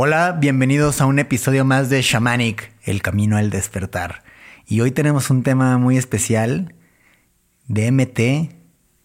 Hola, 0.00 0.36
bienvenidos 0.38 1.00
a 1.00 1.06
un 1.06 1.18
episodio 1.18 1.64
más 1.64 1.90
de 1.90 2.02
Shamanic, 2.02 2.72
el 2.84 3.02
camino 3.02 3.36
al 3.36 3.50
despertar. 3.50 4.22
Y 4.64 4.80
hoy 4.80 4.92
tenemos 4.92 5.28
un 5.28 5.42
tema 5.42 5.76
muy 5.76 5.96
especial, 5.96 6.72
DMT, 7.66 8.52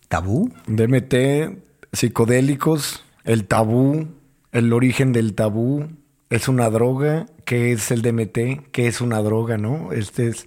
tabú. 0.08 0.54
DMT, 0.68 1.58
psicodélicos, 1.94 3.04
el 3.24 3.46
tabú, 3.46 4.08
el 4.52 4.72
origen 4.72 5.14
del 5.14 5.34
tabú, 5.34 5.88
es 6.30 6.48
una 6.48 6.70
droga, 6.70 7.26
¿qué 7.44 7.72
es 7.72 7.90
el 7.90 8.04
DMT? 8.04 8.70
¿Qué 8.72 8.86
es 8.86 9.02
una 9.02 9.18
droga, 9.24 9.58
no? 9.58 9.94
Este 9.94 10.28
es 10.28 10.46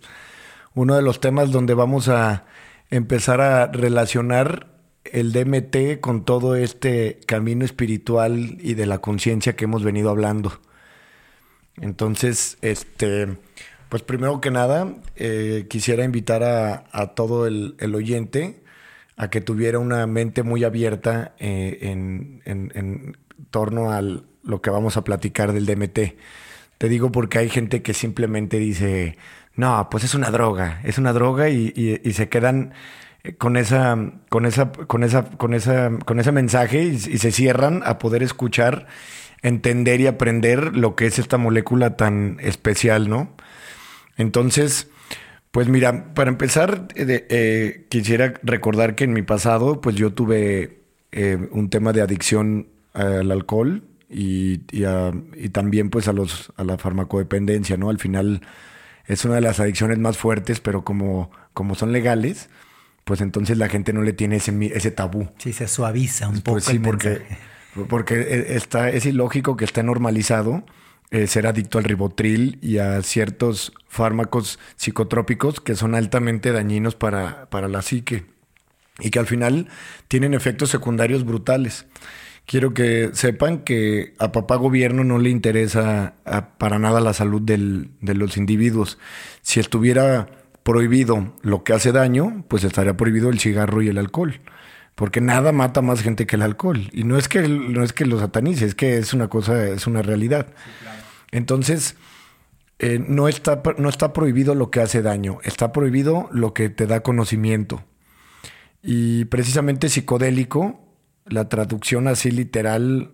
uno 0.74 0.94
de 0.94 1.02
los 1.02 1.18
temas 1.18 1.50
donde 1.50 1.74
vamos 1.74 2.08
a 2.08 2.44
empezar 2.90 3.40
a 3.40 3.66
relacionar 3.66 4.75
el 5.12 5.32
DMT 5.32 6.00
con 6.00 6.24
todo 6.24 6.56
este 6.56 7.18
camino 7.26 7.64
espiritual 7.64 8.58
y 8.60 8.74
de 8.74 8.86
la 8.86 8.98
conciencia 8.98 9.56
que 9.56 9.64
hemos 9.64 9.84
venido 9.84 10.10
hablando. 10.10 10.60
Entonces, 11.80 12.58
este, 12.62 13.36
pues 13.88 14.02
primero 14.02 14.40
que 14.40 14.50
nada, 14.50 14.94
eh, 15.16 15.66
quisiera 15.68 16.04
invitar 16.04 16.42
a, 16.42 17.14
todo 17.14 17.46
el, 17.46 17.94
oyente 17.94 18.62
a 19.16 19.30
que 19.30 19.40
tuviera 19.40 19.78
una 19.78 20.06
mente 20.06 20.42
muy 20.42 20.64
abierta 20.64 21.34
eh, 21.38 21.78
en, 21.82 22.42
en, 22.44 23.16
torno 23.50 23.92
a 23.92 24.02
lo 24.02 24.62
que 24.62 24.70
vamos 24.70 24.96
a 24.96 25.04
platicar 25.04 25.52
del 25.52 25.66
DMT. 25.66 25.98
Te 26.78 26.88
digo 26.88 27.12
porque 27.12 27.38
hay 27.38 27.48
gente 27.48 27.82
que 27.82 27.94
simplemente 27.94 28.58
dice, 28.58 29.16
no, 29.54 29.88
pues 29.90 30.04
es 30.04 30.14
una 30.14 30.30
droga, 30.30 30.80
es 30.84 30.98
una 30.98 31.12
droga 31.12 31.48
y, 31.48 31.72
y 32.02 32.12
se 32.12 32.28
quedan 32.28 32.74
con 33.38 33.56
esa, 33.56 34.12
con 34.28 34.46
esa, 34.46 34.72
con 34.72 35.02
esa, 35.04 35.24
con 35.24 35.54
esa, 35.54 35.90
con 36.04 36.20
ese 36.20 36.32
mensaje 36.32 36.82
y, 36.82 36.98
se 36.98 37.32
cierran 37.32 37.82
a 37.84 37.98
poder 37.98 38.22
escuchar, 38.22 38.86
entender 39.42 40.00
y 40.00 40.06
aprender 40.06 40.76
lo 40.76 40.96
que 40.96 41.06
es 41.06 41.18
esta 41.18 41.38
molécula 41.38 41.96
tan 41.96 42.38
especial, 42.40 43.08
¿no? 43.08 43.34
Entonces, 44.16 44.88
pues 45.50 45.68
mira, 45.68 46.14
para 46.14 46.30
empezar, 46.30 46.88
eh, 46.94 47.26
eh, 47.28 47.86
quisiera 47.88 48.34
recordar 48.42 48.94
que 48.94 49.04
en 49.04 49.12
mi 49.12 49.22
pasado, 49.22 49.80
pues 49.80 49.96
yo 49.96 50.12
tuve 50.12 50.80
eh, 51.12 51.48
un 51.50 51.70
tema 51.70 51.92
de 51.92 52.02
adicción 52.02 52.68
al 52.92 53.30
alcohol 53.30 53.82
y, 54.08 54.60
y, 54.70 55.48
también 55.50 55.90
pues 55.90 56.08
a 56.08 56.12
los 56.12 56.52
a 56.56 56.64
la 56.64 56.78
farmacodependencia, 56.78 57.76
¿no? 57.76 57.90
Al 57.90 57.98
final 57.98 58.40
es 59.06 59.24
una 59.24 59.36
de 59.36 59.40
las 59.40 59.60
adicciones 59.60 59.98
más 59.98 60.16
fuertes, 60.16 60.60
pero 60.60 60.84
como, 60.84 61.30
como 61.52 61.74
son 61.74 61.92
legales, 61.92 62.48
pues 63.06 63.20
entonces 63.20 63.56
la 63.56 63.68
gente 63.68 63.92
no 63.92 64.02
le 64.02 64.12
tiene 64.12 64.36
ese, 64.36 64.52
ese 64.74 64.90
tabú. 64.90 65.28
Sí, 65.38 65.52
se 65.52 65.68
suaviza 65.68 66.28
un 66.28 66.40
pues 66.40 66.64
poco. 66.64 66.72
sí, 66.72 66.80
porque, 66.80 67.22
porque 67.88 68.14
e, 68.16 68.56
está, 68.56 68.90
es 68.90 69.06
ilógico 69.06 69.56
que 69.56 69.64
esté 69.64 69.84
normalizado 69.84 70.64
eh, 71.12 71.28
ser 71.28 71.46
adicto 71.46 71.78
al 71.78 71.84
ribotril 71.84 72.58
y 72.62 72.78
a 72.78 73.00
ciertos 73.02 73.72
fármacos 73.86 74.58
psicotrópicos 74.74 75.60
que 75.60 75.76
son 75.76 75.94
altamente 75.94 76.50
dañinos 76.50 76.96
para, 76.96 77.48
para 77.48 77.68
la 77.68 77.80
psique 77.80 78.26
y 78.98 79.10
que 79.10 79.20
al 79.20 79.26
final 79.26 79.68
tienen 80.08 80.34
efectos 80.34 80.70
secundarios 80.70 81.24
brutales. 81.24 81.86
Quiero 82.44 82.74
que 82.74 83.10
sepan 83.12 83.58
que 83.58 84.14
a 84.18 84.32
papá 84.32 84.56
gobierno 84.56 85.04
no 85.04 85.18
le 85.18 85.30
interesa 85.30 86.14
para 86.58 86.80
nada 86.80 87.00
la 87.00 87.12
salud 87.12 87.40
del, 87.40 87.90
de 88.00 88.14
los 88.14 88.36
individuos. 88.36 88.98
Si 89.42 89.60
estuviera 89.60 90.28
prohibido 90.66 91.32
lo 91.42 91.62
que 91.62 91.74
hace 91.74 91.92
daño, 91.92 92.44
pues 92.48 92.64
estaría 92.64 92.96
prohibido 92.96 93.30
el 93.30 93.38
cigarro 93.38 93.82
y 93.82 93.88
el 93.88 93.98
alcohol. 93.98 94.40
Porque 94.96 95.20
nada 95.20 95.52
mata 95.52 95.80
más 95.80 96.02
gente 96.02 96.26
que 96.26 96.34
el 96.34 96.42
alcohol. 96.42 96.90
Y 96.92 97.04
no 97.04 97.16
es 97.18 97.28
que, 97.28 97.46
no 97.46 97.84
es 97.84 97.92
que 97.92 98.04
lo 98.04 98.18
satanice, 98.18 98.66
es 98.66 98.74
que 98.74 98.98
es 98.98 99.14
una 99.14 99.28
cosa, 99.28 99.68
es 99.68 99.86
una 99.86 100.02
realidad. 100.02 100.48
Entonces, 101.30 101.94
eh, 102.80 102.98
no, 102.98 103.28
está, 103.28 103.62
no 103.78 103.88
está 103.88 104.12
prohibido 104.12 104.56
lo 104.56 104.72
que 104.72 104.80
hace 104.80 105.02
daño, 105.02 105.38
está 105.44 105.70
prohibido 105.70 106.28
lo 106.32 106.52
que 106.52 106.68
te 106.68 106.88
da 106.88 107.00
conocimiento. 107.00 107.84
Y 108.82 109.26
precisamente 109.26 109.88
psicodélico, 109.88 110.80
la 111.26 111.48
traducción 111.48 112.08
así 112.08 112.32
literal, 112.32 113.12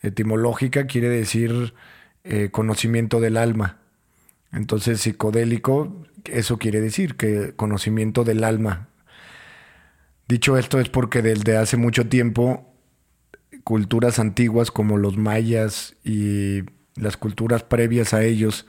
etimológica, 0.00 0.86
quiere 0.86 1.10
decir 1.10 1.74
eh, 2.24 2.48
conocimiento 2.50 3.20
del 3.20 3.36
alma. 3.36 3.76
Entonces, 4.52 5.02
psicodélico, 5.02 6.07
eso 6.24 6.58
quiere 6.58 6.80
decir 6.80 7.16
que 7.16 7.54
conocimiento 7.54 8.24
del 8.24 8.44
alma. 8.44 8.88
Dicho 10.28 10.58
esto 10.58 10.78
es 10.78 10.88
porque 10.88 11.22
desde 11.22 11.56
hace 11.56 11.76
mucho 11.76 12.08
tiempo 12.08 12.74
culturas 13.64 14.18
antiguas 14.18 14.70
como 14.70 14.96
los 14.96 15.16
mayas 15.16 15.96
y 16.04 16.62
las 16.94 17.16
culturas 17.16 17.62
previas 17.62 18.14
a 18.14 18.22
ellos 18.22 18.66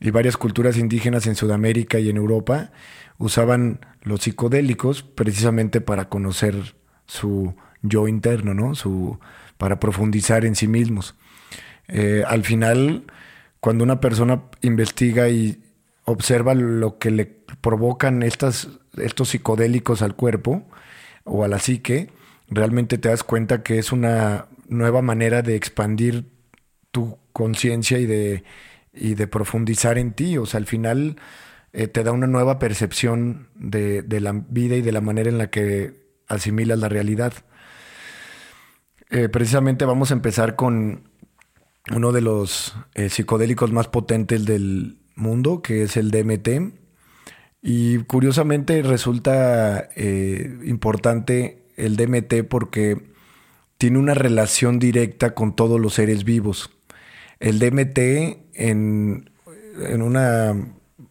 y 0.00 0.10
varias 0.10 0.36
culturas 0.36 0.76
indígenas 0.76 1.26
en 1.26 1.34
Sudamérica 1.34 1.98
y 1.98 2.08
en 2.10 2.16
Europa 2.16 2.72
usaban 3.18 3.80
los 4.02 4.22
psicodélicos 4.22 5.02
precisamente 5.02 5.80
para 5.80 6.08
conocer 6.08 6.74
su 7.06 7.54
yo 7.82 8.08
interno, 8.08 8.54
¿no? 8.54 8.74
Su, 8.74 9.18
para 9.58 9.78
profundizar 9.80 10.44
en 10.44 10.56
sí 10.56 10.68
mismos. 10.68 11.14
Eh, 11.88 12.24
al 12.26 12.44
final, 12.44 13.04
cuando 13.60 13.84
una 13.84 14.00
persona 14.00 14.42
investiga 14.62 15.28
y 15.28 15.63
observa 16.04 16.54
lo 16.54 16.98
que 16.98 17.10
le 17.10 17.26
provocan 17.60 18.22
estas, 18.22 18.68
estos 18.96 19.30
psicodélicos 19.30 20.02
al 20.02 20.14
cuerpo 20.14 20.64
o 21.24 21.44
a 21.44 21.48
la 21.48 21.58
psique, 21.58 22.10
realmente 22.48 22.98
te 22.98 23.08
das 23.08 23.24
cuenta 23.24 23.62
que 23.62 23.78
es 23.78 23.92
una 23.92 24.46
nueva 24.68 25.02
manera 25.02 25.42
de 25.42 25.56
expandir 25.56 26.26
tu 26.90 27.18
conciencia 27.32 27.98
y 27.98 28.06
de, 28.06 28.44
y 28.92 29.14
de 29.14 29.26
profundizar 29.26 29.98
en 29.98 30.12
ti. 30.12 30.38
O 30.38 30.46
sea, 30.46 30.58
al 30.58 30.66
final 30.66 31.16
eh, 31.72 31.88
te 31.88 32.04
da 32.04 32.12
una 32.12 32.26
nueva 32.26 32.58
percepción 32.58 33.48
de, 33.54 34.02
de, 34.02 34.20
la 34.20 34.32
vida 34.32 34.76
y 34.76 34.82
de 34.82 34.92
la 34.92 35.00
manera 35.00 35.30
en 35.30 35.38
la 35.38 35.50
que 35.50 36.04
asimilas 36.28 36.78
la 36.78 36.88
realidad. 36.88 37.32
Eh, 39.10 39.28
precisamente 39.28 39.84
vamos 39.84 40.10
a 40.10 40.14
empezar 40.14 40.56
con 40.56 41.08
uno 41.94 42.12
de 42.12 42.20
los 42.20 42.74
eh, 42.94 43.08
psicodélicos 43.08 43.72
más 43.72 43.88
potentes 43.88 44.44
del 44.44 44.98
mundo, 45.14 45.62
que 45.62 45.82
es 45.82 45.96
el 45.96 46.10
DMT. 46.10 46.74
Y 47.62 47.98
curiosamente 48.04 48.82
resulta 48.82 49.88
eh, 49.96 50.58
importante 50.64 51.64
el 51.76 51.96
DMT 51.96 52.46
porque 52.48 53.14
tiene 53.78 53.98
una 53.98 54.14
relación 54.14 54.78
directa 54.78 55.34
con 55.34 55.56
todos 55.56 55.80
los 55.80 55.94
seres 55.94 56.24
vivos. 56.24 56.70
El 57.40 57.58
DMT, 57.58 57.98
en, 58.54 59.30
en 59.80 60.02
una 60.02 60.54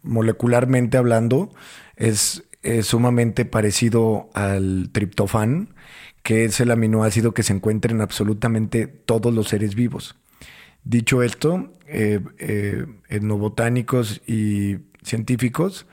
molecularmente 0.02 0.96
hablando, 0.96 1.52
es, 1.96 2.44
es, 2.62 2.86
sumamente 2.86 3.44
parecido 3.44 4.30
al 4.34 4.90
triptofán, 4.92 5.74
que 6.22 6.44
es 6.44 6.60
el 6.60 6.70
aminoácido 6.70 7.34
que 7.34 7.42
se 7.42 7.52
encuentra 7.52 7.92
en 7.92 8.00
absolutamente 8.00 8.86
todos 8.86 9.34
los 9.34 9.48
seres 9.48 9.74
vivos. 9.74 10.16
Dicho 10.84 11.22
esto, 11.22 11.72
eh, 11.86 12.20
eh, 12.38 12.84
etnobotánicos 13.08 14.20
y 14.26 14.76
científicos 15.02 15.86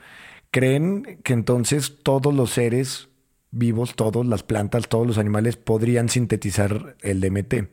creen 0.50 1.20
que 1.24 1.32
entonces 1.32 1.98
todos 2.02 2.34
los 2.34 2.50
seres 2.50 3.08
vivos, 3.50 3.94
todas 3.94 4.26
las 4.26 4.42
plantas, 4.42 4.88
todos 4.88 5.06
los 5.06 5.16
animales 5.16 5.56
podrían 5.56 6.10
sintetizar 6.10 6.96
el 7.00 7.22
DMT. 7.22 7.70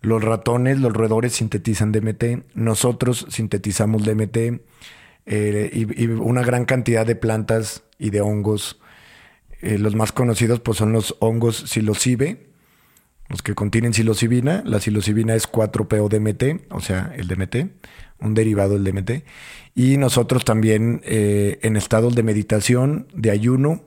Los 0.00 0.24
ratones, 0.24 0.80
los 0.80 0.92
roedores 0.92 1.34
sintetizan 1.34 1.92
DMT, 1.92 2.54
nosotros 2.54 3.26
sintetizamos 3.28 4.04
DMT 4.04 4.36
eh, 5.26 5.70
y, 5.72 6.06
una 6.06 6.42
gran 6.42 6.64
cantidad 6.64 7.06
de 7.06 7.14
plantas 7.14 7.84
y 7.98 8.10
de 8.10 8.20
hongos. 8.20 8.80
los 9.60 9.94
más 9.94 10.10
conocidos 10.10 10.58
pues, 10.58 10.78
son 10.78 10.92
los 10.92 11.14
hongos 11.20 11.56
psilocibe, 11.56 12.49
los 13.30 13.42
que 13.42 13.54
contienen 13.54 13.94
psilocibina. 13.94 14.62
La 14.66 14.80
psilocibina 14.80 15.34
es 15.34 15.50
4-PO-DMT, 15.50 16.66
o 16.70 16.80
sea, 16.80 17.14
el 17.16 17.28
DMT, 17.28 17.70
un 18.18 18.34
derivado 18.34 18.74
del 18.78 18.84
DMT. 18.84 19.24
Y 19.74 19.96
nosotros 19.96 20.44
también 20.44 21.00
eh, 21.04 21.58
en 21.62 21.76
estados 21.76 22.14
de 22.14 22.24
meditación, 22.24 23.06
de 23.14 23.30
ayuno, 23.30 23.84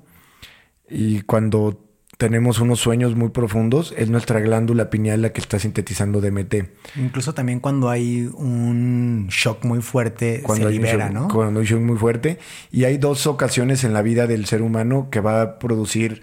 y 0.89 1.21
cuando 1.21 1.83
tenemos 2.17 2.59
unos 2.59 2.79
sueños 2.79 3.15
muy 3.15 3.29
profundos, 3.29 3.93
es 3.97 4.09
nuestra 4.09 4.39
glándula 4.39 4.89
pineal 4.89 5.21
la 5.23 5.33
que 5.33 5.41
está 5.41 5.59
sintetizando 5.59 6.21
DMT. 6.21 6.55
Incluso 6.95 7.33
también 7.33 7.59
cuando 7.59 7.89
hay 7.89 8.29
un 8.33 9.27
shock 9.29 9.65
muy 9.65 9.81
fuerte, 9.81 10.41
cuando 10.41 10.67
se 10.67 10.73
libera, 10.73 11.09
¿no? 11.09 11.27
Cuando 11.27 11.59
hay 11.59 11.65
un 11.65 11.69
shock 11.69 11.81
muy 11.81 11.97
fuerte. 11.97 12.39
Y 12.71 12.85
hay 12.85 12.97
dos 12.97 13.27
ocasiones 13.27 13.83
en 13.83 13.93
la 13.93 14.01
vida 14.01 14.25
del 14.25 14.45
ser 14.45 14.61
humano 14.61 15.09
que 15.11 15.19
va 15.19 15.41
a 15.41 15.59
producir 15.59 16.21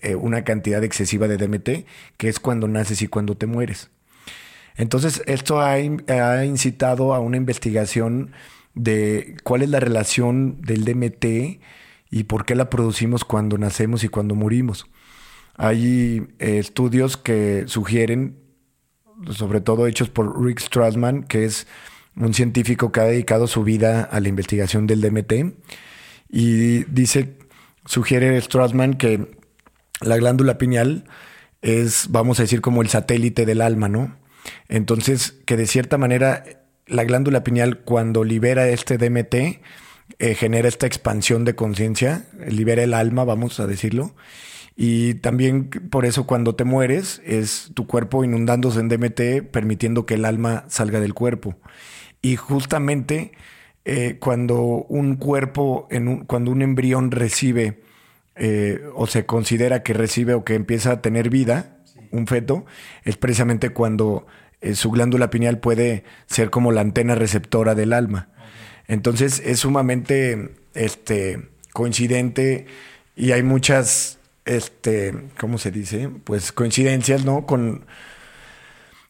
eh, 0.00 0.14
una 0.14 0.44
cantidad 0.44 0.82
excesiva 0.82 1.28
de 1.28 1.36
DMT, 1.36 1.86
que 2.16 2.28
es 2.28 2.40
cuando 2.40 2.68
naces 2.68 3.02
y 3.02 3.08
cuando 3.08 3.36
te 3.36 3.46
mueres. 3.46 3.90
Entonces, 4.76 5.22
esto 5.26 5.60
ha, 5.60 5.72
ha, 5.74 6.44
incitado 6.44 7.14
a 7.14 7.20
una 7.20 7.36
investigación 7.36 8.32
de 8.74 9.36
cuál 9.44 9.62
es 9.62 9.68
la 9.68 9.80
relación 9.80 10.62
del 10.62 10.84
DMT 10.84 11.60
y 12.10 12.24
por 12.24 12.46
qué 12.46 12.54
la 12.54 12.70
producimos 12.70 13.24
cuando 13.24 13.58
nacemos 13.58 14.04
y 14.04 14.08
cuando 14.08 14.34
morimos. 14.34 14.86
Hay 15.56 16.26
eh, 16.38 16.58
estudios 16.58 17.16
que 17.16 17.64
sugieren 17.66 18.42
sobre 19.30 19.60
todo 19.60 19.86
hechos 19.86 20.08
por 20.08 20.42
Rick 20.42 20.60
Strassman, 20.60 21.24
que 21.24 21.44
es 21.44 21.66
un 22.16 22.34
científico 22.34 22.92
que 22.92 23.00
ha 23.00 23.04
dedicado 23.04 23.46
su 23.46 23.62
vida 23.62 24.02
a 24.02 24.20
la 24.20 24.28
investigación 24.28 24.86
del 24.86 25.00
DMT. 25.00 25.32
Y 26.28 26.84
dice, 26.84 27.36
sugiere 27.84 28.40
Strassman 28.40 28.94
que 28.94 29.41
la 30.02 30.16
glándula 30.16 30.58
pineal 30.58 31.04
es, 31.60 32.06
vamos 32.10 32.38
a 32.38 32.42
decir, 32.42 32.60
como 32.60 32.82
el 32.82 32.88
satélite 32.88 33.46
del 33.46 33.60
alma, 33.60 33.88
¿no? 33.88 34.16
Entonces, 34.68 35.34
que 35.46 35.56
de 35.56 35.66
cierta 35.66 35.98
manera 35.98 36.44
la 36.86 37.04
glándula 37.04 37.44
pineal 37.44 37.78
cuando 37.80 38.24
libera 38.24 38.68
este 38.68 38.98
DMT 38.98 39.34
eh, 40.18 40.34
genera 40.34 40.68
esta 40.68 40.86
expansión 40.86 41.44
de 41.44 41.54
conciencia, 41.54 42.26
libera 42.46 42.82
el 42.82 42.94
alma, 42.94 43.24
vamos 43.24 43.60
a 43.60 43.66
decirlo. 43.66 44.14
Y 44.76 45.14
también 45.14 45.68
por 45.68 46.06
eso 46.06 46.26
cuando 46.26 46.54
te 46.54 46.64
mueres 46.64 47.20
es 47.24 47.70
tu 47.74 47.86
cuerpo 47.86 48.24
inundándose 48.24 48.80
en 48.80 48.88
DMT, 48.88 49.50
permitiendo 49.50 50.06
que 50.06 50.14
el 50.14 50.24
alma 50.24 50.64
salga 50.68 51.00
del 51.00 51.14
cuerpo. 51.14 51.56
Y 52.22 52.36
justamente 52.36 53.32
eh, 53.84 54.16
cuando 54.18 54.60
un 54.60 55.16
cuerpo, 55.16 55.88
en 55.90 56.24
cuando 56.24 56.50
un 56.50 56.62
embrión 56.62 57.10
recibe 57.10 57.81
eh, 58.36 58.80
o 58.94 59.06
se 59.06 59.26
considera 59.26 59.82
que 59.82 59.92
recibe 59.92 60.34
o 60.34 60.44
que 60.44 60.54
empieza 60.54 60.92
a 60.92 61.02
tener 61.02 61.30
vida, 61.30 61.76
un 62.10 62.26
feto, 62.26 62.64
es 63.04 63.16
precisamente 63.16 63.70
cuando 63.70 64.26
eh, 64.60 64.74
su 64.74 64.90
glándula 64.90 65.30
pineal 65.30 65.58
puede 65.58 66.04
ser 66.26 66.50
como 66.50 66.72
la 66.72 66.82
antena 66.82 67.14
receptora 67.14 67.74
del 67.74 67.92
alma. 67.92 68.28
Entonces 68.86 69.42
es 69.44 69.60
sumamente 69.60 70.54
este, 70.74 71.48
coincidente 71.72 72.66
y 73.16 73.32
hay 73.32 73.42
muchas, 73.42 74.18
este, 74.44 75.14
¿cómo 75.38 75.58
se 75.58 75.70
dice? 75.70 76.08
Pues 76.24 76.52
coincidencias, 76.52 77.24
¿no? 77.24 77.46
Con, 77.46 77.86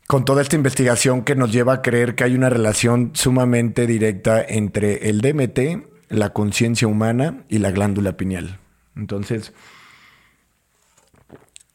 con 0.06 0.24
toda 0.24 0.42
esta 0.42 0.56
investigación 0.56 1.22
que 1.22 1.36
nos 1.36 1.52
lleva 1.52 1.74
a 1.74 1.82
creer 1.82 2.14
que 2.14 2.24
hay 2.24 2.34
una 2.34 2.50
relación 2.50 3.10
sumamente 3.14 3.86
directa 3.86 4.44
entre 4.46 5.08
el 5.08 5.20
DMT, 5.20 5.86
la 6.08 6.30
conciencia 6.30 6.88
humana 6.88 7.44
y 7.48 7.58
la 7.58 7.70
glándula 7.70 8.16
pineal. 8.16 8.61
Entonces, 8.96 9.52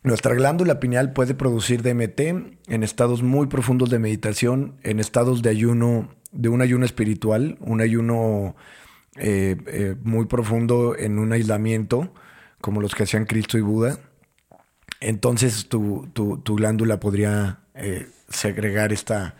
nuestra 0.03 0.33
glándula 0.35 0.79
pineal 0.79 1.11
puede 1.11 1.33
producir 1.33 1.81
DMT 1.81 2.19
en 2.67 2.83
estados 2.83 3.23
muy 3.23 3.47
profundos 3.47 3.89
de 3.89 3.99
meditación, 3.99 4.77
en 4.83 4.99
estados 4.99 5.41
de 5.41 5.49
ayuno, 5.49 6.09
de 6.31 6.49
un 6.49 6.61
ayuno 6.61 6.85
espiritual, 6.85 7.57
un 7.59 7.81
ayuno 7.81 8.55
eh, 9.17 9.57
eh, 9.65 9.95
muy 10.03 10.25
profundo 10.25 10.95
en 10.95 11.19
un 11.19 11.33
aislamiento, 11.33 12.13
como 12.61 12.81
los 12.81 12.95
que 12.95 13.03
hacían 13.03 13.25
Cristo 13.25 13.57
y 13.57 13.61
Buda. 13.61 13.99
Entonces 14.99 15.67
tu, 15.67 16.09
glándula 16.45 16.99
podría 16.99 17.59
eh, 17.75 18.07
segregar 18.29 18.93
esta, 18.93 19.35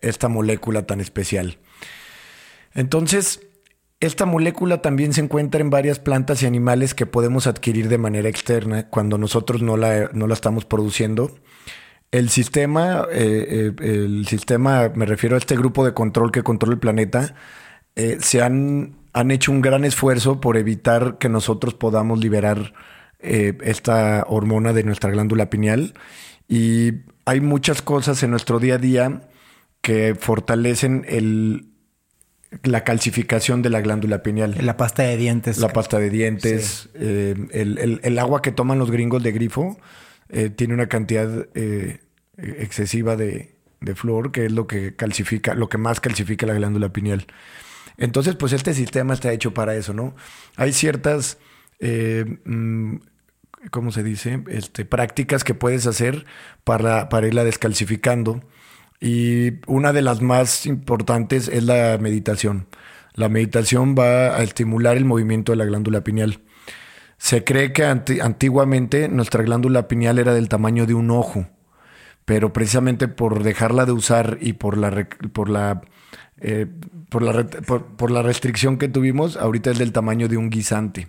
esta 0.00 0.28
molécula 0.28 0.86
tan 0.86 1.00
especial. 1.00 1.58
Entonces, 2.74 3.47
esta 4.00 4.26
molécula 4.26 4.80
también 4.80 5.12
se 5.12 5.20
encuentra 5.20 5.60
en 5.60 5.70
varias 5.70 5.98
plantas 5.98 6.42
y 6.42 6.46
animales 6.46 6.94
que 6.94 7.06
podemos 7.06 7.46
adquirir 7.46 7.88
de 7.88 7.98
manera 7.98 8.28
externa 8.28 8.88
cuando 8.88 9.18
nosotros 9.18 9.60
no 9.62 9.76
la, 9.76 10.10
no 10.12 10.26
la 10.28 10.34
estamos 10.34 10.64
produciendo. 10.64 11.34
El 12.12 12.30
sistema, 12.30 13.06
eh, 13.10 13.72
eh, 13.80 14.04
el 14.04 14.26
sistema, 14.26 14.90
me 14.94 15.04
refiero 15.04 15.34
a 15.34 15.38
este 15.38 15.56
grupo 15.56 15.84
de 15.84 15.94
control 15.94 16.30
que 16.30 16.44
controla 16.44 16.74
el 16.74 16.80
planeta, 16.80 17.34
eh, 17.96 18.18
se 18.20 18.40
han, 18.40 18.96
han 19.12 19.32
hecho 19.32 19.50
un 19.50 19.60
gran 19.60 19.84
esfuerzo 19.84 20.40
por 20.40 20.56
evitar 20.56 21.18
que 21.18 21.28
nosotros 21.28 21.74
podamos 21.74 22.20
liberar 22.20 22.72
esta 23.20 24.24
hormona 24.28 24.72
de 24.72 24.84
nuestra 24.84 25.10
glándula 25.10 25.50
pineal. 25.50 25.94
Y 26.46 27.00
hay 27.24 27.40
muchas 27.40 27.82
cosas 27.82 28.22
en 28.22 28.30
nuestro 28.30 28.60
día 28.60 28.76
a 28.76 28.78
día 28.78 29.28
que 29.82 30.14
fortalecen 30.14 31.04
el, 31.08 31.66
la 32.62 32.84
calcificación 32.84 33.62
de 33.62 33.70
la 33.70 33.80
glándula 33.80 34.22
pineal. 34.22 34.56
La 34.60 34.76
pasta 34.76 35.02
de 35.02 35.16
dientes. 35.16 35.58
La 35.58 35.68
pasta 35.68 35.98
de 35.98 36.10
dientes. 36.10 36.88
Eh, 36.94 37.34
el, 38.02 38.18
agua 38.18 38.42
que 38.42 38.52
toman 38.52 38.78
los 38.78 38.90
gringos 38.90 39.22
de 39.22 39.32
grifo 39.32 39.78
eh, 40.30 40.50
tiene 40.50 40.74
una 40.74 40.88
cantidad 40.88 41.46
eh, 41.54 42.00
excesiva 42.36 43.16
de, 43.16 43.54
de, 43.80 43.94
flúor, 43.94 44.32
que 44.32 44.46
es 44.46 44.52
lo 44.52 44.66
que 44.66 44.96
calcifica, 44.96 45.54
lo 45.54 45.68
que 45.68 45.78
más 45.78 46.00
calcifica 46.00 46.46
la 46.46 46.54
glándula 46.54 46.92
pineal. 46.92 47.26
Entonces, 47.98 48.34
pues 48.36 48.52
este 48.52 48.74
sistema 48.74 49.12
está 49.12 49.32
hecho 49.32 49.52
para 49.52 49.74
eso, 49.74 49.92
¿no? 49.92 50.14
Hay 50.56 50.72
ciertas, 50.72 51.38
mm, 51.80 52.94
¿cómo 53.70 53.92
se 53.92 54.02
dice? 54.02 54.42
Este, 54.48 54.84
prácticas 54.84 55.44
que 55.44 55.54
puedes 55.54 55.86
hacer 55.86 56.24
para, 56.64 57.08
para 57.08 57.26
irla 57.26 57.44
descalcificando 57.44 58.42
y 59.00 59.52
una 59.66 59.92
de 59.92 60.02
las 60.02 60.22
más 60.22 60.66
importantes 60.66 61.48
es 61.48 61.64
la 61.64 61.98
meditación. 61.98 62.66
La 63.14 63.28
meditación 63.28 63.94
va 63.98 64.36
a 64.36 64.42
estimular 64.42 64.96
el 64.96 65.04
movimiento 65.04 65.52
de 65.52 65.56
la 65.56 65.64
glándula 65.64 66.02
pineal. 66.02 66.40
Se 67.16 67.42
cree 67.42 67.72
que 67.72 67.84
antiguamente 67.84 69.08
nuestra 69.08 69.42
glándula 69.42 69.88
pineal 69.88 70.18
era 70.18 70.34
del 70.34 70.48
tamaño 70.48 70.86
de 70.86 70.94
un 70.94 71.10
ojo, 71.10 71.48
pero 72.24 72.52
precisamente 72.52 73.08
por 73.08 73.42
dejarla 73.42 73.86
de 73.86 73.92
usar 73.92 74.38
y 74.40 74.52
por 74.52 74.76
la, 74.76 75.08
por 75.32 75.48
la, 75.48 75.80
eh, 76.40 76.66
por, 77.08 77.22
la 77.22 77.44
por 77.44 78.10
la 78.10 78.22
restricción 78.22 78.78
que 78.78 78.88
tuvimos, 78.88 79.36
ahorita 79.36 79.72
es 79.72 79.78
del 79.78 79.92
tamaño 79.92 80.28
de 80.28 80.36
un 80.36 80.50
guisante. 80.50 81.08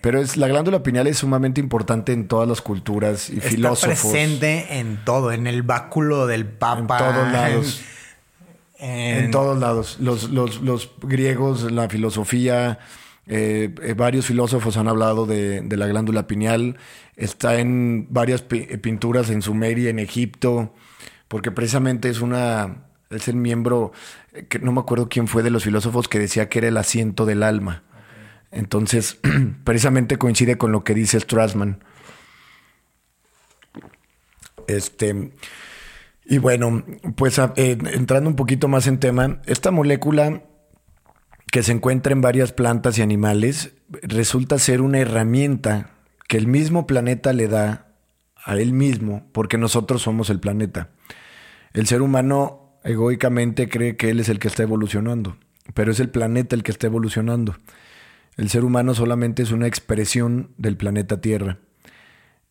Pero 0.00 0.20
es, 0.20 0.36
la 0.36 0.48
glándula 0.48 0.82
pineal 0.82 1.06
es 1.06 1.18
sumamente 1.18 1.60
importante 1.60 2.12
en 2.12 2.28
todas 2.28 2.48
las 2.48 2.62
culturas 2.62 3.30
y 3.30 3.38
Está 3.38 3.74
presente 3.74 4.78
en 4.78 5.04
todo, 5.04 5.32
en 5.32 5.46
el 5.46 5.62
báculo 5.62 6.26
del 6.26 6.46
Papa. 6.46 6.98
En 6.98 7.04
todos 7.04 7.32
lados. 7.32 7.80
En, 8.78 9.30
todos 9.32 9.58
lados. 9.58 9.96
Los, 10.00 10.30
los, 10.30 10.90
griegos, 11.02 11.70
la 11.72 11.88
filosofía, 11.88 12.78
eh, 13.26 13.74
eh, 13.82 13.94
varios 13.94 14.26
filósofos 14.26 14.76
han 14.76 14.86
hablado 14.86 15.26
de, 15.26 15.64
la 15.68 15.86
glándula 15.86 16.26
pineal. 16.26 16.76
Está 17.16 17.58
en 17.58 18.06
varias 18.10 18.42
pinturas 18.42 19.30
en 19.30 19.42
Sumeria, 19.42 19.90
en 19.90 19.98
Egipto, 19.98 20.74
porque 21.26 21.50
precisamente 21.50 22.08
es 22.08 22.20
una. 22.20 22.84
Es 23.10 23.26
el 23.26 23.36
miembro, 23.36 23.92
eh, 24.34 24.46
que 24.48 24.58
no 24.58 24.70
me 24.70 24.80
acuerdo 24.80 25.08
quién 25.08 25.26
fue 25.26 25.42
de 25.42 25.50
los 25.50 25.64
filósofos 25.64 26.08
que 26.08 26.18
decía 26.18 26.48
que 26.48 26.58
era 26.58 26.68
el 26.68 26.76
asiento 26.76 27.26
del 27.26 27.42
alma. 27.42 27.82
Entonces, 28.50 29.18
precisamente 29.64 30.18
coincide 30.18 30.58
con 30.58 30.72
lo 30.72 30.84
que 30.84 30.94
dice 30.94 31.20
Strassman. 31.20 31.84
Este, 34.66 35.32
y 36.24 36.38
bueno, 36.38 36.84
pues 37.16 37.38
eh, 37.38 37.78
entrando 37.92 38.28
un 38.28 38.36
poquito 38.36 38.68
más 38.68 38.86
en 38.86 39.00
tema, 39.00 39.40
esta 39.46 39.70
molécula 39.70 40.42
que 41.50 41.62
se 41.62 41.72
encuentra 41.72 42.12
en 42.12 42.20
varias 42.20 42.52
plantas 42.52 42.98
y 42.98 43.02
animales 43.02 43.72
resulta 44.02 44.58
ser 44.58 44.82
una 44.82 44.98
herramienta 44.98 45.90
que 46.28 46.36
el 46.36 46.46
mismo 46.46 46.86
planeta 46.86 47.32
le 47.32 47.48
da 47.48 47.86
a 48.44 48.56
él 48.56 48.72
mismo, 48.72 49.26
porque 49.32 49.56
nosotros 49.58 50.02
somos 50.02 50.28
el 50.30 50.40
planeta. 50.40 50.90
El 51.72 51.86
ser 51.86 52.02
humano 52.02 52.78
egoicamente 52.84 53.68
cree 53.68 53.96
que 53.96 54.10
él 54.10 54.20
es 54.20 54.28
el 54.28 54.38
que 54.38 54.48
está 54.48 54.62
evolucionando, 54.62 55.38
pero 55.74 55.92
es 55.92 56.00
el 56.00 56.10
planeta 56.10 56.54
el 56.54 56.62
que 56.62 56.70
está 56.70 56.86
evolucionando. 56.86 57.56
El 58.38 58.48
ser 58.48 58.64
humano 58.64 58.94
solamente 58.94 59.42
es 59.42 59.50
una 59.50 59.66
expresión 59.66 60.52
del 60.58 60.76
planeta 60.76 61.20
Tierra. 61.20 61.58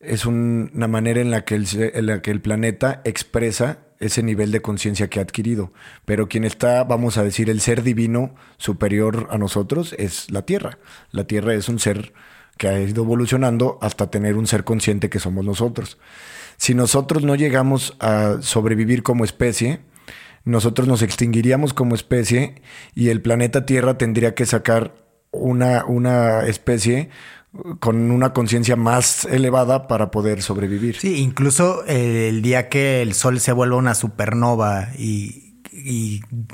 Es 0.00 0.26
una 0.26 0.86
manera 0.86 1.22
en 1.22 1.30
la, 1.30 1.46
que 1.46 1.54
el, 1.54 2.40
planeta 2.42 3.00
expresa 3.04 3.78
ese 3.98 4.22
nivel 4.22 4.52
de 4.52 4.60
conciencia 4.60 5.08
que 5.08 5.18
ha 5.18 5.22
adquirido. 5.22 5.72
Pero 6.04 6.28
quien 6.28 6.44
está, 6.44 6.84
vamos 6.84 7.16
a 7.16 7.24
decir, 7.24 7.48
el 7.48 7.62
ser 7.62 7.82
divino 7.82 8.34
superior 8.58 9.28
a 9.30 9.38
nosotros 9.38 9.94
es 9.98 10.30
la 10.30 10.42
Tierra. 10.42 10.78
La 11.10 11.24
Tierra 11.24 11.54
es 11.54 11.70
un 11.70 11.78
ser 11.78 12.12
que 12.58 12.68
ha 12.68 12.78
ido 12.78 13.02
evolucionando 13.02 13.78
hasta 13.80 14.10
tener 14.10 14.36
un 14.36 14.46
ser 14.46 14.64
consciente 14.64 15.08
que 15.08 15.20
somos 15.20 15.46
nosotros. 15.46 15.98
Si 16.58 16.74
nosotros 16.74 17.24
no 17.24 17.34
llegamos 17.34 17.96
a 17.98 18.36
sobrevivir 18.42 19.02
como 19.02 19.24
especie, 19.24 19.80
nosotros 20.44 20.86
nos 20.86 21.00
extinguiríamos 21.00 21.72
como 21.72 21.94
especie 21.94 22.60
y 22.94 23.08
el 23.08 23.22
planeta 23.22 23.64
Tierra 23.64 23.96
tendría 23.96 24.34
que 24.34 24.44
sacar 24.44 25.07
una, 25.30 25.84
una 25.84 26.46
especie 26.46 27.10
con 27.80 28.10
una 28.10 28.32
conciencia 28.32 28.76
más 28.76 29.24
elevada 29.24 29.88
para 29.88 30.10
poder 30.10 30.42
sobrevivir. 30.42 30.96
Sí, 30.96 31.20
incluso 31.20 31.84
eh, 31.86 32.28
el 32.28 32.42
día 32.42 32.68
que 32.68 33.02
el 33.02 33.14
Sol 33.14 33.40
se 33.40 33.52
vuelva 33.52 33.76
una 33.76 33.94
supernova 33.94 34.88
y, 34.96 35.44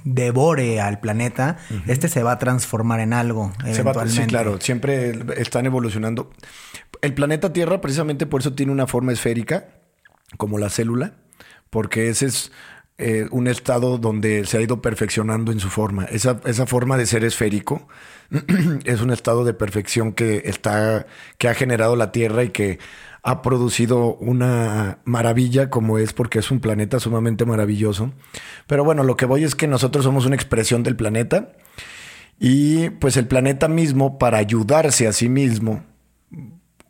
devore 0.04 0.80
al 0.80 1.00
planeta, 1.00 1.56
este 1.86 2.08
se 2.08 2.22
va 2.22 2.32
a 2.32 2.38
transformar 2.38 3.00
en 3.00 3.12
algo. 3.12 3.52
Eventualmente. 3.64 4.22
sí, 4.22 4.28
claro, 4.28 4.60
siempre 4.60 5.12
están 5.38 5.66
evolucionando. 5.66 6.30
El 7.00 7.14
planeta 7.14 7.52
Tierra 7.52 7.80
precisamente 7.80 8.26
por 8.26 8.42
eso 8.42 8.52
tiene 8.52 8.70
una 8.70 8.86
forma 8.86 9.12
esférica, 9.12 9.68
como 10.36 10.58
la 10.58 10.68
célula, 10.68 11.14
porque 11.70 12.10
ese 12.10 12.26
es 12.26 12.52
eh, 12.96 13.26
un 13.30 13.48
estado 13.48 13.98
donde 13.98 14.46
se 14.46 14.58
ha 14.58 14.60
ido 14.60 14.80
perfeccionando 14.80 15.50
en 15.50 15.60
su 15.60 15.68
forma. 15.68 16.04
Esa, 16.04 16.40
esa 16.44 16.66
forma 16.66 16.96
de 16.96 17.06
ser 17.06 17.24
esférico 17.24 17.88
es 18.84 19.00
un 19.00 19.10
estado 19.10 19.44
de 19.44 19.54
perfección 19.54 20.12
que 20.12 20.42
está, 20.44 21.06
que 21.38 21.48
ha 21.48 21.54
generado 21.54 21.96
la 21.96 22.12
Tierra 22.12 22.44
y 22.44 22.50
que 22.50 22.78
ha 23.22 23.42
producido 23.42 24.14
una 24.16 24.98
maravilla 25.04 25.70
como 25.70 25.98
es 25.98 26.12
porque 26.12 26.38
es 26.38 26.50
un 26.50 26.60
planeta 26.60 27.00
sumamente 27.00 27.46
maravilloso. 27.46 28.12
Pero 28.66 28.84
bueno, 28.84 29.02
lo 29.02 29.16
que 29.16 29.24
voy 29.24 29.44
es 29.44 29.54
que 29.54 29.66
nosotros 29.66 30.04
somos 30.04 30.26
una 30.26 30.36
expresión 30.36 30.82
del 30.82 30.94
planeta 30.94 31.52
y 32.38 32.90
pues 32.90 33.16
el 33.16 33.26
planeta 33.26 33.66
mismo 33.66 34.18
para 34.18 34.38
ayudarse 34.38 35.08
a 35.08 35.12
sí 35.12 35.28
mismo 35.28 35.82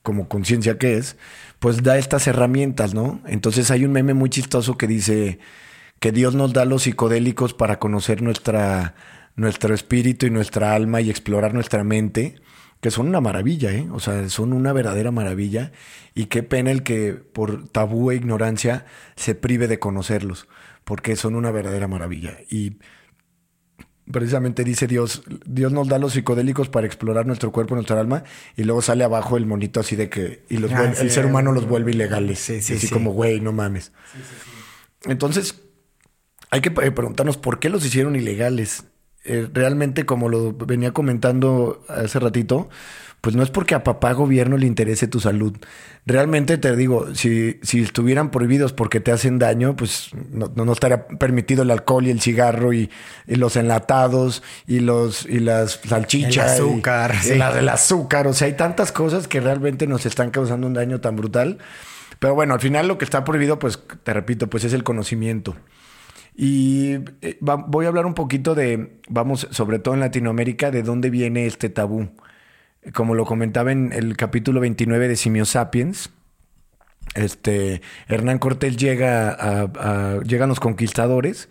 como 0.02 0.28
conciencia 0.28 0.76
que 0.76 0.98
es, 0.98 1.16
pues 1.60 1.82
da 1.82 1.96
estas 1.96 2.26
herramientas, 2.26 2.92
¿no? 2.92 3.22
Entonces 3.26 3.70
hay 3.70 3.84
un 3.86 3.92
meme 3.92 4.12
muy 4.12 4.28
chistoso 4.28 4.76
que 4.76 4.86
dice, 4.86 5.38
que 6.04 6.12
Dios 6.12 6.34
nos 6.34 6.52
da 6.52 6.66
los 6.66 6.82
psicodélicos 6.82 7.54
para 7.54 7.78
conocer 7.78 8.20
nuestra, 8.20 8.94
nuestro 9.36 9.72
espíritu 9.74 10.26
y 10.26 10.30
nuestra 10.30 10.74
alma 10.74 11.00
y 11.00 11.08
explorar 11.08 11.54
nuestra 11.54 11.82
mente, 11.82 12.34
que 12.82 12.90
son 12.90 13.08
una 13.08 13.22
maravilla, 13.22 13.72
¿eh? 13.72 13.88
O 13.90 14.00
sea, 14.00 14.28
son 14.28 14.52
una 14.52 14.74
verdadera 14.74 15.10
maravilla. 15.12 15.72
Y 16.14 16.26
qué 16.26 16.42
pena 16.42 16.72
el 16.72 16.82
que 16.82 17.14
por 17.14 17.66
tabú 17.70 18.10
e 18.10 18.16
ignorancia 18.16 18.84
se 19.16 19.34
prive 19.34 19.66
de 19.66 19.78
conocerlos, 19.78 20.46
porque 20.84 21.16
son 21.16 21.36
una 21.36 21.50
verdadera 21.50 21.88
maravilla. 21.88 22.36
Y 22.50 22.76
precisamente 24.12 24.62
dice 24.62 24.86
Dios, 24.86 25.22
Dios 25.46 25.72
nos 25.72 25.88
da 25.88 25.98
los 25.98 26.12
psicodélicos 26.12 26.68
para 26.68 26.86
explorar 26.86 27.24
nuestro 27.24 27.50
cuerpo, 27.50 27.76
nuestra 27.76 27.98
alma, 27.98 28.24
y 28.58 28.64
luego 28.64 28.82
sale 28.82 29.04
abajo 29.04 29.38
el 29.38 29.46
monito 29.46 29.80
así 29.80 29.96
de 29.96 30.10
que, 30.10 30.44
y 30.50 30.58
los 30.58 30.70
Ah, 30.70 30.80
vuelve- 30.82 30.96
sí, 30.96 31.00
el 31.04 31.10
ser 31.10 31.24
humano 31.24 31.50
los 31.52 31.66
vuelve 31.66 31.92
ilegales. 31.92 32.40
sí, 32.40 32.60
sí, 32.60 32.74
así 32.74 32.88
sí. 32.88 32.92
como, 32.92 33.12
güey, 33.14 33.40
no 33.40 33.52
mames. 33.52 33.90
Entonces, 35.06 35.62
hay 36.54 36.60
que 36.60 36.68
eh, 36.68 36.90
preguntarnos 36.92 37.36
por 37.36 37.58
qué 37.58 37.68
los 37.68 37.84
hicieron 37.84 38.14
ilegales. 38.16 38.84
Eh, 39.24 39.48
realmente, 39.52 40.04
como 40.06 40.28
lo 40.28 40.52
venía 40.52 40.92
comentando 40.92 41.82
hace 41.88 42.18
ratito, 42.20 42.68
pues 43.22 43.34
no 43.34 43.42
es 43.42 43.50
porque 43.50 43.74
a 43.74 43.82
papá 43.82 44.12
gobierno 44.12 44.58
le 44.58 44.66
interese 44.66 45.08
tu 45.08 45.18
salud. 45.18 45.56
Realmente 46.04 46.58
te 46.58 46.76
digo, 46.76 47.14
si, 47.14 47.58
si 47.62 47.80
estuvieran 47.80 48.30
prohibidos 48.30 48.74
porque 48.74 49.00
te 49.00 49.12
hacen 49.12 49.38
daño, 49.38 49.76
pues 49.76 50.10
no, 50.30 50.52
no, 50.54 50.70
estaría 50.72 51.08
permitido 51.08 51.62
el 51.62 51.70
alcohol 51.70 52.06
y 52.06 52.10
el 52.10 52.20
cigarro 52.20 52.74
y, 52.74 52.90
y 53.26 53.36
los 53.36 53.56
enlatados 53.56 54.42
y 54.66 54.80
los 54.80 55.24
y 55.24 55.38
las 55.40 55.80
salchichas. 55.88 56.58
El 56.58 56.66
azúcar, 56.66 57.14
y 57.14 57.26
sí. 57.28 57.34
la- 57.36 57.58
el 57.58 57.68
azúcar. 57.70 58.26
O 58.26 58.34
sea, 58.34 58.46
hay 58.46 58.52
tantas 58.54 58.92
cosas 58.92 59.26
que 59.26 59.40
realmente 59.40 59.86
nos 59.86 60.04
están 60.04 60.30
causando 60.30 60.66
un 60.66 60.74
daño 60.74 61.00
tan 61.00 61.16
brutal. 61.16 61.58
Pero 62.18 62.34
bueno, 62.34 62.52
al 62.54 62.60
final 62.60 62.86
lo 62.88 62.98
que 62.98 63.06
está 63.06 63.24
prohibido, 63.24 63.58
pues 63.58 63.80
te 64.02 64.12
repito, 64.12 64.48
pues 64.48 64.64
es 64.64 64.74
el 64.74 64.84
conocimiento. 64.84 65.56
Y 66.36 66.94
eh, 67.22 67.38
voy 67.40 67.84
a 67.86 67.88
hablar 67.88 68.06
un 68.06 68.14
poquito 68.14 68.54
de, 68.54 68.98
vamos, 69.08 69.46
sobre 69.50 69.78
todo 69.78 69.94
en 69.94 70.00
Latinoamérica, 70.00 70.70
de 70.70 70.82
dónde 70.82 71.10
viene 71.10 71.46
este 71.46 71.68
tabú. 71.68 72.08
Como 72.92 73.14
lo 73.14 73.24
comentaba 73.24 73.72
en 73.72 73.92
el 73.92 74.16
capítulo 74.16 74.60
29 74.60 75.08
de 75.08 75.16
Simio 75.16 75.44
Sapiens, 75.44 76.10
este, 77.14 77.82
Hernán 78.08 78.38
Cortés 78.38 78.76
llega 78.76 79.30
a, 79.30 80.20
llegan 80.22 80.48
los 80.48 80.60
conquistadores 80.60 81.48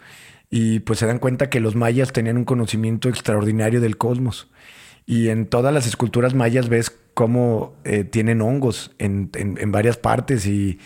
y 0.50 0.80
pues 0.80 1.00
se 1.00 1.08
dan 1.08 1.20
cuenta 1.20 1.50
que 1.50 1.60
los 1.60 1.76
mayas 1.76 2.12
tenían 2.12 2.38
un 2.38 2.46
conocimiento 2.46 3.10
extraordinario 3.10 3.82
del 3.82 3.98
cosmos. 3.98 4.50
Y 5.06 5.30
en 5.30 5.48
todas 5.48 5.74
las 5.74 5.88
esculturas 5.88 6.34
mayas 6.34 6.70
ves 6.70 6.92
cómo 7.14 7.76
eh, 7.84 8.04
tienen 8.04 8.42
hongos 8.42 8.92
en, 9.00 9.30
en- 9.36 9.72
varias 9.72 9.98
partes 9.98 10.46
y 10.46 10.80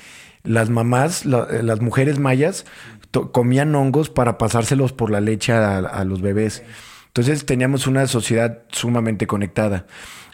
las 0.43 0.69
mamás, 0.69 1.25
la- 1.25 1.45
las 1.61 1.81
mujeres 1.81 2.19
mayas 2.19 2.65
comían 3.11 3.73
hongos 3.75 4.09
para 4.09 4.37
pasárselos 4.37 4.93
por 4.93 5.09
la 5.11 5.21
leche 5.21 5.53
a, 5.53 5.77
a 5.77 6.03
los 6.03 6.21
bebés. 6.21 6.63
Entonces 7.07 7.45
teníamos 7.45 7.87
una 7.87 8.05
sociedad 8.07 8.63
sumamente 8.69 9.27
conectada. 9.27 9.87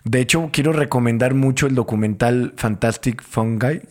De 0.03 0.20
hecho, 0.20 0.50
quiero 0.51 0.74
recomendar 0.74 1.34
mucho 1.34 1.65
el 1.68 1.75
documental 1.75 2.53
Fantastic 2.58 3.24
Fungi 3.24 3.82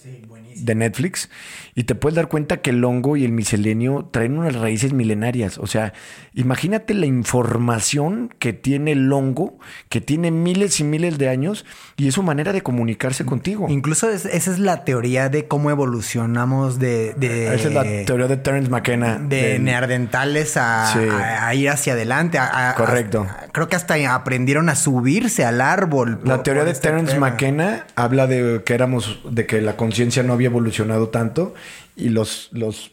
de 0.57 0.75
Netflix 0.75 1.31
y 1.75 1.85
te 1.85 1.95
puedes 1.95 2.17
dar 2.17 2.29
cuenta 2.29 2.59
que 2.59 2.71
el 2.71 2.85
hongo 2.85 3.17
y 3.17 3.25
el 3.25 3.33
micelenio 3.33 4.09
traen 4.11 4.37
unas 4.39 4.55
raíces 4.57 4.93
milenarias. 4.93 5.57
O 5.59 5.67
sea, 5.67 5.93
imagínate 6.35 6.93
la 6.95 7.07
información 7.07 8.35
que 8.39 8.53
tiene 8.53 8.93
el 8.93 9.11
hongo, 9.13 9.59
que 9.89 10.01
tiene 10.01 10.31
miles 10.31 10.81
y 10.81 10.85
miles 10.85 11.17
de 11.19 11.29
años 11.29 11.65
y 11.97 12.09
es 12.09 12.15
su 12.15 12.23
manera 12.23 12.53
de 12.53 12.63
comunicarse 12.63 13.25
contigo. 13.25 13.67
Incluso 13.71 14.11
es- 14.11 14.27
esa 14.27 14.51
es 14.53 14.59
la 14.59 14.85
teoría 14.85 15.29
de 15.29 15.47
cómo 15.49 15.71
evolucionamos 15.71 16.79
de... 16.79 17.15
de 17.15 17.55
Esa 17.55 17.69
es 17.69 17.75
la 17.75 17.83
teoría 18.05 18.27
de 18.29 18.37
Terence 18.37 18.71
McKenna. 18.71 19.19
de 19.19 19.43
del- 19.53 19.65
neandertales 19.65 20.57
a, 20.57 20.93
Sí. 20.93 20.99
a- 21.11 21.47
a 21.47 21.55
ir 21.55 21.71
hacia 21.71 21.95
adelante. 21.95 22.39
a- 22.39 22.75
Correcto. 22.77 23.27
creo 23.53 23.69
que 23.69 23.77
hasta 23.77 23.93
aprendieron 24.15 24.69
a 24.69 24.75
subirse 24.75 25.45
al 25.45 25.61
árbol. 25.61 26.19
La 26.25 26.43
teoría 26.43 26.65
de 26.65 26.71
este 26.73 26.89
Terence 26.89 27.15
tema. 27.15 27.31
McKenna 27.31 27.87
habla 27.95 28.27
de 28.27 28.63
que 28.65 28.75
éramos, 28.75 29.21
de 29.31 29.47
que 29.47 29.61
la 29.61 29.77
conciencia 29.77 30.23
no 30.23 30.33
había 30.33 30.47
evolucionado 30.49 31.09
tanto 31.09 31.55
y 31.97 32.09
los, 32.09 32.49
los 32.53 32.93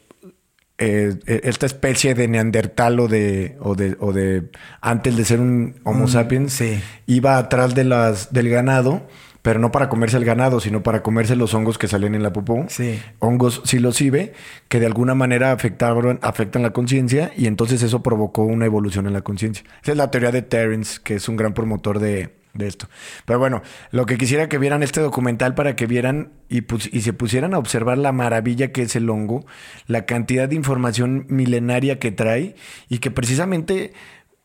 eh, 0.81 1.15
eh, 1.27 1.41
esta 1.43 1.65
especie 1.65 2.15
de 2.15 2.29
neandertal 2.29 3.01
o 3.01 3.09
de, 3.09 3.57
o 3.59 3.75
de, 3.75 3.97
o 3.99 4.13
de 4.13 4.49
antes 4.79 5.17
de 5.17 5.25
ser 5.25 5.41
un 5.41 5.75
Homo 5.83 6.07
sapiens 6.07 6.53
sí. 6.53 6.79
iba 7.05 7.37
atrás 7.37 7.75
de 7.75 7.83
las, 7.83 8.31
del 8.31 8.47
ganado, 8.49 9.05
pero 9.41 9.59
no 9.59 9.73
para 9.73 9.89
comerse 9.89 10.15
el 10.15 10.23
ganado, 10.23 10.61
sino 10.61 10.81
para 10.81 11.03
comerse 11.03 11.35
los 11.35 11.53
hongos 11.53 11.77
que 11.77 11.89
salen 11.89 12.15
en 12.15 12.23
la 12.23 12.31
popó. 12.31 12.65
Sí. 12.69 12.97
Hongos 13.19 13.61
psilocibe, 13.65 14.31
que 14.69 14.79
de 14.79 14.85
alguna 14.85 15.15
manera 15.15 15.51
afectaron, 15.51 16.17
afectan 16.21 16.61
la 16.61 16.71
conciencia 16.71 17.31
y 17.35 17.47
entonces 17.47 17.83
eso 17.83 18.01
provocó 18.01 18.43
una 18.43 18.65
evolución 18.65 19.05
en 19.05 19.11
la 19.11 19.21
conciencia. 19.21 19.65
Esa 19.83 19.91
es 19.91 19.97
la 19.97 20.11
teoría 20.11 20.31
de 20.31 20.43
Terence, 20.43 21.01
que 21.03 21.15
es 21.15 21.27
un 21.27 21.35
gran 21.35 21.53
promotor 21.53 21.99
de, 21.99 22.38
de 22.59 22.67
esto. 22.67 22.87
Pero 23.25 23.39
bueno, 23.39 23.63
lo 23.89 24.05
que 24.05 24.17
quisiera 24.17 24.47
que 24.47 24.59
vieran 24.59 24.83
este 24.83 25.01
documental 25.01 25.55
para 25.55 25.75
que 25.75 25.87
vieran 25.87 26.33
y, 26.47 26.63
y 26.95 27.01
se 27.01 27.13
pusieran 27.13 27.55
a 27.55 27.57
observar 27.57 27.97
la 27.97 28.11
maravilla 28.11 28.71
que 28.71 28.83
es 28.83 28.95
el 28.95 29.09
hongo, 29.09 29.47
la 29.87 30.05
cantidad 30.05 30.47
de 30.47 30.55
información 30.55 31.25
milenaria 31.29 31.97
que 31.97 32.11
trae 32.11 32.55
y 32.87 32.99
que 32.99 33.09
precisamente 33.09 33.93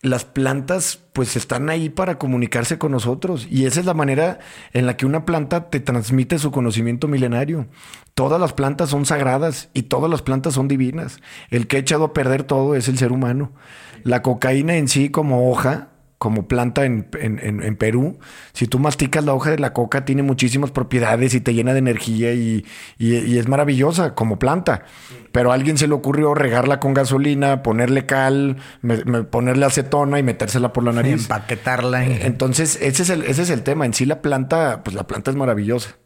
las 0.05 0.27
plantas 0.27 1.01
pues 1.15 1.35
están 1.35 1.71
ahí 1.71 1.89
para 1.89 2.19
comunicarse 2.19 2.77
con 2.77 2.93
nosotros 2.93 3.49
y 3.51 3.65
esa 3.65 3.81
es 3.81 3.87
la 3.87 3.95
manera 3.95 4.39
en 4.75 4.85
la 4.85 4.99
que 4.99 5.07
una 5.07 5.25
planta 5.25 5.71
te 5.71 5.81
transmite 5.81 6.39
su 6.39 6.51
conocimiento 6.51 7.09
milenario. 7.09 7.67
Todas 8.13 8.39
las 8.39 8.53
plantas 8.53 8.91
son 8.91 9.07
sagradas 9.07 9.71
y 9.73 9.85
todas 9.85 10.11
las 10.11 10.21
plantas 10.21 10.55
son 10.55 10.69
divinas. 10.69 11.21
El 11.51 11.67
que 11.67 11.79
ha 11.79 11.81
echado 11.81 12.05
a 12.05 12.13
perder 12.13 12.43
todo 12.43 12.75
es 12.75 12.87
el 12.89 12.99
ser 12.99 13.13
humano. 13.13 13.53
La 14.03 14.21
cocaína 14.21 14.77
en 14.77 14.89
sí 14.89 15.09
como 15.09 15.51
hoja 15.51 15.89
como 16.25 16.49
planta 16.49 16.87
en, 16.87 17.07
en- 17.21 17.39
en- 17.43 17.63
en 17.63 17.77
Perú, 17.77 18.19
si 18.55 18.67
tú 18.67 18.79
masticas 18.79 19.23
la 19.27 19.35
hoja 19.35 19.51
de 19.51 19.59
la 19.59 19.75
coca, 19.75 20.07
tiene 20.07 20.23
muchísimas 20.23 20.71
propiedades 20.71 21.35
y 21.35 21.43
te 21.43 21.53
llena 21.53 21.75
de 21.75 21.81
energía 21.81 22.33
y, 22.33 22.65
y- 22.99 23.17
y 23.19 23.37
es 23.37 23.47
maravillosa 23.47 24.15
como 24.15 24.39
planta. 24.39 24.85
Pero 25.33 25.51
a 25.51 25.55
alguien 25.55 25.77
se 25.77 25.87
le 25.87 25.93
ocurrió 25.93 26.33
regarla 26.35 26.81
con 26.81 26.95
gasolina, 26.95 27.63
ponerle 27.63 28.07
cal, 28.07 28.57
me- 28.81 29.05
me- 29.05 29.25
ponerle 29.25 29.67
acetona 29.67 30.19
y 30.19 30.23
metérsela 30.23 30.73
por 30.73 30.83
la 30.83 30.93
nariz. 30.93 31.25
Empaquetarla. 31.25 32.07
Entonces, 32.07 32.79
ese 32.81 33.03
es, 33.03 33.11
el, 33.11 33.23
ese 33.25 33.43
es 33.43 33.51
el 33.51 33.63
tema. 33.63 33.85
En 33.85 33.93
sí, 33.93 34.07
la 34.07 34.23
planta, 34.23 34.81
pues 34.83 34.97
la 34.97 35.07
planta 35.07 35.31
es 35.31 35.37
maravillosa. 35.37 35.97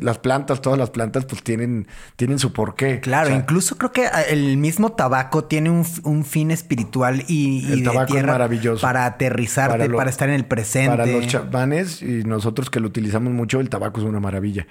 Las 0.00 0.18
plantas, 0.18 0.60
todas 0.60 0.78
las 0.78 0.90
plantas, 0.90 1.24
pues 1.24 1.42
tienen, 1.42 1.86
tienen 2.16 2.38
su 2.38 2.52
porqué. 2.52 3.00
Claro, 3.00 3.26
O 3.28 3.30
sea, 3.30 3.36
incluso 3.38 3.76
creo 3.78 3.92
que 3.92 4.06
ah, 4.06 4.22
el 4.22 4.56
mismo 4.56 4.92
tabaco 4.92 5.44
tiene 5.44 5.70
un, 5.70 6.24
fin 6.24 6.50
espiritual 6.50 7.24
y, 7.28 7.66
y 7.68 7.72
El 7.72 7.78
de 7.80 7.84
tabaco 7.84 8.04
es 8.06 8.12
tierra 8.12 8.32
maravilloso. 8.32 8.82
para 8.82 9.06
aterrizarte, 9.06 9.72
para, 9.78 9.86
lo- 9.86 10.02
estar 10.02 10.28
en 10.28 10.34
el 10.34 10.44
presente. 10.44 10.90
Para 10.96 11.06
los 11.06 11.26
chamanes 11.26 12.02
y 12.02 12.24
nosotros 12.24 12.70
que 12.70 12.80
lo 12.80 12.88
utilizamos 12.88 13.32
mucho, 13.32 13.60
el 13.60 13.68
tabaco 13.68 14.00
es 14.00 14.06
una 14.06 14.20
maravilla. 14.20 14.66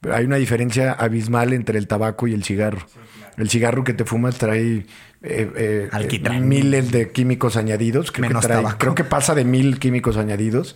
Pero 0.00 0.14
hay 0.16 0.24
una 0.24 0.36
diferencia 0.36 0.92
abismal 0.92 1.52
entre 1.52 1.78
el 1.78 1.86
tabaco 1.86 2.26
y 2.26 2.32
el 2.34 2.42
cigarro. 2.44 2.80
El 3.36 3.50
cigarro 3.50 3.84
que 3.84 3.92
te 3.92 4.04
fumas 4.04 4.36
trae 4.38 4.86
eh, 5.22 5.88
eh, 5.92 6.40
miles 6.40 6.90
de 6.90 7.10
químicos 7.12 7.56
añadidos. 7.56 8.10
Creo 8.10 8.28
Menos 8.28 8.42
que, 8.42 8.48
trae- 8.48 8.56
tabaco. 8.62 8.78
creo 8.78 8.94
que 8.94 9.04
pasa 9.04 9.34
de 9.34 9.44
mil 9.44 9.78
químicos 9.78 10.16
añadidos. 10.16 10.74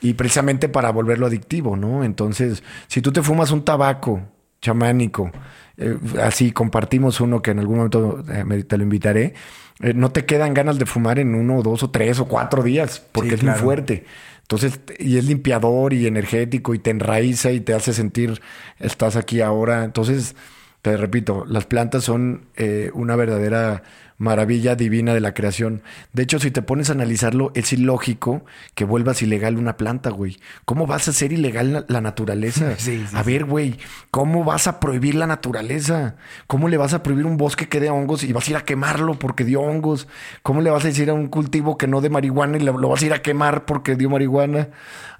Y 0.00 0.14
precisamente 0.14 0.68
para 0.68 0.90
volverlo 0.92 1.26
adictivo, 1.26 1.76
¿no? 1.76 2.04
Entonces, 2.04 2.62
si 2.86 3.02
tú 3.02 3.12
te 3.12 3.22
fumas 3.22 3.50
un 3.50 3.64
tabaco 3.64 4.22
chamánico, 4.60 5.30
eh, 5.76 5.96
así 6.22 6.52
compartimos 6.52 7.20
uno 7.20 7.42
que 7.42 7.50
en 7.52 7.58
algún 7.60 7.76
momento 7.76 8.22
eh, 8.32 8.44
me- 8.44 8.62
te 8.64 8.76
lo 8.76 8.82
invitaré, 8.84 9.34
eh, 9.80 9.94
no 9.94 10.10
te 10.10 10.24
quedan 10.24 10.54
ganas 10.54 10.78
de 10.78 10.86
fumar 10.86 11.18
en 11.18 11.34
uno, 11.34 11.62
dos 11.62 11.82
o 11.82 11.90
tres 11.90 12.18
o 12.20 12.26
cuatro 12.26 12.62
días, 12.62 13.02
porque 13.12 13.30
Sí, 13.30 13.34
es 13.36 13.40
claro. 13.40 13.58
muy 13.58 13.64
fuerte. 13.64 14.04
Entonces, 14.42 14.80
y 14.98 15.18
es 15.18 15.24
limpiador 15.24 15.92
y 15.92 16.06
energético 16.06 16.74
y 16.74 16.78
te 16.78 16.90
enraiza 16.90 17.50
y 17.52 17.60
te 17.60 17.74
hace 17.74 17.92
sentir, 17.92 18.40
estás 18.78 19.16
aquí 19.16 19.40
ahora. 19.40 19.84
Entonces, 19.84 20.34
Te 20.80 20.96
repito, 20.96 21.44
las 21.48 21.66
plantas 21.66 22.04
son 22.04 22.46
eh, 22.56 22.90
una 22.94 23.16
verdadera 23.16 23.82
maravilla 24.18 24.74
divina 24.74 25.14
de 25.14 25.20
la 25.20 25.32
creación. 25.32 25.82
De 26.12 26.24
hecho, 26.24 26.40
si 26.40 26.50
te 26.50 26.60
pones 26.60 26.90
a 26.90 26.92
analizarlo, 26.92 27.52
es 27.54 27.72
ilógico 27.72 28.44
que 28.74 28.84
vuelvas 28.84 29.22
ilegal 29.22 29.56
una 29.56 29.76
planta, 29.76 30.10
güey. 30.10 30.38
¿Cómo 30.64 30.86
vas 30.86 31.06
a 31.06 31.12
hacer 31.12 31.32
ilegal 31.32 31.86
la, 31.88 32.00
naturaleza? 32.00 32.74
a 33.14 33.22
ver, 33.22 33.44
güey, 33.44 33.78
¿cómo 34.10 34.44
vas 34.44 34.66
a 34.66 34.80
prohibir 34.80 35.14
la 35.14 35.28
naturaleza? 35.28 36.16
¿Cómo 36.48 36.68
le 36.68 36.76
vas 36.76 36.94
a 36.94 37.02
prohibir 37.02 37.26
un 37.26 37.36
bosque 37.36 37.68
que 37.68 37.80
dé 37.80 37.90
hongos 37.90 38.24
y 38.24 38.32
vas 38.32 38.48
a 38.48 38.50
ir 38.50 38.56
a 38.56 38.64
quemarlo 38.64 39.18
porque 39.18 39.44
dio 39.44 39.60
hongos? 39.60 40.08
¿Cómo 40.42 40.60
le 40.60 40.70
vas 40.70 40.84
a 40.84 40.88
decir 40.88 41.08
a 41.10 41.14
un 41.14 41.28
cultivo 41.28 41.78
que 41.78 41.86
no 41.86 42.00
dé 42.00 42.10
marihuana 42.10 42.58
y 42.58 42.60
lo, 42.60 42.76
vas 42.88 43.02
a 43.02 43.06
ir 43.06 43.12
a 43.12 43.22
quemar 43.22 43.64
porque 43.66 43.94
dio 43.94 44.10
marihuana? 44.10 44.70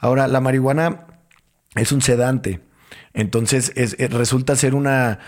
Ahora, 0.01 0.27
la 0.27 0.41
marihuana 0.41 1.07
es 1.77 1.93
un 1.93 2.03
sedante. 2.03 2.61
Entonces 3.15 3.73
resulta 4.11 4.55
ser 4.57 4.75
una 4.75 5.19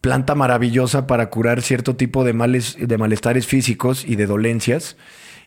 planta 0.00 0.34
maravillosa 0.34 1.06
para 1.06 1.30
curar 1.30 1.62
cierto 1.62 1.96
tipo 1.96 2.24
de 2.24 2.32
males, 2.32 2.76
de 2.78 2.98
malestares 2.98 3.46
físicos 3.46 4.04
y 4.04 4.16
de 4.16 4.26
dolencias. 4.26 4.96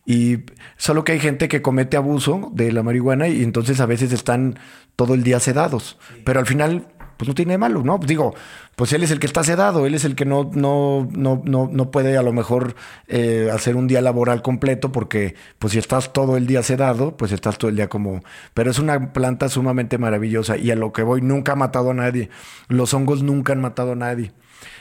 Y 0.06 0.40
solo 0.78 1.04
que 1.04 1.14
hay 1.14 1.20
gente 1.20 1.48
que 1.48 1.62
comete 1.62 1.98
abuso 1.98 2.52
de 2.54 2.72
la 2.72 2.84
marihuana 2.84 3.28
y 3.28 3.44
entonces 3.44 3.80
a 3.80 3.86
veces 3.86 4.12
están 4.12 4.58
todo 4.96 5.14
el 5.14 5.24
día 5.24 5.40
sedados. 5.40 5.98
Pero 6.26 6.40
al 6.40 6.48
final, 6.48 6.88
pues 7.22 7.28
no 7.28 7.36
tiene 7.36 7.56
malo, 7.60 7.84
¿no? 7.84 8.00
Digo, 8.00 8.34
pues 8.76 8.94
él 8.94 9.04
es 9.04 9.12
el 9.12 9.20
que 9.20 9.28
está 9.28 9.44
sedado, 9.44 9.86
él 9.86 9.94
es 9.94 10.06
el 10.06 10.16
que 10.16 10.26
no, 10.26 10.50
no, 10.56 11.08
no, 11.12 11.40
no, 11.46 11.70
no 11.72 11.92
puede 11.92 12.18
a 12.18 12.24
lo 12.24 12.34
mejor 12.34 12.74
eh, 13.08 13.48
hacer 13.54 13.76
un 13.76 13.86
día 13.86 14.02
laboral 14.02 14.42
completo 14.42 14.92
porque 14.92 15.36
pues 15.60 15.74
si 15.74 15.78
estás 15.78 16.14
todo 16.14 16.36
el 16.36 16.48
día 16.48 16.64
sedado, 16.64 17.18
pues 17.18 17.32
estás 17.32 17.60
todo 17.60 17.70
el 17.70 17.76
día 17.76 17.90
como... 17.90 18.24
Pero 18.56 18.72
es 18.72 18.80
una 18.80 19.14
planta 19.14 19.50
sumamente 19.50 20.00
maravillosa 20.00 20.58
y 20.58 20.72
a 20.72 20.76
lo 20.76 20.94
que 20.94 21.04
voy 21.04 21.22
nunca 21.22 21.52
ha 21.52 21.56
matado 21.56 21.92
a 21.92 21.94
nadie. 21.94 22.32
Los 22.70 22.92
hongos 22.96 23.22
nunca 23.22 23.54
han 23.54 23.62
matado 23.62 23.92
a 23.92 23.96
nadie. 23.96 24.32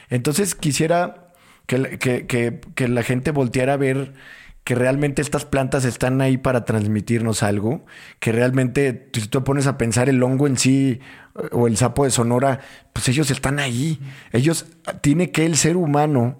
Entonces 0.08 0.54
quisiera 0.54 1.34
que, 1.66 1.98
que, 1.98 2.26
que, 2.74 2.88
la 2.88 3.02
gente 3.02 3.32
volteara 3.32 3.74
a 3.74 3.76
ver 3.76 4.14
que 4.70 4.76
realmente 4.76 5.20
estas 5.20 5.44
plantas 5.44 5.84
están 5.84 6.20
ahí 6.20 6.36
para 6.38 6.64
transmitirnos 6.64 7.42
algo, 7.42 7.84
que 8.20 8.30
realmente, 8.30 9.08
si 9.12 9.26
tú 9.26 9.42
pones 9.42 9.66
a 9.66 9.76
pensar 9.76 10.08
el 10.08 10.22
hongo 10.22 10.46
en 10.46 10.56
sí 10.56 11.00
o 11.50 11.66
el 11.66 11.76
sapo 11.76 12.04
de 12.04 12.12
Sonora, 12.12 12.60
pues 12.92 13.08
ellos 13.08 13.32
están 13.32 13.58
ahí. 13.58 13.98
Ellos, 14.30 14.66
tiene 15.00 15.32
que 15.32 15.44
el 15.44 15.56
ser 15.56 15.76
humano 15.76 16.38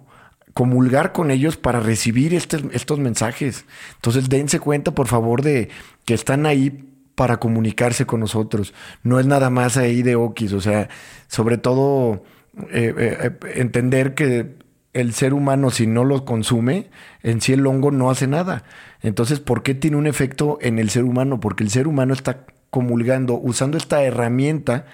comulgar 0.53 1.11
con 1.11 1.29
ellos 1.29 1.57
para 1.57 1.81
recibir 1.81 2.33
estos 2.33 2.99
mensajes. 2.99 3.65
Entonces 3.95 4.29
dense 4.29 4.61
cuenta, 4.61 4.95
por 4.95 5.07
favor, 5.07 5.41
de 5.41 5.67
que 6.05 6.13
están 6.13 6.45
ahí 6.45 6.87
para 7.15 7.35
comunicarse 7.35 8.05
con 8.05 8.21
nosotros. 8.21 8.73
No 9.03 9.19
es 9.19 9.25
nada 9.25 9.49
más 9.49 9.75
ahí 9.75 10.03
de 10.03 10.15
Okis, 10.15 10.53
o 10.53 10.61
sea, 10.61 10.87
sobre 11.27 11.57
todo 11.57 12.23
eh, 12.71 12.95
eh, 12.97 13.31
entender 13.55 14.15
que 14.15 14.55
el 14.93 15.13
ser 15.13 15.33
humano 15.33 15.71
si 15.71 15.87
no 15.87 16.03
lo 16.03 16.25
consume, 16.25 16.89
en 17.23 17.41
sí 17.41 17.53
el 17.53 17.65
hongo 17.65 17.91
no 17.91 18.09
hace 18.09 18.27
nada. 18.27 18.63
Entonces, 19.01 19.39
¿por 19.39 19.63
qué 19.63 19.73
tiene 19.73 19.97
un 19.97 20.07
efecto 20.07 20.57
en 20.61 20.79
el 20.79 20.89
ser 20.89 21.03
humano? 21.03 21.39
Porque 21.39 21.63
el 21.63 21.69
ser 21.69 21.87
humano 21.87 22.13
está 22.13 22.45
comulgando, 22.69 23.35
usando 23.35 23.77
esta 23.77 24.03
herramienta 24.03 24.85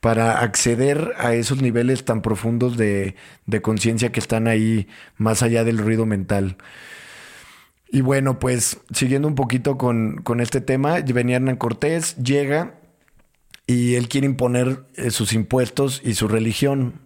para 0.00 0.40
acceder 0.40 1.12
a 1.18 1.34
esos 1.34 1.62
niveles 1.62 2.04
tan 2.04 2.22
profundos 2.22 2.76
de, 2.76 3.16
de 3.46 3.62
conciencia 3.62 4.12
que 4.12 4.20
están 4.20 4.46
ahí 4.46 4.88
más 5.16 5.42
allá 5.42 5.64
del 5.64 5.78
ruido 5.78 6.06
mental. 6.06 6.56
Y 7.88 8.00
bueno, 8.00 8.38
pues 8.38 8.80
siguiendo 8.92 9.28
un 9.28 9.34
poquito 9.34 9.78
con, 9.78 10.18
con 10.18 10.40
este 10.40 10.60
tema, 10.60 11.00
venía 11.00 11.36
Hernán 11.36 11.56
Cortés, 11.56 12.16
llega 12.16 12.74
y 13.66 13.94
él 13.94 14.08
quiere 14.08 14.26
imponer 14.26 14.84
eh, 14.96 15.10
sus 15.10 15.32
impuestos 15.32 16.00
y 16.04 16.14
su 16.14 16.28
religión 16.28 17.00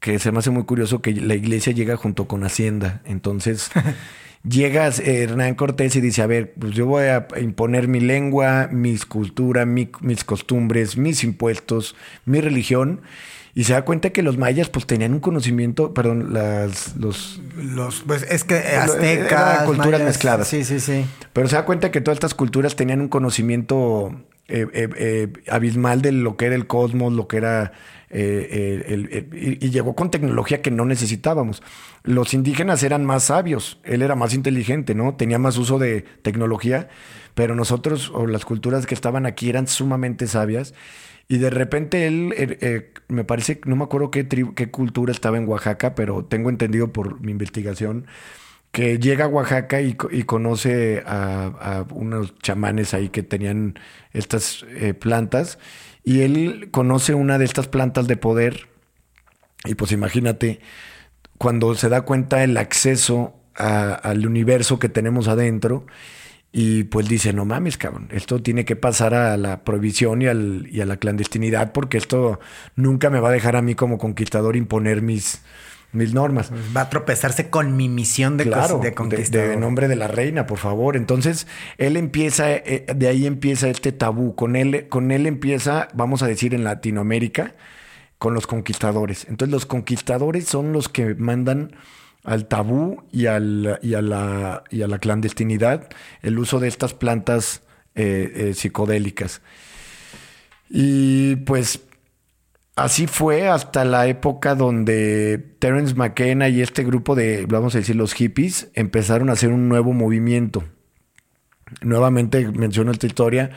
que 0.00 0.18
se 0.18 0.32
me 0.32 0.38
hace 0.38 0.50
muy 0.50 0.64
curioso 0.64 1.02
que 1.02 1.12
la 1.12 1.34
iglesia 1.34 1.72
llega 1.72 1.96
junto 1.96 2.26
con 2.26 2.42
Hacienda. 2.42 3.02
Entonces, 3.04 3.70
llega 4.48 4.88
Hernán 4.88 5.54
Cortés 5.54 5.94
y 5.96 6.00
dice, 6.00 6.22
a 6.22 6.26
ver, 6.26 6.54
pues 6.58 6.72
yo 6.72 6.86
voy 6.86 7.04
a 7.04 7.28
imponer 7.40 7.86
mi 7.86 8.00
lengua, 8.00 8.68
mis 8.72 9.04
cultura, 9.04 9.66
mis 9.66 10.24
costumbres, 10.24 10.96
mis 10.96 11.22
impuestos, 11.22 11.94
mi 12.24 12.40
religión. 12.40 13.02
Y 13.52 13.64
se 13.64 13.72
da 13.72 13.84
cuenta 13.84 14.10
que 14.10 14.22
los 14.22 14.38
mayas 14.38 14.68
pues 14.68 14.86
tenían 14.86 15.12
un 15.12 15.20
conocimiento, 15.20 15.92
perdón, 15.92 16.32
las 16.32 16.96
los 16.96 17.40
los 17.56 18.04
pues 18.06 18.22
es 18.22 18.44
que 18.44 18.54
aztecas, 18.54 19.64
culturas 19.64 20.00
mezcladas. 20.02 20.46
Sí, 20.46 20.62
sí, 20.64 20.78
sí. 20.78 21.04
Pero 21.32 21.48
se 21.48 21.56
da 21.56 21.64
cuenta 21.64 21.90
que 21.90 22.00
todas 22.00 22.16
estas 22.16 22.34
culturas 22.34 22.76
tenían 22.76 23.00
un 23.00 23.08
conocimiento 23.08 24.14
eh, 24.50 24.66
eh, 24.72 24.88
eh, 24.96 25.32
abismal 25.48 26.02
de 26.02 26.12
lo 26.12 26.36
que 26.36 26.46
era 26.46 26.54
el 26.54 26.66
cosmos, 26.66 27.12
lo 27.12 27.28
que 27.28 27.36
era 27.36 27.72
y, 28.12 29.70
llegó 29.70 29.94
con 29.94 30.10
tecnología 30.10 30.62
que 30.62 30.72
no 30.72 30.84
necesitábamos. 30.84 31.62
Los 32.02 32.34
indígenas 32.34 32.82
eran 32.82 33.04
más 33.04 33.24
sabios, 33.24 33.78
él 33.84 34.02
era 34.02 34.16
más 34.16 34.34
inteligente, 34.34 34.96
¿no? 34.96 35.14
Tenía 35.14 35.38
más 35.38 35.56
uso 35.56 35.78
de 35.78 36.02
tecnología, 36.22 36.88
pero 37.34 37.54
nosotros 37.54 38.10
o 38.12 38.26
las 38.26 38.44
culturas 38.44 38.86
que 38.86 38.94
estaban 38.94 39.26
aquí 39.26 39.48
eran 39.48 39.68
sumamente 39.68 40.26
sabias. 40.26 40.74
Y 41.28 41.38
de 41.38 41.50
repente 41.50 42.08
él, 42.08 42.34
eh, 42.36 42.92
me 43.06 43.22
parece, 43.22 43.60
no 43.64 43.76
me 43.76 43.84
acuerdo 43.84 44.10
qué, 44.10 44.26
qué 44.26 44.70
cultura 44.72 45.12
estaba 45.12 45.38
en 45.38 45.46
Oaxaca, 45.46 45.94
pero 45.94 46.24
tengo 46.24 46.50
entendido 46.50 46.92
por 46.92 47.20
mi 47.20 47.30
investigación 47.30 48.06
que 48.72 48.98
llega 48.98 49.24
a 49.24 49.28
Oaxaca 49.28 49.80
y, 49.80 49.94
conoce 49.94 51.02
a, 51.06 51.84
unos 51.92 52.38
chamanes 52.38 52.94
ahí 52.94 53.08
que 53.08 53.22
tenían 53.22 53.78
estas 54.12 54.64
plantas 55.00 55.58
y 56.04 56.20
él 56.22 56.68
conoce 56.70 57.14
una 57.14 57.38
de 57.38 57.44
estas 57.44 57.68
plantas 57.68 58.06
de 58.06 58.16
poder. 58.16 58.68
Y 59.64 59.74
pues 59.74 59.92
imagínate, 59.92 60.60
cuando 61.38 61.74
se 61.74 61.88
da 61.88 62.02
cuenta 62.02 62.44
el 62.44 62.56
acceso 62.56 63.34
al 63.54 64.26
universo 64.26 64.78
que 64.78 64.88
tenemos 64.88 65.28
adentro, 65.28 65.86
y 66.52 66.84
pues 66.84 67.08
dice, 67.08 67.32
no 67.32 67.44
mames, 67.44 67.78
cabrón, 67.78 68.08
esto 68.10 68.42
tiene 68.42 68.64
que 68.64 68.74
pasar 68.74 69.14
a 69.14 69.36
la 69.36 69.62
prohibición 69.62 70.22
y, 70.22 70.26
al, 70.26 70.66
y 70.70 70.80
a 70.80 70.86
la 70.86 70.96
clandestinidad, 70.96 71.72
porque 71.72 71.96
esto 71.96 72.40
nunca 72.74 73.08
me 73.08 73.20
va 73.20 73.28
a 73.28 73.32
dejar 73.32 73.54
a 73.54 73.62
mí 73.62 73.76
como 73.76 73.98
conquistador 73.98 74.56
imponer 74.56 75.00
mis, 75.00 75.42
mis 75.92 76.14
normas. 76.14 76.52
Va 76.76 76.82
a 76.82 76.90
tropezarse 76.90 77.50
con 77.50 77.76
mi 77.76 77.88
misión 77.88 78.36
de, 78.36 78.44
claro, 78.44 78.80
de 78.80 79.56
nombre 79.56 79.88
de 79.88 79.96
la 79.96 80.08
reina, 80.08 80.46
por 80.46 80.58
favor. 80.58 80.96
Entonces, 80.96 81.46
él 81.78 81.96
empieza, 81.96 82.52
eh, 82.52 82.86
de 82.94 83.08
ahí 83.08 83.26
empieza 83.26 83.68
este 83.68 83.92
tabú. 83.92 84.34
Con 84.34 84.56
él, 84.56 84.86
con 84.88 85.10
él 85.10 85.26
empieza, 85.26 85.88
vamos 85.94 86.22
a 86.22 86.26
decir, 86.26 86.54
en 86.54 86.64
Latinoamérica, 86.64 87.54
con 88.18 88.34
los 88.34 88.46
conquistadores. 88.46 89.26
Entonces, 89.28 89.52
los 89.52 89.66
conquistadores 89.66 90.46
son 90.46 90.72
los 90.72 90.88
que 90.88 91.14
mandan 91.14 91.72
al 92.24 92.46
tabú 92.46 93.02
y, 93.10 93.26
al, 93.26 93.78
y, 93.82 93.94
a, 93.94 94.02
la, 94.02 94.64
y 94.70 94.82
a 94.82 94.88
la 94.88 94.98
clandestinidad 94.98 95.88
el 96.22 96.38
uso 96.38 96.60
de 96.60 96.68
estas 96.68 96.94
plantas 96.94 97.62
eh, 97.94 98.32
eh, 98.34 98.54
psicodélicas. 98.54 99.40
Y 100.68 101.36
pues 101.36 101.80
Así 102.80 103.06
fue 103.06 103.46
hasta 103.46 103.84
la 103.84 104.06
época 104.06 104.54
donde 104.54 105.36
Terence 105.58 105.94
McKenna 105.94 106.48
y 106.48 106.62
este 106.62 106.82
grupo 106.82 107.14
de, 107.14 107.44
vamos 107.44 107.74
a 107.74 107.78
decir, 107.78 107.94
los 107.94 108.14
hippies, 108.14 108.70
empezaron 108.72 109.28
a 109.28 109.34
hacer 109.34 109.50
un 109.50 109.68
nuevo 109.68 109.92
movimiento. 109.92 110.64
Nuevamente 111.82 112.50
menciono 112.50 112.90
esta 112.90 113.06
historia. 113.06 113.50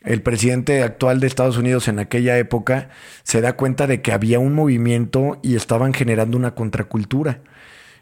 El 0.00 0.22
presidente 0.22 0.82
actual 0.82 1.20
de 1.20 1.26
Estados 1.26 1.58
Unidos 1.58 1.86
en 1.86 1.98
aquella 1.98 2.38
época 2.38 2.88
se 3.24 3.42
da 3.42 3.58
cuenta 3.58 3.86
de 3.86 4.00
que 4.00 4.10
había 4.10 4.38
un 4.38 4.54
movimiento 4.54 5.38
y 5.42 5.54
estaban 5.54 5.92
generando 5.92 6.38
una 6.38 6.54
contracultura. 6.54 7.42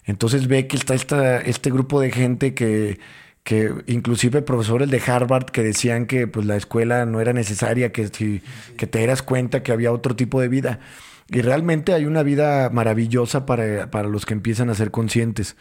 Entonces 0.04 0.46
ve 0.46 0.68
que 0.68 0.76
está 0.76 0.94
este 1.40 1.70
grupo 1.72 2.00
de 2.00 2.12
gente 2.12 2.54
que 2.54 3.00
que 3.44 3.72
inclusive 3.86 4.42
profesores 4.42 4.90
de 4.90 5.02
Harvard 5.04 5.46
que 5.46 5.62
decían 5.62 6.06
que 6.06 6.26
pues 6.26 6.46
la 6.46 6.56
escuela 6.56 7.06
no 7.06 7.20
era 7.20 7.32
necesaria, 7.32 7.92
que, 7.92 8.08
si, 8.08 8.42
que 8.76 8.86
te 8.86 9.06
das 9.06 9.22
cuenta 9.22 9.62
que 9.62 9.72
había 9.72 9.92
otro 9.92 10.14
tipo 10.14 10.40
de 10.40 10.48
vida. 10.48 10.80
Y 11.28 11.42
realmente 11.42 11.94
hay 11.94 12.06
una 12.06 12.22
vida 12.22 12.70
maravillosa 12.70 13.46
para, 13.46 13.90
para 13.90 14.08
los 14.08 14.26
que 14.26 14.34
empiezan 14.34 14.68
a 14.68 14.74
ser 14.74 14.90
conscientes. 14.90 15.56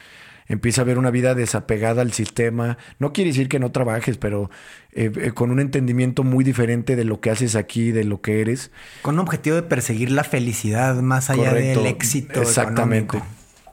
Empieza 0.48 0.82
a 0.82 0.84
haber 0.84 0.98
una 0.98 1.12
vida 1.12 1.36
desapegada 1.36 2.02
al 2.02 2.12
sistema. 2.12 2.80
No 2.98 3.14
quiere 3.14 3.30
decir 3.30 3.48
que 3.50 3.60
no 3.60 3.72
trabajes, 3.72 4.18
pero 4.18 4.50
eh, 4.92 5.12
eh, 5.16 5.32
con 5.32 5.52
un 5.52 5.60
entendimiento 5.60 6.24
muy 6.24 6.44
diferente 6.44 6.96
de 6.96 7.04
lo 7.04 7.22
que 7.22 7.30
haces 7.30 7.56
aquí, 7.56 7.92
de 7.92 8.04
lo 8.04 8.22
que 8.22 8.42
eres. 8.42 8.72
Con 9.04 9.16
un 9.16 9.20
objetivo 9.20 9.56
de 9.56 9.62
perseguir 9.62 10.10
la 10.10 10.24
felicidad 10.24 10.96
más 10.96 11.30
allá 11.30 11.54
del 11.54 11.86
éxito. 11.86 12.42
Exactamente. 12.42 13.22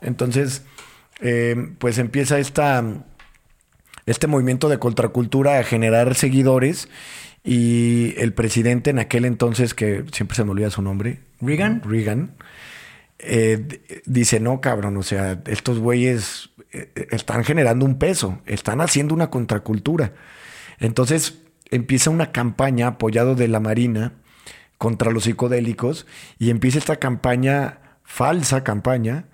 Entonces, 0.02 0.64
eh, 1.20 1.70
pues 1.78 1.96
empieza 1.96 2.38
esta 2.38 2.84
este 4.06 4.26
movimiento 4.26 4.68
de 4.68 4.78
contracultura 4.78 5.58
a 5.58 5.64
generar 5.64 6.14
seguidores 6.14 6.88
y 7.44 8.14
el 8.18 8.32
presidente 8.32 8.90
en 8.90 8.98
aquel 8.98 9.24
entonces, 9.24 9.74
que 9.74 10.04
siempre 10.12 10.36
se 10.36 10.44
me 10.44 10.50
olvida 10.52 10.70
su 10.70 10.82
nombre, 10.82 11.20
Reagan, 11.40 11.82
Reagan 11.84 12.34
eh, 13.18 14.02
dice, 14.04 14.40
no, 14.40 14.60
cabrón, 14.60 14.96
o 14.96 15.02
sea, 15.02 15.40
estos 15.46 15.78
güeyes 15.78 16.50
eh, 16.72 16.90
están 17.10 17.44
generando 17.44 17.84
un 17.84 17.98
peso, 17.98 18.40
están 18.46 18.80
haciendo 18.80 19.14
una 19.14 19.30
contracultura. 19.30 20.12
Entonces 20.78 21.38
empieza 21.70 22.10
una 22.10 22.32
campaña 22.32 22.88
apoyado 22.88 23.34
de 23.34 23.48
la 23.48 23.60
Marina 23.60 24.12
contra 24.78 25.10
los 25.10 25.24
psicodélicos 25.24 26.06
y 26.38 26.50
empieza 26.50 26.78
esta 26.78 26.96
campaña 26.96 27.80
falsa 28.04 28.62
campaña, 28.62 29.26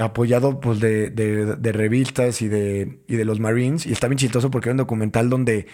apoyado 0.00 0.60
pues 0.60 0.80
de, 0.80 1.10
de, 1.10 1.56
de 1.56 1.72
revistas 1.72 2.42
y 2.42 2.48
de, 2.48 3.00
y 3.06 3.16
de 3.16 3.24
los 3.24 3.40
Marines. 3.40 3.86
Y 3.86 3.92
está 3.92 4.08
bien 4.08 4.18
chistoso 4.18 4.50
porque 4.50 4.68
hay 4.68 4.72
un 4.72 4.78
documental 4.78 5.30
donde 5.30 5.66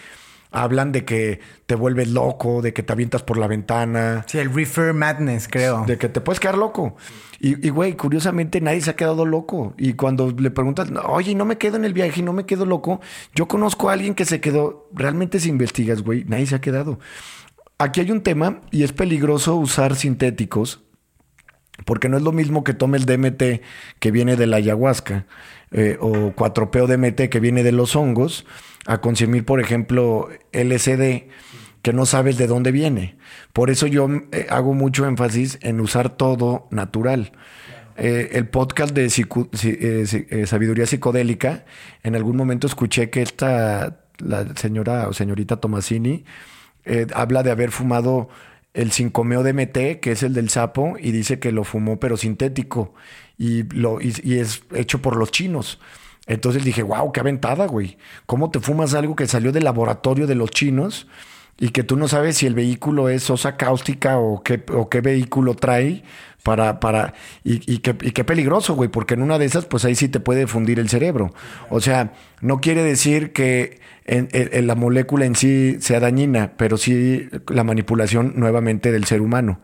hablan 0.51 0.91
de 0.91 1.05
que 1.05 1.39
te 1.65 1.75
vuelves 1.75 2.09
loco, 2.09 2.61
de 2.61 2.73
que 2.73 2.83
te 2.83 2.93
avientas 2.93 3.23
por 3.23 3.37
la 3.37 3.47
ventana. 3.47 4.25
Sí, 4.27 4.37
el 4.37 4.53
Reefer 4.53 4.93
Madness, 4.93 5.47
creo. 5.47 5.85
De 5.85 5.97
que 5.97 6.09
te 6.09 6.21
puedes 6.21 6.39
quedar 6.39 6.57
loco. 6.57 6.95
Y, 7.39 7.69
güey, 7.69 7.95
curiosamente 7.95 8.61
nadie 8.61 8.81
se 8.81 8.89
ha 8.89 8.95
quedado 8.95 9.25
loco. 9.25 9.75
Y 9.77 9.93
cuando 9.93 10.31
le 10.31 10.49
preguntas, 10.49 10.89
oye, 11.07 11.35
no 11.35 11.45
me 11.45 11.57
quedo 11.57 11.77
en 11.77 11.85
el 11.85 11.93
viaje 11.93 12.21
y 12.21 12.23
no 12.23 12.33
me 12.33 12.45
quedo 12.45 12.65
loco, 12.65 12.99
yo 13.35 13.47
conozco 13.47 13.89
a 13.89 13.93
alguien 13.93 14.15
que 14.15 14.25
se 14.25 14.41
quedó. 14.41 14.89
Realmente 14.91 15.39
si 15.39 15.49
investigas, 15.49 16.01
güey, 16.01 16.23
nadie 16.25 16.47
se 16.47 16.55
ha 16.55 16.61
quedado. 16.61 16.99
Aquí 17.77 17.99
hay 17.99 18.09
un 18.09 18.21
tema 18.21 18.61
y 18.71 18.81
es 18.81 18.91
peligroso 18.91 19.55
usar 19.55 19.95
sintéticos 19.95 20.86
porque 21.85 22.09
no 22.09 22.17
es 22.17 22.23
lo 22.23 22.31
mismo 22.31 22.63
que 22.63 22.73
tome 22.73 22.97
el 22.97 23.05
DMT 23.05 23.61
que 23.99 24.11
viene 24.11 24.35
de 24.35 24.47
la 24.47 24.57
ayahuasca 24.57 25.25
eh, 25.71 25.97
o 25.99 26.33
4PO 26.35 26.87
DMT 26.87 27.29
que 27.29 27.39
viene 27.39 27.63
de 27.63 27.71
los 27.71 27.95
hongos 27.95 28.45
a 28.85 29.01
consumir, 29.01 29.45
por 29.45 29.59
ejemplo, 29.59 30.29
LSD 30.53 31.27
que 31.81 31.93
no 31.93 32.05
sabes 32.05 32.37
de 32.37 32.47
dónde 32.47 32.71
viene. 32.71 33.17
Por 33.53 33.69
eso 33.69 33.87
yo 33.87 34.09
eh, 34.31 34.47
hago 34.49 34.73
mucho 34.73 35.05
énfasis 35.05 35.57
en 35.61 35.79
usar 35.79 36.09
todo 36.09 36.67
natural. 36.71 37.31
Eh, 37.95 38.31
el 38.33 38.47
podcast 38.47 38.93
de 38.93 39.05
eh, 39.05 40.45
Sabiduría 40.45 40.85
Psicodélica, 40.85 41.65
en 42.03 42.15
algún 42.15 42.35
momento 42.35 42.67
escuché 42.67 43.09
que 43.09 43.21
esta, 43.21 44.01
la 44.17 44.53
señora 44.55 45.07
o 45.07 45.13
señorita 45.13 45.57
Tomasini, 45.57 46.25
habla 47.13 47.43
de 47.43 47.51
haber 47.51 47.71
fumado 47.71 48.29
el 48.73 48.91
5-meo 48.91 49.43
DMT, 49.43 49.99
que 49.99 50.11
es 50.11 50.23
el 50.23 50.33
del 50.33 50.49
sapo, 50.49 50.95
y 50.99 51.11
dice 51.11 51.39
que 51.39 51.51
lo 51.51 51.63
fumó 51.63 51.99
pero 51.99 52.17
sintético 52.17 52.93
y, 53.37 53.63
lo, 53.63 53.99
y 54.01 54.39
es 54.39 54.63
hecho 54.73 55.01
por 55.01 55.15
los 55.15 55.31
chinos. 55.31 55.79
Entonces 56.27 56.63
dije, 56.63 56.83
wow, 56.83 57.11
qué 57.11 57.21
aventada, 57.21 57.65
güey. 57.67 57.97
¿Cómo 58.25 58.51
te 58.51 58.59
fumas 58.59 58.93
algo 58.93 59.15
que 59.15 59.27
salió 59.27 59.51
del 59.51 59.63
laboratorio 59.63 60.27
de 60.27 60.35
los 60.35 60.51
chinos 60.51 61.07
y 61.57 61.69
que 61.69 61.83
tú 61.83 61.95
no 61.95 62.07
sabes 62.07 62.37
si 62.37 62.45
el 62.45 62.53
vehículo 62.53 63.09
es 63.09 63.23
sosa 63.23 63.57
cáustica 63.57 64.19
o 64.19 64.43
qué, 64.43 64.63
o 64.73 64.89
qué 64.89 65.01
vehículo 65.01 65.55
trae 65.55 66.03
para, 66.43 66.79
para, 66.79 67.13
y, 67.43 67.73
y, 67.73 67.79
qué, 67.79 67.95
y 68.01 68.11
qué 68.11 68.23
peligroso, 68.23 68.75
güey, 68.75 68.89
porque 68.89 69.15
en 69.15 69.21
una 69.21 69.39
de 69.39 69.45
esas, 69.45 69.65
pues 69.65 69.83
ahí 69.85 69.95
sí 69.95 70.07
te 70.07 70.19
puede 70.19 70.47
fundir 70.47 70.79
el 70.79 70.89
cerebro. 70.89 71.33
O 71.69 71.81
sea, 71.81 72.13
no 72.41 72.61
quiere 72.61 72.83
decir 72.83 73.33
que 73.33 73.79
en, 74.07 74.67
la 74.67 74.75
molécula 74.75 75.25
en 75.25 75.35
sí 75.35 75.77
sea 75.79 75.99
dañina, 75.99 76.53
pero 76.57 76.77
sí 76.77 77.29
la 77.47 77.63
manipulación 77.63 78.33
nuevamente 78.35 78.91
del 78.91 79.05
ser 79.05 79.21
humano. 79.21 79.59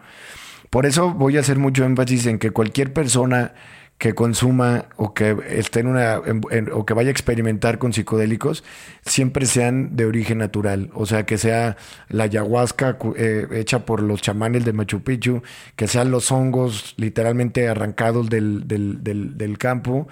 Por 0.70 0.86
eso 0.86 1.14
voy 1.14 1.38
a 1.38 1.40
hacer 1.40 1.60
mucho 1.60 1.86
énfasis 1.86 2.26
en 2.26 2.40
que 2.40 2.52
cualquier 2.52 2.94
persona 2.94 3.54
que 3.98 4.14
consuma 4.14 4.86
o 4.98 5.14
que 5.14 5.38
esté 5.50 5.80
en 5.80 5.88
una 5.88 6.20
o 6.74 6.86
que 6.86 6.94
vaya 6.94 7.08
a 7.08 7.12
experimentar 7.12 7.78
con 7.78 7.94
psicodélicos 7.94 8.64
siempre 9.06 9.46
sean 9.46 9.96
de 9.96 10.06
origen 10.06 10.40
natural, 10.40 10.90
o 10.94 11.06
sea 11.06 11.26
que 11.26 11.38
sea 11.38 11.78
la 12.10 12.26
ayahuasca 12.26 12.98
eh, 13.16 13.48
hecha 13.54 13.86
por 13.86 14.02
los 14.02 14.22
chamanes 14.22 14.66
de 14.66 14.74
Machu 14.74 15.04
Picchu, 15.04 15.42
que 15.76 15.88
sean 15.88 16.12
los 16.12 16.32
hongos 16.32 16.96
literalmente 16.98 17.70
arrancados 17.70 18.30
del, 18.30 18.68
del, 18.68 19.04
del, 19.04 19.58
campo 19.58 20.08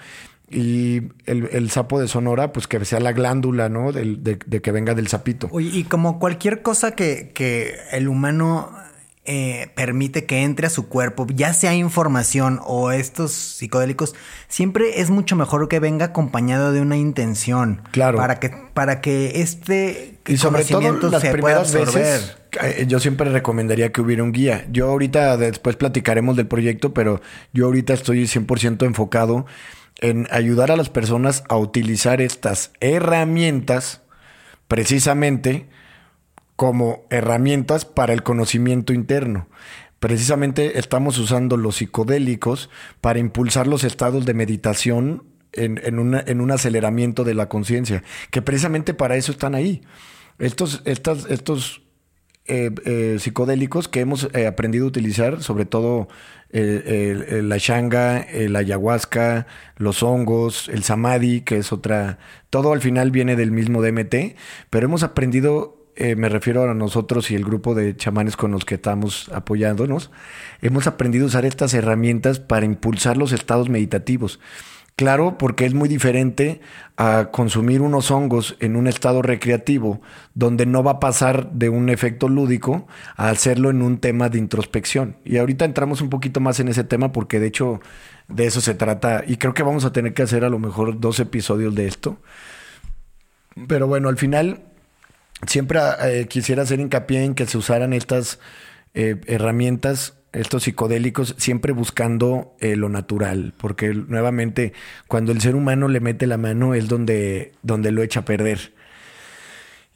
y 0.52 1.10
el, 1.26 1.70
sapo 1.70 2.00
de 2.00 2.08
Sonora, 2.08 2.52
pues 2.52 2.66
que 2.66 2.84
sea 2.84 3.00
la 3.00 3.12
glándula, 3.12 3.68
¿no? 3.68 3.92
De, 3.92 4.16
de, 4.16 4.62
que 4.62 4.72
venga 4.72 4.94
del 4.94 5.08
sapito. 5.08 5.48
Oye, 5.50 5.70
y 5.72 5.84
como 5.84 6.18
cualquier 6.18 6.62
cosa 6.62 6.92
que, 6.92 7.32
que 7.34 7.74
el 7.92 8.08
humano 8.08 8.70
eh, 9.24 9.70
permite 9.76 10.24
que 10.24 10.42
entre 10.42 10.66
a 10.66 10.70
su 10.70 10.88
cuerpo, 10.88 11.28
ya 11.32 11.54
sea 11.54 11.74
información 11.74 12.58
o 12.64 12.90
estos 12.90 13.30
psicodélicos, 13.30 14.16
siempre 14.48 15.00
es 15.00 15.10
mucho 15.10 15.36
mejor 15.36 15.68
que 15.68 15.78
venga 15.78 16.06
acompañado 16.06 16.72
de 16.72 16.80
una 16.80 16.96
intención. 16.96 17.82
Claro. 17.92 18.18
Para 18.18 18.40
que, 18.40 18.50
para 18.74 19.00
que 19.00 19.40
este 19.40 20.18
y 20.26 20.38
sobre 20.38 20.64
todo 20.64 21.08
las 21.08 21.24
primeras 21.24 21.72
veces, 21.72 22.36
eh, 22.60 22.84
yo 22.88 22.98
siempre 22.98 23.30
recomendaría 23.30 23.92
que 23.92 24.00
hubiera 24.00 24.24
un 24.24 24.32
guía. 24.32 24.66
Yo 24.72 24.88
ahorita, 24.88 25.36
después 25.36 25.76
platicaremos 25.76 26.36
del 26.36 26.48
proyecto, 26.48 26.92
pero 26.92 27.20
yo 27.52 27.66
ahorita 27.66 27.94
estoy 27.94 28.24
100% 28.24 28.84
enfocado 28.84 29.46
en 30.02 30.26
ayudar 30.30 30.70
a 30.70 30.76
las 30.76 30.90
personas 30.90 31.44
a 31.48 31.56
utilizar 31.56 32.20
estas 32.20 32.72
herramientas 32.80 34.02
precisamente 34.68 35.68
como 36.56 37.06
herramientas 37.08 37.84
para 37.84 38.12
el 38.12 38.22
conocimiento 38.22 38.92
interno. 38.92 39.48
Precisamente 40.00 40.78
estamos 40.78 41.18
usando 41.18 41.56
los 41.56 41.76
psicodélicos 41.76 42.68
para 43.00 43.20
impulsar 43.20 43.68
los 43.68 43.84
estados 43.84 44.26
de 44.26 44.34
meditación 44.34 45.24
en, 45.52 45.80
en, 45.84 46.40
un 46.40 46.50
aceleramiento 46.50 47.24
de 47.24 47.34
la 47.34 47.48
conciencia, 47.48 48.02
que 48.30 48.42
precisamente 48.42 48.94
para 48.94 49.16
eso 49.16 49.30
están 49.30 49.54
ahí. 49.54 49.82
Estos, 50.38 50.82
estos 50.84 51.82
eh, 52.46 52.70
eh, 52.84 53.18
psicodélicos 53.20 53.86
que 53.86 54.00
hemos 54.00 54.28
eh, 54.34 54.48
aprendido 54.48 54.84
a 54.84 54.88
utilizar, 54.88 55.42
sobre 55.42 55.64
todo 55.64 56.08
la 56.54 57.56
shanga, 57.56 58.26
la 58.30 58.58
ayahuasca, 58.58 59.46
los 59.78 60.02
hongos, 60.02 60.68
el 60.68 60.82
samadhi, 60.82 61.40
que 61.40 61.56
es 61.56 61.72
otra, 61.72 62.18
todo 62.50 62.74
al 62.74 62.82
final 62.82 63.10
viene 63.10 63.36
del 63.36 63.52
mismo 63.52 63.80
DMT, 63.80 64.36
pero 64.68 64.84
hemos 64.84 65.02
aprendido 65.02 65.78
me 66.16 66.28
refiero 66.28 66.70
a 66.70 66.74
nosotros 66.74 67.30
y 67.30 67.36
el 67.36 67.44
grupo 67.44 67.74
de 67.74 67.96
chamanes 67.96 68.36
con 68.36 68.50
los 68.50 68.66
que 68.66 68.74
estamos 68.74 69.30
apoyándonos, 69.30 70.10
hemos 70.60 70.86
aprendido 70.86 71.24
a 71.24 71.28
usar 71.28 71.46
estas 71.46 71.72
herramientas 71.72 72.38
para 72.38 72.66
impulsar 72.66 73.16
los 73.16 73.32
estados 73.32 73.70
meditativos. 73.70 74.38
Claro, 74.96 75.38
porque 75.38 75.64
es 75.64 75.72
muy 75.72 75.88
diferente 75.88 76.60
a 76.96 77.30
consumir 77.32 77.80
unos 77.80 78.10
hongos 78.10 78.56
en 78.60 78.76
un 78.76 78.86
estado 78.86 79.22
recreativo, 79.22 80.02
donde 80.34 80.66
no 80.66 80.82
va 80.82 80.92
a 80.92 81.00
pasar 81.00 81.50
de 81.52 81.70
un 81.70 81.88
efecto 81.88 82.28
lúdico 82.28 82.86
a 83.16 83.30
hacerlo 83.30 83.70
en 83.70 83.80
un 83.80 83.98
tema 83.98 84.28
de 84.28 84.38
introspección. 84.38 85.16
Y 85.24 85.38
ahorita 85.38 85.64
entramos 85.64 86.02
un 86.02 86.10
poquito 86.10 86.40
más 86.40 86.60
en 86.60 86.68
ese 86.68 86.84
tema 86.84 87.10
porque 87.10 87.40
de 87.40 87.46
hecho 87.46 87.80
de 88.28 88.46
eso 88.46 88.60
se 88.60 88.74
trata 88.74 89.24
y 89.26 89.38
creo 89.38 89.54
que 89.54 89.62
vamos 89.62 89.84
a 89.84 89.92
tener 89.92 90.14
que 90.14 90.22
hacer 90.22 90.44
a 90.44 90.50
lo 90.50 90.58
mejor 90.58 91.00
dos 91.00 91.20
episodios 91.20 91.74
de 91.74 91.86
esto. 91.86 92.18
Pero 93.66 93.86
bueno, 93.86 94.08
al 94.08 94.18
final 94.18 94.60
siempre 95.46 95.80
eh, 96.02 96.26
quisiera 96.28 96.62
hacer 96.62 96.80
hincapié 96.80 97.24
en 97.24 97.34
que 97.34 97.46
se 97.46 97.58
usaran 97.58 97.92
estas 97.92 98.38
eh, 98.94 99.20
herramientas, 99.26 100.14
estos 100.32 100.64
psicodélicos, 100.64 101.34
siempre 101.38 101.72
buscando 101.72 102.54
eh, 102.60 102.76
lo 102.76 102.88
natural, 102.88 103.54
porque 103.56 103.92
nuevamente 103.94 104.72
cuando 105.08 105.32
el 105.32 105.40
ser 105.40 105.54
humano 105.54 105.88
le 105.88 106.00
mete 106.00 106.26
la 106.26 106.38
mano 106.38 106.74
es 106.74 106.88
donde, 106.88 107.52
donde 107.62 107.92
lo 107.92 108.02
echa 108.02 108.20
a 108.20 108.24
perder. 108.24 108.72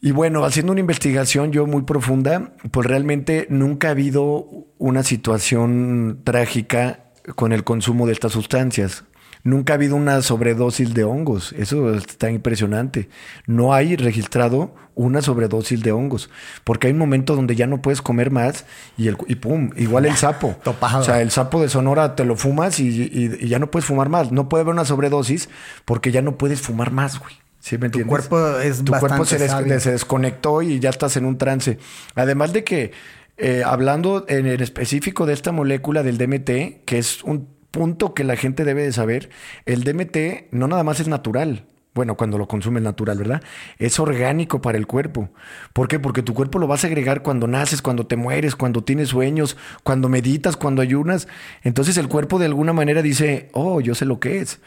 Y 0.00 0.10
bueno, 0.12 0.44
haciendo 0.44 0.72
una 0.72 0.80
investigación 0.80 1.52
yo 1.52 1.66
muy 1.66 1.82
profunda, 1.82 2.52
pues 2.70 2.86
realmente 2.86 3.46
nunca 3.48 3.88
ha 3.88 3.92
habido 3.92 4.46
una 4.78 5.02
situación 5.02 6.20
trágica 6.22 7.00
con 7.34 7.52
el 7.52 7.64
consumo 7.64 8.06
de 8.06 8.12
estas 8.12 8.32
sustancias. 8.32 9.04
Nunca 9.46 9.74
ha 9.74 9.76
habido 9.76 9.94
una 9.94 10.22
sobredosis 10.22 10.92
de 10.92 11.04
hongos. 11.04 11.52
Eso 11.52 11.94
está 11.94 12.32
impresionante. 12.32 13.08
No 13.46 13.74
hay 13.74 13.94
registrado 13.94 14.74
una 14.96 15.22
sobredosis 15.22 15.84
de 15.84 15.92
hongos. 15.92 16.30
Porque 16.64 16.88
hay 16.88 16.92
un 16.92 16.98
momento 16.98 17.36
donde 17.36 17.54
ya 17.54 17.68
no 17.68 17.80
puedes 17.80 18.02
comer 18.02 18.32
más 18.32 18.64
y, 18.98 19.06
el, 19.06 19.16
y 19.28 19.36
pum, 19.36 19.70
igual 19.76 20.04
el 20.04 20.16
sapo. 20.16 20.56
O 20.64 21.02
sea, 21.04 21.20
el 21.20 21.30
sapo 21.30 21.62
de 21.62 21.68
Sonora 21.68 22.16
te 22.16 22.24
lo 22.24 22.34
fumas 22.34 22.80
y, 22.80 23.46
ya 23.46 23.60
no 23.60 23.70
puedes 23.70 23.86
fumar 23.86 24.08
más. 24.08 24.32
No 24.32 24.48
puede 24.48 24.62
haber 24.62 24.74
una 24.74 24.84
sobredosis 24.84 25.48
porque 25.84 26.10
ya 26.10 26.22
no 26.22 26.36
puedes 26.38 26.60
fumar 26.60 26.90
más, 26.90 27.20
güey. 27.20 27.34
¿Sí 27.60 27.78
me 27.78 27.86
entiendes? 27.86 28.06
Tu 28.06 28.28
cuerpo 28.28 28.58
es 28.58 28.84
Tu 28.84 28.92
cuerpo 28.92 29.24
se, 29.24 29.38
desconectó 29.38 30.60
y 30.60 30.80
ya 30.80 30.90
estás 30.90 31.16
en 31.16 31.24
un 31.24 31.38
trance. 31.38 31.78
Además 32.16 32.52
de 32.52 32.64
que, 32.64 32.90
eh, 33.36 33.62
hablando 33.64 34.24
en 34.26 34.46
el 34.46 34.60
específico 34.60 35.24
de 35.24 35.34
esta 35.34 35.52
molécula 35.52 36.02
del 36.02 36.18
DMT, 36.18 36.84
que 36.84 36.98
es 36.98 37.22
un 37.22 37.55
punto 37.76 38.14
que 38.14 38.24
la 38.24 38.36
gente 38.36 38.64
debe 38.64 38.82
de 38.82 38.92
saber, 38.92 39.28
el 39.66 39.84
DMT 39.84 40.50
no 40.50 40.66
nada 40.66 40.82
más 40.82 40.98
es 40.98 41.08
natural. 41.08 41.66
Bueno, 41.94 42.16
cuando 42.16 42.38
lo 42.38 42.48
consume 42.48 42.80
natural, 42.80 43.18
¿verdad? 43.18 43.42
Es 43.78 44.00
orgánico 44.00 44.62
para 44.62 44.78
el 44.78 44.86
cuerpo. 44.86 45.28
¿Por 45.74 45.86
qué? 45.86 45.98
Porque 45.98 46.22
tu 46.22 46.32
cuerpo 46.32 46.58
lo 46.58 46.68
va 46.68 46.76
a 46.76 46.78
agregar 46.78 47.22
cuando 47.22 47.46
naces, 47.46 47.82
cuando 47.82 48.06
te 48.06 48.16
mueres, 48.16 48.56
cuando 48.56 48.82
tienes 48.82 49.10
sueños, 49.10 49.58
cuando 49.82 50.08
meditas, 50.08 50.56
cuando 50.56 50.80
ayunas. 50.80 51.28
Entonces 51.62 51.98
el 51.98 52.08
cuerpo 52.08 52.38
de 52.38 52.46
alguna 52.46 52.72
manera 52.72 53.02
dice, 53.02 53.50
oh, 53.52 53.82
yo 53.82 53.94
sé 53.94 54.06
lo 54.06 54.20
que 54.20 54.40
es. 54.40 54.60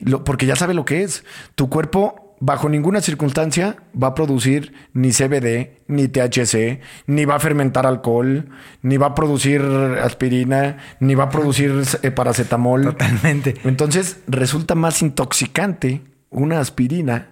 Lo 0.00 0.24
porque 0.24 0.46
ya 0.46 0.56
sabe 0.56 0.74
lo 0.74 0.84
que 0.84 1.02
es. 1.02 1.24
Tu 1.56 1.68
cuerpo 1.68 2.21
bajo 2.42 2.68
ninguna 2.68 3.00
circunstancia 3.00 3.76
va 3.94 4.08
a 4.08 4.14
producir 4.14 4.72
ni 4.94 5.12
CBD, 5.12 5.78
ni 5.86 6.08
THC, 6.08 6.80
ni 7.06 7.24
va 7.24 7.36
a 7.36 7.38
fermentar 7.38 7.86
alcohol, 7.86 8.48
ni 8.82 8.96
va 8.96 9.06
a 9.06 9.14
producir 9.14 9.62
aspirina, 10.02 10.78
ni 10.98 11.14
va 11.14 11.24
a 11.24 11.28
producir 11.28 11.70
eh, 12.02 12.10
paracetamol. 12.10 12.82
Totalmente. 12.82 13.54
Entonces 13.62 14.18
resulta 14.26 14.74
más 14.74 15.02
intoxicante 15.02 16.02
una 16.30 16.58
aspirina 16.58 17.30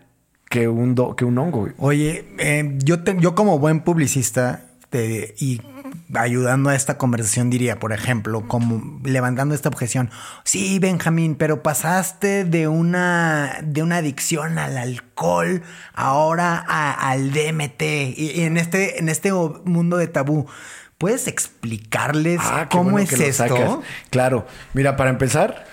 que 0.48 0.68
un, 0.68 0.94
que 1.16 1.24
un 1.24 1.38
hongo. 1.38 1.68
Oye, 1.78 2.26
eh, 2.38 2.78
yo, 2.84 3.02
yo 3.18 3.34
como 3.34 3.58
buen 3.58 3.80
publicista 3.80 4.66
y 5.38 5.60
ayudando 6.14 6.70
a 6.70 6.74
esta 6.74 6.98
conversación 6.98 7.50
diría, 7.50 7.78
por 7.78 7.92
ejemplo, 7.92 8.46
como 8.48 9.00
levantando 9.04 9.54
esta 9.54 9.68
objeción, 9.68 10.10
sí, 10.44 10.78
Benjamín, 10.78 11.34
pero 11.34 11.62
pasaste 11.62 12.44
de 12.44 12.68
una, 12.68 13.58
de 13.62 13.82
una 13.82 13.98
adicción 13.98 14.58
al 14.58 14.76
alcohol 14.76 15.62
ahora 15.94 16.58
al 16.58 17.32
DMT 17.32 17.82
y, 18.16 18.42
en, 18.42 18.56
este, 18.56 18.98
en 18.98 19.08
este 19.08 19.32
mundo 19.32 19.96
de 19.96 20.08
tabú. 20.08 20.46
¿Puedes 20.98 21.28
explicarles 21.28 22.40
ah, 22.42 22.68
cómo 22.70 22.98
es 22.98 23.12
esto? 23.12 23.82
Claro, 24.10 24.46
mira, 24.74 24.96
para 24.96 25.08
empezar, 25.08 25.64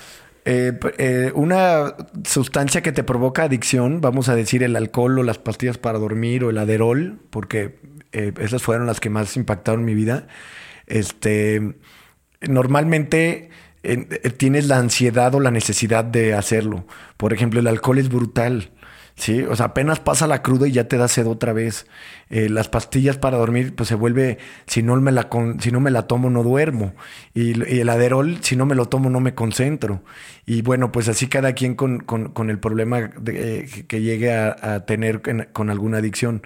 eh, 0.45 0.79
eh, 0.97 1.33
una 1.35 1.95
sustancia 2.23 2.81
que 2.81 2.93
te 2.93 3.03
provoca 3.03 3.43
adicción, 3.43 3.99
vamos 3.99 4.29
a 4.29 4.35
decir 4.35 4.63
el 4.63 4.77
alcohol 4.77 5.19
o 5.19 5.23
las 5.23 5.37
pastillas 5.37 5.77
para 5.77 5.99
dormir 5.99 6.45
o 6.45 6.49
el 6.49 6.57
aderol, 6.57 7.19
porque 7.29 7.77
eh, 8.11 8.33
esas 8.39 8.61
fueron 8.61 8.87
las 8.87 8.99
que 8.99 9.09
más 9.09 9.35
impactaron 9.37 9.85
mi 9.85 9.93
vida. 9.93 10.27
Este, 10.85 11.75
normalmente 12.41 13.49
tienes 14.37 14.67
la 14.67 14.79
ansiedad 14.79 15.33
o 15.35 15.39
la 15.39 15.51
necesidad 15.51 16.03
de 16.03 16.33
hacerlo. 16.33 16.85
Por 17.15 17.31
ejemplo, 17.33 17.59
el 17.59 17.67
alcohol 17.67 17.99
es 17.99 18.09
brutal. 18.09 18.71
Sí, 19.17 19.41
o 19.41 19.55
sea, 19.55 19.67
apenas 19.67 19.99
pasa 19.99 20.27
la 20.27 20.43
cruda 20.43 20.67
y 20.67 20.73
ya 20.73 20.87
te 20.87 20.95
da 20.95 21.07
sed 21.07 21.25
otra 21.25 21.51
vez. 21.51 21.87
Eh, 22.29 22.49
las 22.49 22.69
pastillas 22.69 23.17
para 23.17 23.37
dormir, 23.37 23.73
pues 23.75 23.89
se 23.89 23.95
vuelve, 23.95 24.37
si 24.67 24.83
no 24.83 24.95
me 24.97 25.11
la, 25.11 25.27
si 25.59 25.71
no 25.71 25.79
me 25.79 25.89
la 25.89 26.03
tomo, 26.03 26.29
no 26.29 26.43
duermo. 26.43 26.93
Y, 27.33 27.79
el 27.79 27.89
aderol, 27.89 28.37
si 28.41 28.55
no 28.55 28.67
me 28.67 28.75
lo 28.75 28.85
tomo, 28.85 29.09
no 29.09 29.19
me 29.19 29.33
concentro. 29.33 30.03
Y 30.45 30.61
bueno, 30.61 30.91
pues 30.91 31.09
así 31.09 31.27
cada 31.27 31.53
quien 31.53 31.73
con, 31.73 32.49
el 32.49 32.59
problema 32.59 33.09
eh, 33.25 33.85
que 33.87 34.01
llegue 34.01 34.31
a, 34.31 34.85
tener 34.85 35.23
con 35.51 35.71
alguna 35.71 35.97
adicción. 35.97 36.43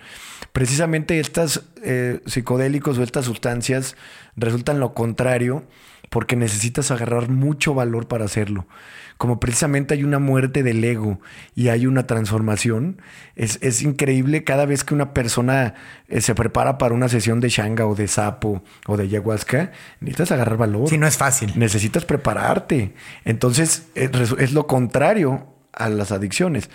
Precisamente 0.54 1.20
estas 1.20 1.66
eh, 1.84 2.22
psicodélicos 2.26 2.98
o 2.98 3.04
estas 3.04 3.26
sustancias 3.26 3.98
resultan 4.38 4.80
lo 4.80 4.94
contrario 4.94 5.66
porque 6.12 6.36
necesitas 6.36 6.92
agarrar 6.92 7.30
mucho 7.30 7.74
valor 7.74 8.08
para 8.08 8.26
hacerlo 8.26 8.68
como 9.22 9.40
precisamente 9.40 9.94
hay 9.94 10.04
una 10.04 10.18
muerte 10.18 10.64
del 10.64 10.84
ego 10.84 11.20
y 11.54 11.68
hay 11.68 11.86
una 11.86 12.08
transformación, 12.08 13.04
es, 13.36 13.84
increíble 13.84 14.44
cada 14.44 14.66
vez 14.66 14.84
que 14.84 14.96
una 14.96 15.14
persona 15.14 15.76
eh, 16.08 16.22
se 16.22 16.34
prepara 16.34 16.80
para 16.80 16.96
una 16.96 17.08
sesión 17.08 17.40
de 17.40 17.50
shanga 17.50 17.86
o 17.86 17.94
de 17.94 18.08
sapo 18.08 18.64
o 18.88 18.98
de 18.98 19.04
ayahuasca, 19.04 19.74
necesitas 20.00 20.32
agarrar 20.32 20.58
valor. 20.58 20.90
Sí, 20.90 20.98
no 20.98 21.06
es 21.06 21.18
fácil. 21.18 21.54
Necesitas 21.56 22.04
prepararte. 22.04 22.96
Entonces, 23.24 23.90
es, 23.94 24.54
lo 24.54 24.66
contrario 24.66 25.46
a 25.72 25.88
las 25.90 26.12
adicciones. 26.12 26.72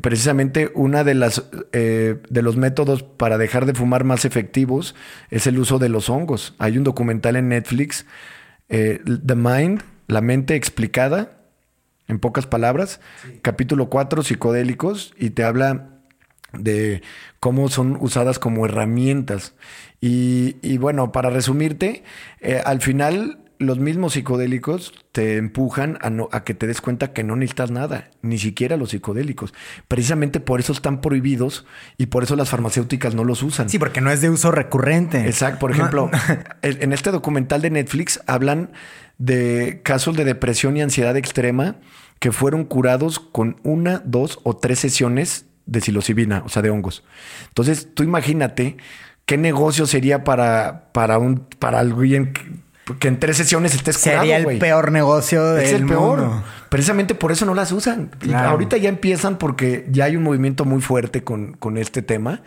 Precisamente 0.00 0.70
una 0.76 1.02
de 1.02 1.14
las 1.14 1.50
eh, 1.72 2.22
de 2.30 2.42
los 2.42 2.56
métodos 2.56 3.02
para 3.02 3.38
dejar 3.38 3.66
de 3.66 3.74
fumar 3.74 4.04
más 4.04 4.24
efectivos 4.24 4.94
es 5.30 5.48
el 5.48 5.58
uso 5.58 5.80
de 5.80 5.88
los 5.88 6.10
hongos. 6.10 6.54
Hay 6.60 6.78
un 6.78 6.84
documental 6.84 7.34
en 7.34 7.48
Netflix, 7.48 8.06
eh, 8.68 9.00
The 9.04 9.34
Mind, 9.34 9.82
la 10.06 10.20
mente 10.20 10.54
explicada, 10.54 11.38
en 12.06 12.18
pocas 12.18 12.46
palabras, 12.46 13.00
capítulo 13.42 13.90
4, 13.90 14.22
psicodélicos, 14.22 15.14
y 15.18 15.30
te 15.30 15.44
habla 15.44 15.88
de 16.52 17.02
cómo 17.40 17.68
son 17.68 17.98
usadas 18.00 18.38
como 18.38 18.64
herramientas. 18.64 19.54
Y, 20.00 20.78
bueno, 20.78 21.12
para 21.12 21.28
resumirte, 21.28 22.04
eh, 22.40 22.62
al 22.64 22.80
final 22.80 23.38
los 23.58 23.78
mismos 23.78 24.12
psicodélicos 24.12 24.92
te 25.12 25.36
empujan 25.36 25.98
a, 26.00 26.10
no, 26.10 26.28
a 26.32 26.44
que 26.44 26.54
te 26.54 26.66
des 26.66 26.80
cuenta 26.80 27.12
que 27.12 27.24
no 27.24 27.36
necesitas 27.36 27.70
nada, 27.70 28.10
ni 28.22 28.38
siquiera 28.38 28.76
los 28.76 28.90
psicodélicos. 28.90 29.52
Precisamente 29.88 30.40
por 30.40 30.60
eso 30.60 30.72
están 30.72 31.00
prohibidos 31.00 31.66
y 31.96 32.06
por 32.06 32.22
eso 32.22 32.36
las 32.36 32.50
farmacéuticas 32.50 33.14
no 33.14 33.24
los 33.24 33.42
usan. 33.42 33.68
Sí, 33.68 33.78
porque 33.78 34.00
no 34.00 34.10
es 34.10 34.20
de 34.20 34.30
uso 34.30 34.50
recurrente. 34.50 35.26
Exacto. 35.26 35.58
Por 35.58 35.72
ejemplo, 35.72 36.10
en 36.62 36.92
este 36.92 37.10
documental 37.10 37.62
de 37.62 37.70
Netflix 37.70 38.20
hablan 38.26 38.70
de 39.18 39.80
casos 39.82 40.16
de 40.16 40.24
depresión 40.24 40.76
y 40.76 40.82
ansiedad 40.82 41.16
extrema 41.16 41.76
que 42.20 42.32
fueron 42.32 42.64
curados 42.64 43.18
con 43.18 43.60
una, 43.62 44.02
dos 44.04 44.40
o 44.44 44.56
tres 44.56 44.78
sesiones 44.78 45.46
de 45.66 45.80
psilocibina, 45.80 46.42
o 46.44 46.48
sea, 46.48 46.62
de 46.62 46.70
hongos. 46.70 47.04
Entonces, 47.48 47.88
tú 47.94 48.02
imagínate 48.02 48.76
qué 49.26 49.36
negocio 49.36 49.86
sería 49.86 50.24
para, 50.24 50.90
para, 50.92 51.18
un, 51.18 51.46
para 51.58 51.80
alguien 51.80 52.32
que, 52.98 53.08
en 53.08 53.18
tres 53.18 53.36
sesiones 53.36 53.74
estés 53.74 53.98
curado, 53.98 54.20
Sería 54.20 54.36
el 54.38 54.58
peor 54.58 54.92
negocio 54.92 55.52
del 55.52 55.64
es 55.64 55.72
el 55.72 55.86
peor. 55.86 56.42
Precisamente 56.68 57.14
por 57.14 57.32
eso 57.32 57.46
no 57.46 57.54
las 57.54 57.72
usan. 57.72 58.10
Ahorita 58.34 58.76
ya 58.76 58.88
empiezan 58.88 59.38
porque 59.38 59.86
ya 59.90 60.04
hay 60.04 60.16
un 60.16 60.22
movimiento 60.22 60.64
muy 60.64 60.80
fuerte 60.80 61.24
con, 61.24 61.54
con 61.54 61.76
este 61.76 62.02
tema. 62.02 62.42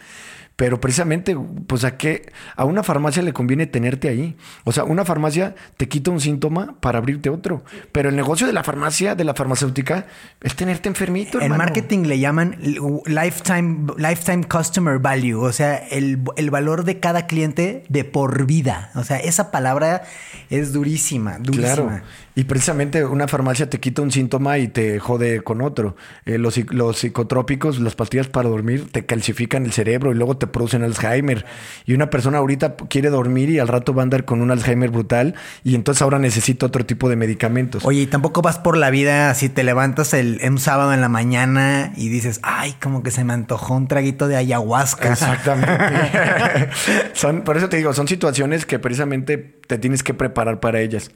Pero 0.62 0.80
precisamente, 0.80 1.36
pues 1.66 1.84
a 1.84 1.98
qué, 1.98 2.32
a 2.56 2.66
una 2.66 2.84
farmacia 2.84 3.24
le 3.24 3.34
conviene 3.34 3.66
tenerte 3.66 4.10
ahí. 4.10 4.38
O 4.64 4.72
sea, 4.72 4.84
una 4.84 5.04
farmacia 5.06 5.56
te 5.76 5.90
quita 5.90 6.12
un 6.12 6.22
síntoma 6.22 6.76
para 6.82 7.00
abrirte 7.00 7.32
otro. 7.32 7.64
Pero 7.92 8.10
el 8.10 8.16
negocio 8.16 8.46
de 8.46 8.54
la 8.54 8.64
farmacia, 8.64 9.16
de 9.16 9.24
la 9.24 9.34
farmacéutica, 9.34 10.06
es 10.40 10.56
tenerte 10.56 10.88
enfermito. 10.88 11.42
En 11.42 11.58
marketing 11.58 12.04
le 12.04 12.20
llaman 12.20 12.60
lifetime, 13.08 13.88
lifetime 13.98 14.44
customer 14.44 15.00
value. 15.00 15.42
O 15.42 15.52
sea, 15.52 15.78
el, 15.78 16.20
el 16.36 16.52
valor 16.52 16.84
de 16.84 17.00
cada 17.00 17.26
cliente 17.26 17.84
de 17.90 18.04
por 18.04 18.46
vida. 18.46 18.92
O 18.94 19.04
sea, 19.04 19.18
esa 19.18 19.50
palabra 19.50 20.04
es 20.52 20.74
durísima, 20.74 21.40
durísima. 21.40 21.74
Claro. 21.74 22.02
Y 22.34 22.46
precisamente 22.46 23.04
una 23.06 23.28
farmacia 23.28 23.70
te 23.70 23.80
quita 23.80 24.02
un 24.02 24.12
síntoma 24.12 24.58
y 24.58 24.70
te 24.70 25.00
jode 25.00 25.42
con 25.42 25.62
otro. 25.62 25.96
Eh, 26.26 26.38
los, 26.38 26.58
los, 26.72 26.98
psicotrópicos, 26.98 27.80
las 27.80 27.96
pastillas 27.96 28.28
para 28.28 28.48
dormir, 28.48 28.88
te 28.92 29.06
calcifican 29.06 29.66
el 29.66 29.74
cerebro 29.74 30.12
y 30.12 30.16
luego 30.16 30.38
te 30.38 30.48
producen 30.48 30.84
Alzheimer. 30.84 31.46
Y 31.86 31.94
una 31.94 32.10
persona 32.10 32.38
ahorita 32.38 32.78
quiere 32.90 33.10
dormir 33.10 33.50
y 33.50 33.60
al 33.60 33.68
rato 33.68 33.94
va 33.94 34.02
a 34.02 34.04
andar 34.04 34.24
con 34.24 34.42
un 34.42 34.50
Alzheimer 34.50 34.92
brutal 34.92 35.36
y 35.64 35.76
entonces 35.76 36.02
ahora 36.02 36.20
necesita 36.20 36.66
otro 36.66 36.86
tipo 36.86 37.10
de 37.10 37.18
medicamentos. 37.18 37.84
Oye, 37.86 38.02
y 38.02 38.08
tampoco 38.08 38.42
vas 38.42 38.60
por 38.60 38.78
la 38.78 38.90
vida 38.90 39.30
así, 39.30 39.50
te 39.50 39.64
levantas 39.64 40.14
el, 40.14 40.40
un 40.48 40.58
sábado 40.58 40.94
en 40.94 41.02
la 41.02 41.10
mañana 41.10 41.92
y 41.98 42.10
dices, 42.10 42.40
ay, 42.44 42.76
como 42.82 43.04
que 43.04 43.12
se 43.12 43.24
me 43.24 43.34
antojó 43.34 43.76
un 43.76 43.88
traguito 43.88 44.28
de 44.28 44.38
ayahuasca. 44.38 45.12
Exactamente. 45.12 46.70
son, 47.14 47.42
por 47.42 47.58
eso 47.58 47.68
te 47.68 47.78
digo, 47.78 47.94
son 47.94 48.08
situaciones 48.08 48.66
que 48.66 48.80
precisamente 48.80 49.38
te 49.38 49.78
tienes 49.78 50.04
que 50.04 50.14
preparar 50.14 50.60
para 50.60 50.82
ellas. 50.82 51.12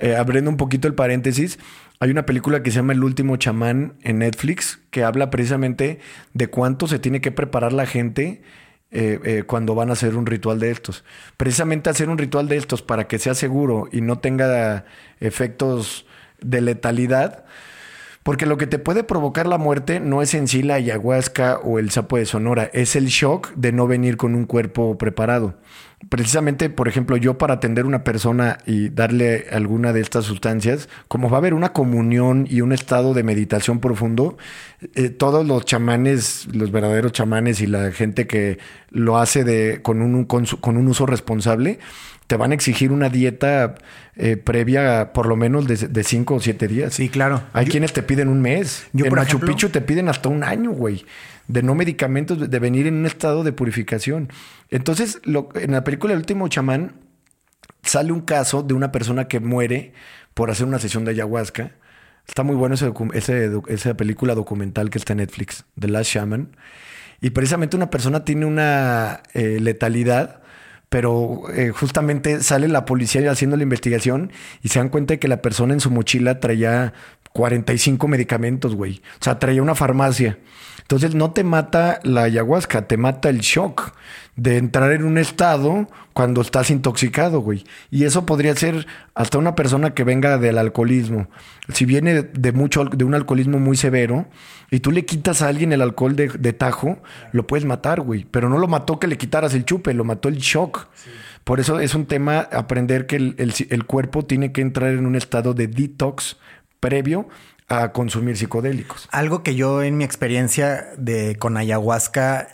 Eh, 0.00 0.16
abriendo 0.16 0.50
un 0.50 0.56
poquito 0.56 0.88
el 0.88 0.94
paréntesis, 0.94 1.58
hay 1.98 2.10
una 2.10 2.24
película 2.24 2.62
que 2.62 2.70
se 2.70 2.76
llama 2.76 2.94
El 2.94 3.04
último 3.04 3.36
chamán 3.36 3.92
en 4.00 4.20
Netflix 4.20 4.80
que 4.90 5.04
habla 5.04 5.28
precisamente 5.28 6.00
de 6.32 6.46
cuánto 6.46 6.88
se 6.88 6.98
tiene 6.98 7.20
que 7.20 7.30
preparar 7.30 7.74
la 7.74 7.84
gente 7.84 8.40
eh, 8.92 9.20
eh, 9.22 9.42
cuando 9.46 9.74
van 9.74 9.90
a 9.90 9.92
hacer 9.92 10.16
un 10.16 10.24
ritual 10.24 10.58
de 10.58 10.70
estos. 10.70 11.04
Precisamente 11.36 11.90
hacer 11.90 12.08
un 12.08 12.16
ritual 12.16 12.48
de 12.48 12.56
estos 12.56 12.80
para 12.80 13.08
que 13.08 13.18
sea 13.18 13.34
seguro 13.34 13.88
y 13.92 14.00
no 14.00 14.18
tenga 14.20 14.86
efectos 15.20 16.06
de 16.40 16.62
letalidad. 16.62 17.44
Porque 18.22 18.44
lo 18.44 18.58
que 18.58 18.66
te 18.66 18.78
puede 18.78 19.02
provocar 19.02 19.46
la 19.46 19.56
muerte 19.56 19.98
no 19.98 20.20
es 20.20 20.34
en 20.34 20.46
sí 20.46 20.62
la 20.62 20.74
ayahuasca 20.74 21.58
o 21.64 21.78
el 21.78 21.90
sapo 21.90 22.18
de 22.18 22.26
Sonora, 22.26 22.70
es 22.74 22.94
el 22.94 23.06
shock 23.06 23.52
de 23.54 23.72
no 23.72 23.86
venir 23.86 24.18
con 24.18 24.34
un 24.34 24.44
cuerpo 24.44 24.98
preparado. 24.98 25.56
Precisamente, 26.08 26.70
por 26.70 26.88
ejemplo, 26.88 27.16
yo 27.18 27.36
para 27.36 27.54
atender 27.54 27.84
a 27.84 27.88
una 27.88 28.04
persona 28.04 28.58
y 28.66 28.88
darle 28.88 29.46
alguna 29.52 29.92
de 29.92 30.00
estas 30.00 30.24
sustancias, 30.24 30.88
como 31.08 31.28
va 31.28 31.36
a 31.36 31.40
haber 31.40 31.52
una 31.52 31.74
comunión 31.74 32.46
y 32.48 32.62
un 32.62 32.72
estado 32.72 33.12
de 33.12 33.22
meditación 33.22 33.80
profundo, 33.80 34.38
eh, 34.94 35.10
todos 35.10 35.46
los 35.46 35.64
chamanes, 35.66 36.48
los 36.52 36.72
verdaderos 36.72 37.12
chamanes 37.12 37.60
y 37.60 37.66
la 37.66 37.92
gente 37.92 38.26
que 38.26 38.58
lo 38.90 39.18
hace 39.18 39.44
de, 39.44 39.82
con, 39.82 40.00
un, 40.00 40.24
con, 40.24 40.76
un 40.76 40.88
uso 40.88 41.04
responsable, 41.04 41.78
te 42.30 42.36
van 42.36 42.52
a 42.52 42.54
exigir 42.54 42.92
una 42.92 43.08
dieta 43.08 43.74
eh, 44.14 44.36
previa 44.36 45.12
por 45.12 45.26
lo 45.26 45.34
menos 45.34 45.66
de, 45.66 46.04
cinco 46.04 46.36
o 46.36 46.40
siete 46.40 46.68
días. 46.68 46.94
Sí, 46.94 47.08
claro. 47.08 47.42
Hay 47.52 47.66
quienes 47.66 47.92
te 47.92 48.04
piden 48.04 48.28
un 48.28 48.40
mes. 48.40 48.86
Yo, 48.92 49.06
en 49.06 49.12
Machu 49.12 49.40
Picchu 49.40 49.70
te 49.70 49.80
piden 49.80 50.08
hasta 50.08 50.28
un 50.28 50.44
año, 50.44 50.70
güey 50.70 51.04
de 51.48 51.64
no 51.64 51.74
medicamentos, 51.74 52.48
de 52.48 52.58
venir 52.60 52.86
en 52.86 52.94
un 52.94 53.06
estado 53.06 53.42
de 53.42 53.52
purificación. 53.52 54.28
Entonces, 54.68 55.20
lo, 55.24 55.48
en 55.56 55.72
la 55.72 55.82
película 55.82 56.12
El 56.12 56.20
último 56.20 56.46
chamán 56.46 56.92
sale 57.82 58.12
un 58.12 58.20
caso 58.20 58.62
de 58.62 58.74
una 58.74 58.92
persona 58.92 59.26
que 59.26 59.40
muere 59.40 59.92
por 60.32 60.52
hacer 60.52 60.68
una 60.68 60.78
sesión 60.78 61.04
de 61.04 61.10
ayahuasca. 61.10 61.72
Está 62.28 62.44
muy 62.44 62.54
bueno 62.54 62.76
ese, 62.76 63.50
esa 63.66 63.96
película 63.96 64.36
documental 64.36 64.90
que 64.90 64.98
está 64.98 65.14
en 65.14 65.16
Netflix, 65.16 65.64
The 65.76 65.88
Last 65.88 66.12
Shaman. 66.12 66.56
Y 67.20 67.30
precisamente 67.30 67.76
una 67.76 67.90
persona 67.90 68.24
tiene 68.24 68.46
una 68.46 69.24
eh, 69.34 69.58
letalidad, 69.60 70.39
pero 70.90 71.44
eh, 71.54 71.70
justamente 71.70 72.42
sale 72.42 72.68
la 72.68 72.84
policía 72.84 73.30
haciendo 73.30 73.56
la 73.56 73.62
investigación 73.62 74.32
y 74.60 74.68
se 74.68 74.80
dan 74.80 74.90
cuenta 74.90 75.14
de 75.14 75.18
que 75.20 75.28
la 75.28 75.40
persona 75.40 75.72
en 75.72 75.80
su 75.80 75.90
mochila 75.90 76.40
traía 76.40 76.92
45 77.32 78.08
medicamentos, 78.08 78.74
güey. 78.74 79.00
O 79.20 79.24
sea, 79.24 79.38
traía 79.38 79.62
una 79.62 79.76
farmacia. 79.76 80.38
Entonces 80.80 81.14
no 81.14 81.30
te 81.30 81.44
mata 81.44 82.00
la 82.02 82.24
ayahuasca, 82.24 82.88
te 82.88 82.96
mata 82.96 83.28
el 83.28 83.38
shock 83.38 83.92
de 84.40 84.56
entrar 84.56 84.92
en 84.92 85.04
un 85.04 85.18
estado 85.18 85.86
cuando 86.14 86.40
estás 86.40 86.70
intoxicado, 86.70 87.40
güey. 87.40 87.64
Y 87.90 88.04
eso 88.04 88.24
podría 88.24 88.56
ser 88.56 88.86
hasta 89.14 89.36
una 89.36 89.54
persona 89.54 89.92
que 89.92 90.02
venga 90.02 90.38
del 90.38 90.56
alcoholismo. 90.56 91.28
Si 91.74 91.84
viene 91.84 92.22
de 92.22 92.52
mucho 92.52 92.86
de 92.86 93.04
un 93.04 93.14
alcoholismo 93.14 93.58
muy 93.58 93.76
severo 93.76 94.26
y 94.70 94.80
tú 94.80 94.92
le 94.92 95.04
quitas 95.04 95.42
a 95.42 95.48
alguien 95.48 95.74
el 95.74 95.82
alcohol 95.82 96.16
de, 96.16 96.52
tajo, 96.54 97.02
lo 97.32 97.46
puedes 97.46 97.66
matar, 97.66 98.00
güey. 98.00 98.26
Pero 98.30 98.48
no 98.48 98.56
lo 98.56 98.66
mató 98.66 98.98
que 98.98 99.08
le 99.08 99.18
quitaras 99.18 99.52
el 99.52 99.66
chupe, 99.66 99.92
lo 99.92 100.04
mató 100.04 100.30
el 100.30 100.38
shock. 100.38 100.88
Por 101.44 101.60
eso 101.60 101.78
es 101.78 101.94
un 101.94 102.06
tema 102.06 102.48
aprender 102.50 103.06
que 103.06 103.16
el, 103.16 103.84
cuerpo 103.84 104.24
tiene 104.24 104.52
que 104.52 104.62
entrar 104.62 104.92
en 104.92 105.04
un 105.04 105.16
estado 105.16 105.52
de 105.52 105.66
detox 105.66 106.38
previo 106.80 107.28
a 107.68 107.92
consumir 107.92 108.38
psicodélicos. 108.38 109.06
Algo 109.12 109.42
que 109.42 109.54
yo 109.54 109.82
en 109.82 109.98
mi 109.98 110.04
experiencia 110.04 110.86
de 110.96 111.36
con 111.36 111.58
ayahuasca 111.58 112.48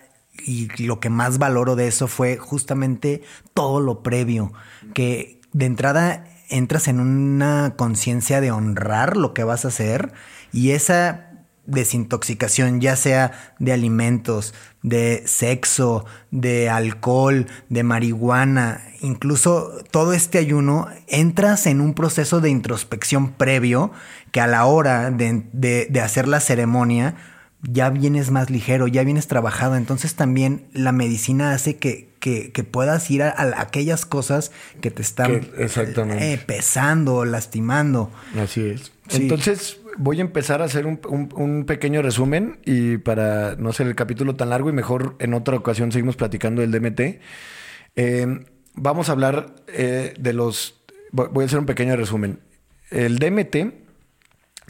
y 0.45 0.69
lo 0.83 1.01
que 1.01 1.11
más 1.11 1.39
valoro 1.39 1.77
de 1.77 1.89
eso 1.89 2.09
fue 2.09 2.37
justamente 2.37 3.23
todo 3.55 3.81
lo 3.81 4.03
previo, 4.03 4.53
que 4.95 5.41
de 5.53 5.67
entrada 5.67 6.25
entras 6.49 6.89
en 6.89 7.01
una 7.01 7.75
conciencia 7.77 8.41
de 8.41 8.51
honrar 8.51 9.17
lo 9.17 9.35
que 9.35 9.45
vas 9.45 9.65
a 9.65 9.69
hacer 9.69 10.13
y 10.53 10.71
esa 10.71 11.27
desintoxicación, 11.67 12.81
ya 12.81 12.95
sea 12.97 13.55
de 13.59 13.73
alimentos, 13.73 14.55
de 14.83 15.25
sexo, 15.27 16.05
de 16.31 16.71
alcohol, 16.71 17.47
de 17.69 17.83
marihuana, 17.83 18.83
incluso 19.01 19.73
todo 19.91 20.13
este 20.13 20.39
ayuno, 20.39 20.89
entras 21.09 21.67
en 21.67 21.81
un 21.81 21.95
proceso 21.95 22.41
de 22.41 22.51
introspección 22.51 23.33
previo 23.33 23.91
que 24.31 24.41
a 24.41 24.47
la 24.47 24.65
hora 24.65 25.11
de, 25.11 25.43
de 25.53 26.01
hacer 26.01 26.29
la 26.29 26.41
ceremonia, 26.41 27.17
ya 27.69 27.91
vienes 27.91 28.31
más 28.31 28.51
ligero, 28.51 28.87
ya 28.87 29.05
vienes 29.05 29.27
trabajado. 29.29 29.77
Entonces 29.77 30.15
también 30.15 30.67
la 30.73 30.93
medicina 30.93 31.53
hace 31.53 31.77
que, 31.77 32.09
que, 32.21 32.65
puedas 32.65 33.11
ir 33.11 33.23
a, 33.23 33.35
aquellas 33.61 34.05
cosas 34.05 34.51
que 34.81 34.91
te 34.91 35.03
están 35.03 35.49
eh, 35.57 36.41
pesando, 36.45 37.25
lastimando. 37.25 38.11
Así 38.39 38.63
es. 38.63 38.93
Entonces 39.11 39.79
voy 39.97 40.19
a 40.19 40.23
empezar 40.23 40.63
a 40.63 40.65
hacer 40.65 40.87
un, 40.87 41.65
pequeño 41.67 42.03
resumen 42.03 42.59
y 42.65 42.99
para 42.99 43.57
no 43.57 43.71
hacer 43.71 43.87
el 43.87 43.95
capítulo 43.95 44.37
tan 44.37 44.51
largo 44.51 44.69
y 44.69 44.73
mejor 44.73 45.17
en 45.19 45.35
otra 45.35 45.57
ocasión 45.57 45.93
seguimos 45.93 46.17
platicando 46.17 46.63
del 46.63 46.73
DMT. 46.73 47.01
Eh, 47.95 48.45
vamos 48.75 49.09
a 49.09 49.13
hablar 49.13 49.55
eh, 49.69 50.15
de 50.19 50.33
los... 50.33 50.83
Voy 51.13 51.45
a 51.45 51.47
hacer 51.47 51.59
un 51.59 51.67
pequeño 51.67 51.97
resumen. 51.97 52.41
El 52.91 53.19
DMT 53.19 53.86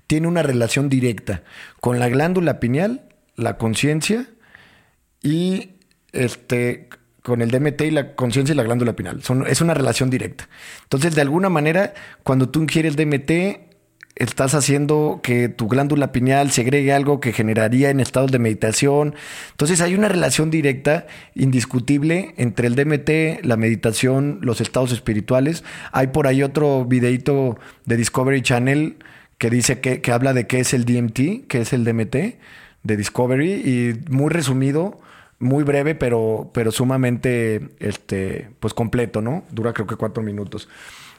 tiene 0.07 0.29
una 0.29 0.43
relación 0.43 0.89
directa 0.89 1.43
con 1.81 1.99
la 1.99 2.09
glándula 2.09 2.61
pineal, 2.61 3.09
la 3.35 3.59
conciencia 3.59 4.29
y 5.23 5.71
este 6.13 6.89
con 7.23 7.43
el 7.43 7.51
DMT 7.51 7.81
y 7.83 7.91
la 7.91 8.15
conciencia 8.15 8.53
y 8.53 8.57
la 8.57 8.63
glándula 8.63 8.95
pineal. 8.95 9.21
Es 9.49 9.61
una 9.61 9.75
relación 9.75 10.11
directa. 10.11 10.49
Entonces, 10.85 11.17
de 11.17 11.23
alguna 11.23 11.49
manera, 11.49 11.93
cuando 12.23 12.49
tú 12.51 12.63
ingieres 12.63 12.95
DMT, 12.95 13.67
estás 14.17 14.55
haciendo 14.55 15.21
que 15.23 15.49
tu 15.49 15.69
glándula 15.69 16.11
pineal 16.11 16.51
segregue 16.51 16.93
algo 16.93 17.21
que 17.21 17.33
generaría 17.33 17.91
en 17.91 18.01
estados 18.01 18.33
de 18.33 18.39
meditación. 18.39 19.15
Entonces 19.51 19.81
hay 19.81 19.95
una 19.95 20.09
relación 20.09 20.51
directa, 20.51 21.07
indiscutible, 21.35 22.35
entre 22.39 22.69
el 22.69 22.77
DMT, 22.77 23.45
la 23.45 23.57
meditación, 23.57 24.39
los 24.41 24.61
estados 24.61 24.93
espirituales. 24.93 25.65
Hay 25.93 26.09
por 26.09 26.27
ahí 26.29 26.43
otro 26.43 26.85
videito 26.85 27.59
de 27.85 27.97
Discovery 27.97 28.41
Channel 28.41 28.97
que 29.39 29.51
dice 29.51 29.81
que, 29.81 30.01
que 30.01 30.13
habla 30.13 30.33
de 30.33 30.47
qué 30.47 30.61
es 30.61 30.73
el 30.75 30.85
DMT, 30.85 31.47
qué 31.49 31.61
es 31.61 31.73
el 31.73 31.85
DMT 31.85 32.17
de 32.83 32.97
Discovery 32.97 33.53
y 33.53 34.11
muy 34.11 34.31
resumido, 34.31 35.01
muy 35.39 35.65
breve, 35.65 35.95
pero, 35.95 36.51
pero 36.55 36.71
sumamente 36.71 37.69
este, 37.79 38.51
pues 38.61 38.73
completo, 38.75 39.21
¿no? 39.21 39.45
Dura 39.51 39.73
creo 39.73 39.87
que 39.87 39.97
cuatro 39.97 40.23
minutos. 40.23 40.69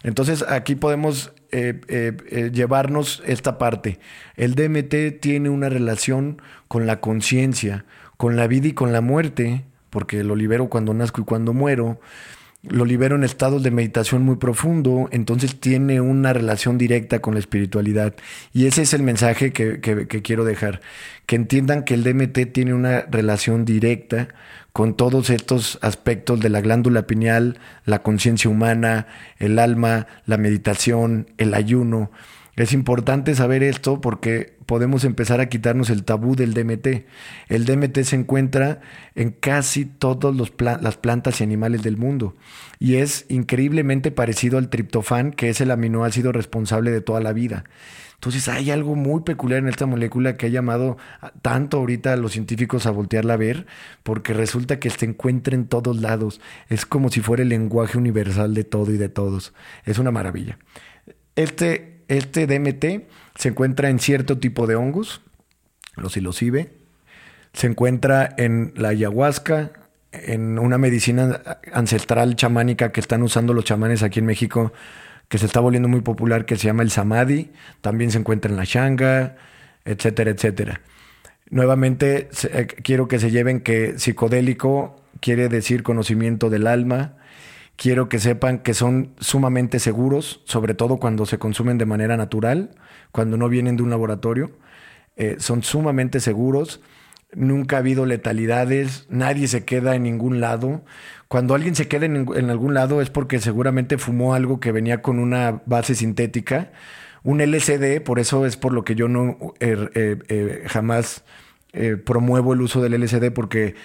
Entonces 0.04 0.44
aquí 0.48 0.76
podemos 0.76 1.34
eh, 1.52 1.82
eh, 1.88 2.18
eh, 2.30 2.52
llevarnos 2.54 3.22
esta 3.26 3.58
parte. 3.58 4.00
El 4.36 4.56
DMT 4.56 5.20
tiene 5.20 5.50
una 5.50 5.70
relación 5.70 6.42
con 6.68 6.88
la 6.88 7.00
conciencia, 7.00 7.86
con 8.16 8.36
la 8.36 8.48
vida 8.48 8.68
y 8.68 8.74
con 8.74 8.94
la 8.94 9.02
muerte, 9.02 9.66
porque 9.90 10.24
lo 10.24 10.36
libero 10.36 10.70
cuando 10.70 10.94
nazco 10.94 11.22
y 11.22 11.26
cuando 11.26 11.54
muero 11.54 12.00
lo 12.70 12.86
libero 12.86 13.16
en 13.16 13.24
estados 13.24 13.64
de 13.64 13.72
meditación 13.72 14.24
muy 14.24 14.38
profundo, 14.38 15.10
entonces 15.12 15.60
tiene 15.60 16.02
una 16.02 16.34
relación 16.34 16.78
directa 16.78 17.20
con 17.20 17.34
la 17.34 17.40
espiritualidad. 17.40 18.16
Y 18.54 18.68
ese 18.68 18.82
es 18.82 18.94
el 18.94 19.04
mensaje 19.04 19.52
que, 19.52 19.80
quiero 20.24 20.46
dejar, 20.46 20.82
que 21.26 21.36
entiendan 21.36 21.84
que 21.84 21.94
el 21.94 22.04
DMT 22.04 22.52
tiene 22.52 22.74
una 22.74 23.02
relación 23.02 23.66
directa 23.66 24.30
con 24.74 24.96
todos 24.96 25.30
estos 25.30 25.80
aspectos 25.82 26.40
de 26.40 26.50
la 26.50 26.62
glándula 26.62 27.08
pineal, 27.08 27.60
la 27.86 28.04
conciencia 28.04 28.50
humana, 28.50 29.08
el 29.40 29.60
alma, 29.60 30.08
la 30.26 30.38
meditación, 30.38 31.28
el 31.38 31.54
ayuno. 31.54 32.12
Es 32.58 32.74
importante 32.74 33.36
saber 33.36 33.62
esto 33.62 34.02
porque 34.02 34.58
podemos 34.66 35.04
empezar 35.04 35.40
a 35.40 35.48
quitarnos 35.48 35.92
el 35.92 36.04
tabú 36.04 36.36
del 36.36 36.56
DMT. 36.56 37.06
El 37.50 37.66
DMT 37.66 38.00
se 38.02 38.16
encuentra 38.16 38.82
en 39.14 39.30
casi 39.30 39.86
todas 39.86 40.36
las 40.36 40.98
plantas 40.98 41.40
y 41.40 41.44
animales 41.44 41.84
del 41.84 41.98
mundo 41.98 42.36
y 42.80 42.96
es 42.96 43.28
increíblemente 43.30 44.10
parecido 44.10 44.58
al 44.58 44.70
triptofán, 44.70 45.34
que 45.34 45.50
es 45.50 45.62
el 45.62 45.70
aminoácido 45.70 46.32
responsable 46.32 46.90
de 46.90 47.02
toda 47.02 47.22
la 47.22 47.32
vida. 47.32 47.64
Entonces 48.16 48.48
hay 48.48 48.72
algo 48.72 48.96
muy 48.96 49.22
peculiar 49.22 49.60
en 49.60 49.68
esta 49.68 49.86
molécula 49.86 50.36
que 50.36 50.48
ha 50.48 50.50
llamado 50.50 50.98
tanto 51.44 51.78
ahorita 51.78 52.14
a 52.14 52.18
los 52.18 52.32
científicos 52.32 52.88
a 52.88 52.92
voltearla 52.92 53.36
a 53.36 53.38
ver, 53.38 53.68
porque 54.02 54.34
resulta 54.34 54.80
que 54.80 54.90
se 54.90 55.06
encuentra 55.06 55.54
en 55.54 55.68
todos 55.68 56.02
lados. 56.02 56.42
Es 56.70 56.88
como 56.88 57.10
si 57.12 57.22
fuera 57.22 57.44
el 57.44 57.50
lenguaje 57.50 58.00
universal 58.00 58.56
de 58.56 58.64
todo 58.64 58.92
y 58.92 58.98
de 58.98 59.10
todos. 59.10 59.54
Es 59.86 60.00
una 60.00 60.10
maravilla. 60.10 60.58
Este 61.36 61.97
este 62.08 62.48
DMT 62.48 63.10
se 63.36 63.50
encuentra 63.50 63.90
en 63.90 64.00
cierto 64.00 64.38
tipo 64.38 64.68
de 64.68 64.76
hongos, 64.76 65.22
los 65.96 66.14
psilocibe, 66.14 66.72
se 67.54 67.68
encuentra 67.68 68.34
en 68.38 68.74
la 68.76 68.90
ayahuasca, 68.90 69.72
en 70.12 70.58
una 70.60 70.78
medicina 70.78 71.42
ancestral 71.74 72.36
chamánica 72.36 72.92
que 72.92 73.00
están 73.00 73.24
usando 73.24 73.54
los 73.54 73.66
chamanes 73.66 74.04
aquí 74.04 74.20
en 74.20 74.26
México, 74.26 74.74
que 75.28 75.38
se 75.38 75.46
está 75.46 75.60
volviendo 75.60 75.90
muy 75.90 76.02
popular, 76.02 76.46
que 76.46 76.56
se 76.56 76.68
llama 76.68 76.84
el 76.84 76.92
samadhi, 76.92 77.52
también 77.82 78.12
se 78.12 78.20
encuentra 78.20 78.50
en 78.50 78.58
la 78.58 78.64
shanga, 78.64 79.36
etcétera, 79.86 80.32
etcétera. 80.32 80.82
Nuevamente 81.50 82.30
eh, 82.52 82.68
quiero 82.68 83.08
que 83.08 83.20
se 83.20 83.32
lleven 83.32 83.62
que 83.62 84.00
psicodélico 84.00 85.02
quiere 85.20 85.50
decir 85.50 85.84
conocimiento 85.84 86.50
del 86.50 86.68
alma, 86.68 87.17
Quiero 87.78 88.10
que 88.10 88.18
sepan 88.18 88.58
que 88.58 88.74
son 88.74 89.14
sumamente 89.20 89.78
seguros, 89.78 90.42
sobre 90.46 90.74
todo 90.74 90.98
cuando 90.98 91.28
se 91.28 91.38
consumen 91.38 91.78
de 91.78 91.86
manera 91.86 92.18
natural, 92.18 92.72
cuando 93.12 93.38
no 93.38 93.50
vienen 93.50 93.78
de 93.78 93.84
un 93.84 93.92
laboratorio. 93.92 94.52
Eh, 95.16 95.36
son 95.38 95.62
sumamente 95.62 96.20
seguros. 96.20 96.82
Nunca 97.36 97.76
ha 97.76 97.80
habido 97.80 98.08
letalidades, 98.08 99.06
nadie 99.10 99.48
se 99.48 99.64
queda 99.64 99.96
en 99.96 100.04
ningún 100.04 100.42
lado. 100.42 100.84
Cuando 101.28 101.54
alguien 101.54 101.76
se 101.76 101.88
queda 101.88 102.08
en, 102.08 102.50
algún 102.50 102.74
lado 102.74 103.00
es 103.00 103.12
porque 103.12 103.40
seguramente 103.40 104.00
fumó 104.00 104.34
algo 104.34 104.60
que 104.60 104.72
venía 104.72 105.04
con 105.04 105.20
una 105.20 105.62
base 105.68 105.94
sintética. 105.94 106.72
Un 107.24 107.42
LSD, 107.42 108.02
por 108.02 108.18
eso 108.18 108.48
es 108.48 108.58
por 108.58 108.74
lo 108.74 108.86
que 108.86 108.96
yo 108.96 109.08
no 109.08 109.54
eh, 109.60 110.18
eh, 110.30 110.64
jamás 110.68 111.24
promuevo 112.06 112.54
el 112.54 112.62
uso 112.62 112.82
del 112.82 113.00
LSD, 113.00 113.32
porque 113.32 113.76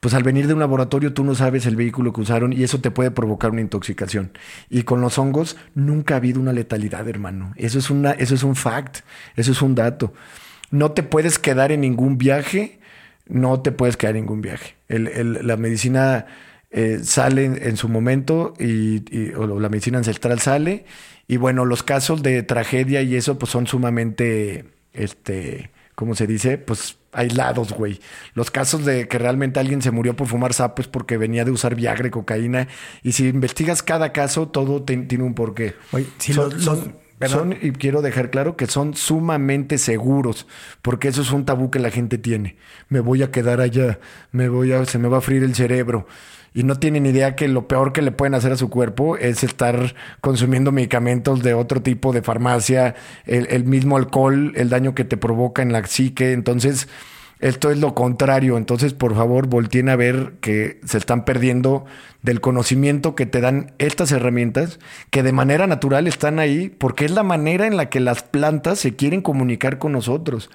pues 0.00 0.14
al 0.14 0.22
venir 0.22 0.46
de 0.46 0.54
un 0.54 0.60
laboratorio 0.60 1.12
tú 1.12 1.24
no 1.24 1.34
sabes 1.34 1.66
el 1.66 1.76
vehículo 1.76 2.12
que 2.12 2.20
usaron 2.20 2.52
y 2.52 2.62
eso 2.62 2.80
te 2.80 2.90
puede 2.90 3.10
provocar 3.10 3.50
una 3.50 3.60
intoxicación. 3.60 4.32
Y 4.70 4.82
con 4.82 5.00
los 5.00 5.18
hongos 5.18 5.56
nunca 5.74 6.14
ha 6.14 6.16
habido 6.18 6.40
una 6.40 6.52
letalidad, 6.52 7.08
hermano. 7.08 7.52
Eso 7.56 7.78
es, 7.78 7.90
una, 7.90 8.12
eso 8.12 8.34
es 8.34 8.42
un 8.42 8.56
fact, 8.56 9.00
eso 9.36 9.52
es 9.52 9.62
un 9.62 9.74
dato. 9.74 10.12
No 10.70 10.92
te 10.92 11.02
puedes 11.02 11.38
quedar 11.38 11.72
en 11.72 11.80
ningún 11.80 12.18
viaje, 12.18 12.78
no 13.26 13.60
te 13.60 13.72
puedes 13.72 13.96
quedar 13.96 14.16
en 14.16 14.22
ningún 14.22 14.40
viaje. 14.40 14.76
la 14.88 15.56
medicina 15.56 16.26
eh, 16.70 17.00
sale 17.02 17.44
en, 17.44 17.76
su 17.76 17.88
momento 17.88 18.54
y, 18.58 19.32
o 19.32 19.58
la 19.58 19.68
medicina 19.68 19.98
ancestral 19.98 20.38
sale 20.38 20.84
y 21.26 21.36
bueno, 21.36 21.64
los 21.64 21.82
casos 21.82 22.22
de 22.22 22.42
tragedia 22.42 23.02
y 23.02 23.14
eso 23.16 23.38
pues 23.38 23.50
son 23.52 23.66
sumamente, 23.66 24.64
este, 24.92 25.70
¿cómo 25.98 26.14
se 26.14 26.28
dice? 26.28 26.58
Pues 26.58 26.96
aislados, 27.10 27.72
güey. 27.72 27.98
Los 28.34 28.52
casos 28.52 28.84
de 28.84 29.08
que 29.08 29.18
realmente 29.18 29.58
alguien 29.58 29.82
se 29.82 29.90
murió 29.90 30.14
por 30.14 30.28
fumar 30.28 30.54
sapo 30.54 30.80
es 30.80 30.86
porque 30.86 31.16
venía 31.16 31.44
de 31.44 31.50
usar 31.50 31.74
Viagra 31.74 32.06
y 32.06 32.10
cocaína. 32.12 32.68
Y 33.02 33.12
si 33.12 33.26
investigas 33.26 33.82
cada 33.82 34.12
caso, 34.12 34.46
todo 34.46 34.84
tiene 34.84 35.24
un 35.24 35.34
porqué. 35.34 35.74
Oye, 35.90 36.06
si 36.18 36.34
son, 36.34 36.94
y 37.60 37.72
quiero 37.72 38.02
dejar 38.02 38.30
claro 38.30 38.56
que 38.56 38.66
son 38.66 38.94
sumamente 38.94 39.78
seguros, 39.78 40.46
porque 40.82 41.08
eso 41.08 41.22
es 41.22 41.32
un 41.32 41.44
tabú 41.44 41.70
que 41.70 41.78
la 41.78 41.90
gente 41.90 42.18
tiene. 42.18 42.56
Me 42.88 43.00
voy 43.00 43.22
a 43.22 43.30
quedar 43.30 43.60
allá, 43.60 43.98
me 44.32 44.48
voy 44.48 44.72
a, 44.72 44.84
se 44.84 44.98
me 44.98 45.08
va 45.08 45.18
a 45.18 45.22
frir 45.22 45.42
el 45.42 45.54
cerebro 45.54 46.06
y 46.54 46.64
no 46.64 46.76
tienen 46.76 47.06
idea 47.06 47.36
que 47.36 47.46
lo 47.48 47.68
peor 47.68 47.92
que 47.92 48.02
le 48.02 48.10
pueden 48.10 48.34
hacer 48.34 48.52
a 48.52 48.56
su 48.56 48.70
cuerpo 48.70 49.16
es 49.16 49.44
estar 49.44 49.94
consumiendo 50.20 50.72
medicamentos 50.72 51.42
de 51.42 51.54
otro 51.54 51.82
tipo 51.82 52.12
de 52.12 52.22
farmacia, 52.22 52.94
el, 53.26 53.64
mismo 53.64 53.96
alcohol, 53.96 54.52
el 54.56 54.68
daño 54.68 54.94
que 54.94 55.04
te 55.04 55.16
provoca 55.16 55.62
en 55.62 55.72
la 55.72 55.84
psique. 55.86 56.32
Entonces, 56.32 56.88
Esto 57.40 57.70
es 57.70 57.78
lo 57.78 57.94
contrario. 57.94 58.56
Entonces, 58.56 58.94
por 58.94 59.14
favor, 59.14 59.46
volteen 59.46 59.88
a 59.88 59.96
ver 59.96 60.34
que 60.40 60.80
se 60.84 60.98
están 60.98 61.24
perdiendo 61.24 61.84
del 62.22 62.40
conocimiento 62.40 63.14
que 63.14 63.26
te 63.26 63.40
dan 63.40 63.72
estas 63.78 64.10
herramientas, 64.10 64.80
que 65.10 65.22
de 65.22 65.32
manera 65.32 65.66
natural 65.66 66.08
están 66.08 66.40
ahí, 66.40 66.68
porque 66.68 67.04
es 67.04 67.12
la 67.12 67.22
manera 67.22 67.66
en 67.66 67.76
la 67.76 67.88
que 67.88 68.00
las 68.00 68.22
plantas 68.22 68.80
se 68.80 68.96
quieren 68.96 69.22
comunicar 69.22 69.78
con 69.78 69.92
nosotros. 69.92 70.50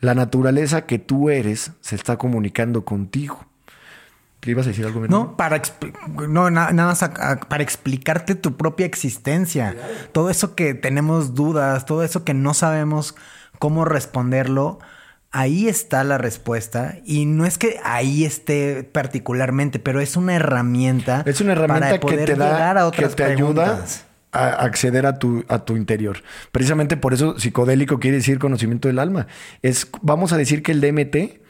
La 0.00 0.14
naturaleza 0.14 0.86
que 0.86 0.98
tú 0.98 1.28
eres 1.28 1.72
se 1.80 1.96
está 1.96 2.16
comunicando 2.18 2.84
contigo. 2.84 3.44
¿Qué 4.40 4.52
ibas 4.52 4.66
a 4.66 4.68
decir 4.68 4.86
algo? 4.86 5.04
No, 5.08 5.36
para, 5.36 5.60
no, 6.28 6.48
nada 6.50 6.72
más 6.72 7.10
para 7.48 7.62
explicarte 7.64 8.36
tu 8.36 8.56
propia 8.56 8.86
existencia. 8.86 9.76
Todo 10.12 10.30
eso 10.30 10.54
que 10.54 10.74
tenemos 10.74 11.34
dudas, 11.34 11.84
todo 11.86 12.04
eso 12.04 12.24
que 12.24 12.34
no 12.34 12.54
sabemos 12.54 13.16
cómo 13.58 13.84
responderlo 13.84 14.78
ahí 15.30 15.68
está 15.68 16.04
la 16.04 16.18
respuesta 16.18 16.96
y 17.04 17.26
no 17.26 17.44
es 17.46 17.58
que 17.58 17.78
ahí 17.84 18.24
esté 18.24 18.84
particularmente, 18.84 19.78
pero 19.78 20.00
es 20.00 20.16
una 20.16 20.34
herramienta. 20.34 21.22
Es 21.26 21.40
una 21.40 21.52
herramienta 21.52 21.98
que 21.98 22.16
te 22.18 22.34
da, 22.34 22.70
a 22.70 22.86
otras 22.86 23.14
que 23.14 23.24
te 23.24 23.32
ayuda 23.32 23.84
a 24.32 24.48
acceder 24.64 25.06
a 25.06 25.18
tu, 25.18 25.44
a 25.48 25.60
tu 25.60 25.76
interior. 25.76 26.22
Precisamente 26.52 26.96
por 26.96 27.14
eso 27.14 27.38
psicodélico 27.38 27.98
quiere 27.98 28.18
decir 28.18 28.38
conocimiento 28.38 28.88
del 28.88 28.98
alma. 28.98 29.26
Es, 29.62 29.88
vamos 30.02 30.32
a 30.32 30.36
decir 30.36 30.62
que 30.62 30.72
el 30.72 30.80
DMT 30.80 31.40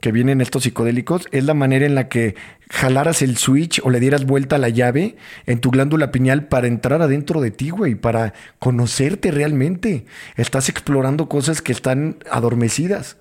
que 0.00 0.12
vienen 0.12 0.40
estos 0.40 0.62
psicodélicos 0.62 1.28
es 1.30 1.44
la 1.44 1.54
manera 1.54 1.86
en 1.86 1.94
la 1.94 2.08
que 2.08 2.34
jalaras 2.70 3.22
el 3.22 3.36
switch 3.36 3.80
o 3.84 3.90
le 3.90 4.00
dieras 4.00 4.24
vuelta 4.24 4.56
a 4.56 4.58
la 4.58 4.68
llave 4.68 5.16
en 5.46 5.60
tu 5.60 5.70
glándula 5.70 6.10
pineal 6.10 6.46
para 6.46 6.68
entrar 6.68 7.02
adentro 7.02 7.40
de 7.40 7.50
ti, 7.50 7.70
güey, 7.70 7.94
para 7.94 8.32
conocerte 8.58 9.30
realmente. 9.30 10.06
Estás 10.36 10.68
explorando 10.68 11.28
cosas 11.28 11.60
que 11.60 11.72
están 11.72 12.16
adormecidas. 12.30 13.18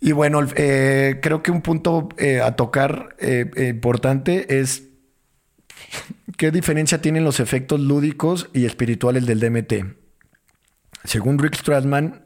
Y 0.00 0.12
bueno, 0.12 0.40
eh, 0.56 1.18
creo 1.22 1.42
que 1.42 1.50
un 1.50 1.62
punto 1.62 2.08
eh, 2.18 2.40
a 2.40 2.56
tocar 2.56 3.16
eh, 3.18 3.68
importante 3.70 4.60
es 4.60 4.84
qué 6.36 6.50
diferencia 6.50 7.00
tienen 7.00 7.24
los 7.24 7.40
efectos 7.40 7.80
lúdicos 7.80 8.48
y 8.52 8.64
espirituales 8.64 9.26
del 9.26 9.40
DMT. 9.40 9.96
Según 11.04 11.38
Rick 11.38 11.56
Strassman, 11.56 12.24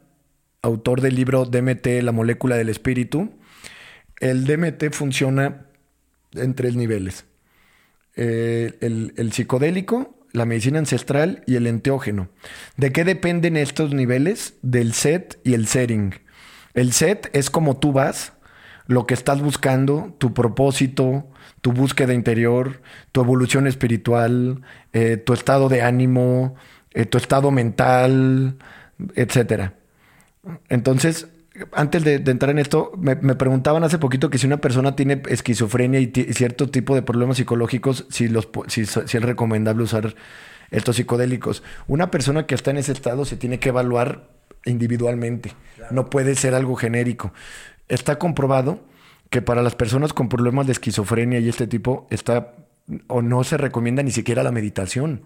autor 0.62 1.00
del 1.00 1.14
libro 1.14 1.44
DMT, 1.44 2.02
la 2.02 2.12
molécula 2.12 2.56
del 2.56 2.68
espíritu, 2.68 3.32
el 4.24 4.46
DMT 4.46 4.90
funciona 4.90 5.66
en 6.32 6.54
tres 6.54 6.76
niveles. 6.76 7.26
Eh, 8.16 8.78
el, 8.80 9.32
psicodélico, 9.32 10.18
la 10.32 10.46
medicina 10.46 10.78
ancestral 10.78 11.42
y 11.46 11.56
el 11.56 11.66
enteógeno. 11.66 12.30
¿De 12.78 12.90
qué 12.90 13.04
dependen 13.04 13.58
estos 13.58 13.92
niveles? 13.92 14.54
Del 14.62 14.94
set 14.94 15.38
y 15.44 15.52
el 15.52 15.66
setting. 15.66 16.14
El 16.72 16.92
set 16.92 17.28
es 17.34 17.50
como 17.50 17.76
tú 17.76 17.92
vas, 17.92 18.32
lo 18.86 19.06
que 19.06 19.12
estás 19.12 19.42
buscando, 19.42 20.14
tu 20.16 20.32
propósito, 20.32 21.28
tu 21.60 21.72
búsqueda 21.72 22.14
interior, 22.14 22.80
tu 23.12 23.20
evolución 23.20 23.66
espiritual, 23.66 24.62
eh, 24.94 25.18
tu 25.18 25.34
estado 25.34 25.68
de 25.68 25.82
ánimo, 25.82 26.54
eh, 26.94 27.04
tu 27.04 27.18
estado 27.18 27.50
mental, 27.50 28.56
etc. 29.16 29.72
Entonces, 30.70 31.28
antes 31.72 32.02
de, 32.04 32.14
entrar 32.14 32.50
en 32.50 32.58
esto, 32.58 32.92
me, 32.96 33.16
preguntaban 33.16 33.84
hace 33.84 33.98
poquito 33.98 34.30
que 34.30 34.38
si 34.38 34.46
una 34.46 34.56
persona 34.56 34.96
tiene 34.96 35.22
esquizofrenia 35.28 36.00
y, 36.00 36.10
cierto 36.32 36.68
tipo 36.68 36.94
de 36.94 37.02
problemas 37.02 37.36
psicológicos, 37.36 38.06
si, 38.10 38.28
los, 38.28 38.48
si, 38.66 38.82
es 38.82 39.22
recomendable 39.22 39.84
usar 39.84 40.14
estos 40.70 40.96
psicodélicos. 40.96 41.62
Una 41.86 42.10
persona 42.10 42.46
que 42.46 42.54
está 42.54 42.70
en 42.72 42.78
ese 42.78 42.92
estado 42.92 43.24
se 43.24 43.36
tiene 43.36 43.60
que 43.60 43.68
evaluar 43.68 44.28
individualmente. 44.64 45.52
No 45.90 46.10
puede 46.10 46.34
ser 46.34 46.54
algo 46.54 46.74
genérico. 46.74 47.32
Está 47.88 48.18
comprobado 48.18 48.80
que 49.30 49.42
para 49.42 49.62
las 49.62 49.76
personas 49.76 50.12
con 50.12 50.28
problemas 50.28 50.66
de 50.66 50.72
esquizofrenia 50.72 51.38
y 51.38 51.48
este 51.48 51.66
tipo 51.66 52.06
está 52.10 52.54
o 53.06 53.22
no 53.22 53.44
se 53.44 53.56
recomienda 53.56 54.02
ni 54.02 54.10
siquiera 54.10 54.42
la 54.42 54.52
meditación 54.52 55.22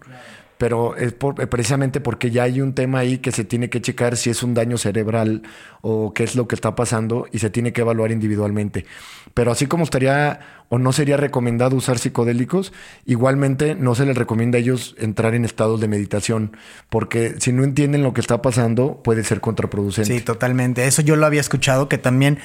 pero 0.59 0.97
es 0.97 1.13
eh, 1.13 1.47
precisamente 1.47 2.01
porque 2.01 2.31
ya 2.31 2.43
hay 2.43 2.59
un 2.59 2.75
tema 2.75 2.99
ahí 2.99 3.19
que 3.19 3.31
se 3.31 3.45
tiene 3.45 3.69
que 3.69 3.81
checar 3.81 4.17
si 4.17 4.29
es 4.29 4.43
un 4.43 4.53
daño 4.53 4.77
cerebral 4.77 5.41
o 5.81 6.13
qué 6.13 6.25
es 6.25 6.35
lo 6.35 6.49
que 6.49 6.55
está 6.55 6.75
pasando 6.75 7.27
y 7.31 7.39
se 7.39 7.49
tiene 7.49 7.71
que 7.71 7.79
evaluar 7.79 8.11
individualmente. 8.11 8.85
Pero 9.33 9.51
así 9.51 9.67
como 9.67 9.83
estaría 9.83 10.39
o 10.69 10.77
no 10.77 10.93
sería 10.93 11.17
recomendado 11.17 11.75
usar 11.75 11.97
psicodélicos, 11.97 12.71
igualmente 13.05 13.73
no 13.73 13.95
se 13.95 14.05
les 14.05 14.15
recomienda 14.15 14.57
a 14.57 14.61
ellos 14.61 14.95
entrar 14.99 15.33
en 15.33 15.43
estados 15.43 15.81
de 15.81 15.87
meditación, 15.87 16.55
porque 16.89 17.35
si 17.39 17.51
no 17.51 17.63
entienden 17.63 18.03
lo 18.03 18.13
que 18.13 18.21
está 18.21 18.43
pasando, 18.43 19.01
puede 19.03 19.23
ser 19.23 19.41
contraproducente. 19.41 20.13
Sí, 20.13 20.21
totalmente. 20.21 20.85
Eso 20.85 21.01
yo 21.01 21.15
lo 21.15 21.25
había 21.25 21.41
escuchado, 21.41 21.89
que 21.89 21.97
también 21.97 22.37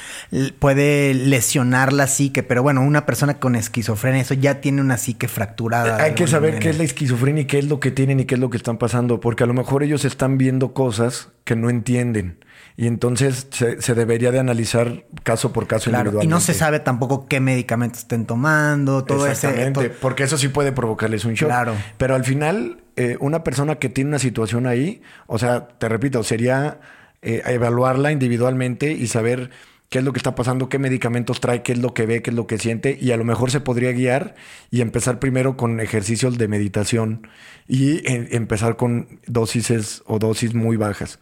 puede 0.58 1.12
lesionar 1.12 1.92
la 1.92 2.06
psique, 2.06 2.42
pero 2.42 2.62
bueno, 2.62 2.80
una 2.80 3.04
persona 3.04 3.38
con 3.38 3.56
esquizofrenia, 3.56 4.22
eso 4.22 4.34
ya 4.34 4.62
tiene 4.62 4.80
una 4.80 4.96
psique 4.96 5.28
fracturada. 5.28 6.02
Hay 6.02 6.14
que 6.14 6.26
saber 6.26 6.58
qué 6.58 6.70
es 6.70 6.78
la 6.78 6.84
esquizofrenia 6.84 7.42
y 7.42 7.46
qué 7.46 7.58
es 7.58 7.68
lo 7.68 7.78
que 7.78 7.90
tienen 7.90 8.20
y 8.20 8.24
qué 8.24 8.36
es 8.36 8.40
lo 8.40 8.48
que 8.48 8.56
están 8.56 8.78
pasando, 8.78 9.20
porque 9.20 9.44
a 9.44 9.46
lo 9.46 9.54
mejor 9.54 9.82
ellos 9.82 10.06
están 10.06 10.38
viendo 10.38 10.72
cosas 10.72 11.28
que 11.44 11.56
no 11.56 11.68
entienden 11.68 12.38
y 12.76 12.88
entonces 12.88 13.46
se, 13.50 13.94
debería 13.94 14.32
de 14.32 14.40
analizar 14.40 15.04
caso 15.22 15.52
por 15.52 15.68
caso 15.68 15.90
claro, 15.90 16.20
Y 16.22 16.26
no 16.26 16.40
se 16.40 16.54
sabe 16.54 16.80
tampoco 16.80 17.26
qué 17.28 17.38
medicamentos 17.38 18.00
estén 18.00 18.26
tomando, 18.26 19.04
todo 19.04 19.28
Exactamente, 19.28 19.90
porque 19.90 20.24
eso 20.24 20.36
sí 20.36 20.48
puede 20.48 20.72
provocarles 20.72 21.24
un 21.24 21.34
shock. 21.34 21.48
Claro. 21.48 21.76
Pero 21.98 22.16
al 22.16 22.24
final, 22.24 22.82
eh, 22.96 23.16
una 23.20 23.44
persona 23.44 23.76
que 23.76 23.88
tiene 23.88 24.08
una 24.08 24.18
situación 24.18 24.66
ahí, 24.66 25.02
o 25.28 25.38
sea, 25.38 25.68
te 25.68 25.88
repito, 25.88 26.24
sería 26.24 26.80
eh, 27.22 27.42
evaluarla 27.46 28.10
individualmente 28.10 28.90
y 28.90 29.06
saber 29.06 29.50
qué 29.88 29.98
es 29.98 30.04
lo 30.04 30.12
que 30.12 30.18
está 30.18 30.34
pasando, 30.34 30.68
qué 30.68 30.80
medicamentos 30.80 31.40
trae, 31.40 31.62
qué 31.62 31.70
es 31.70 31.78
lo 31.78 31.94
que 31.94 32.06
ve, 32.06 32.22
qué 32.22 32.30
es 32.30 32.36
lo 32.36 32.48
que 32.48 32.58
siente, 32.58 32.98
y 33.00 33.12
a 33.12 33.16
lo 33.16 33.22
mejor 33.22 33.52
se 33.52 33.60
podría 33.60 33.92
guiar 33.92 34.34
y 34.72 34.80
empezar 34.80 35.20
primero 35.20 35.56
con 35.56 35.78
ejercicios 35.78 36.38
de 36.38 36.48
meditación 36.48 37.28
y 37.68 37.98
eh, 37.98 38.30
empezar 38.32 38.76
con 38.76 39.20
dosis 39.28 40.02
o 40.06 40.18
dosis 40.18 40.54
muy 40.54 40.76
bajas. 40.76 41.20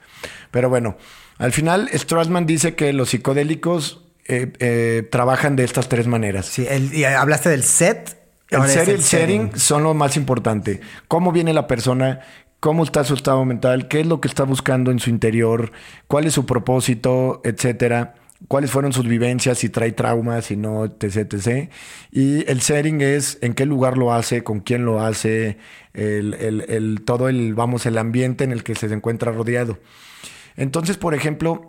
Pero 0.50 0.70
bueno, 0.70 0.96
al 1.42 1.50
final, 1.50 1.90
Strassman 1.92 2.46
dice 2.46 2.76
que 2.76 2.92
los 2.92 3.10
psicodélicos 3.10 4.00
eh, 4.26 4.52
eh, 4.60 5.08
trabajan 5.10 5.56
de 5.56 5.64
estas 5.64 5.88
tres 5.88 6.06
maneras. 6.06 6.46
Sí, 6.46 6.64
y 6.92 7.02
hablaste 7.02 7.48
del 7.48 7.64
set. 7.64 8.16
El 8.48 8.68
set 8.68 8.86
y 8.86 8.90
el 8.92 9.02
setting 9.02 9.50
son 9.56 9.82
lo 9.82 9.92
más 9.92 10.16
importante. 10.16 10.80
Cómo 11.08 11.32
viene 11.32 11.52
la 11.52 11.66
persona, 11.66 12.20
cómo 12.60 12.84
está 12.84 13.02
su 13.02 13.14
estado 13.14 13.44
mental, 13.44 13.88
qué 13.88 14.00
es 14.00 14.06
lo 14.06 14.20
que 14.20 14.28
está 14.28 14.44
buscando 14.44 14.92
en 14.92 15.00
su 15.00 15.10
interior, 15.10 15.72
cuál 16.06 16.26
es 16.26 16.34
su 16.34 16.46
propósito, 16.46 17.40
etcétera. 17.44 18.14
Cuáles 18.46 18.70
fueron 18.70 18.92
sus 18.92 19.08
vivencias, 19.08 19.58
si 19.58 19.68
trae 19.68 19.90
traumas, 19.90 20.46
si 20.46 20.56
no, 20.56 20.84
etc, 20.84 21.32
etc. 21.32 21.70
Y 22.12 22.48
el 22.48 22.60
setting 22.60 23.00
es 23.00 23.38
en 23.40 23.54
qué 23.54 23.66
lugar 23.66 23.98
lo 23.98 24.12
hace, 24.12 24.44
con 24.44 24.60
quién 24.60 24.84
lo 24.84 25.00
hace, 25.00 25.58
el, 25.92 27.02
todo 27.04 27.28
el, 27.28 27.54
vamos, 27.54 27.84
el 27.86 27.98
ambiente 27.98 28.44
en 28.44 28.52
el 28.52 28.62
que 28.62 28.76
se 28.76 28.86
encuentra 28.86 29.32
rodeado. 29.32 29.78
Entonces, 30.56 30.96
por 30.96 31.14
ejemplo, 31.14 31.68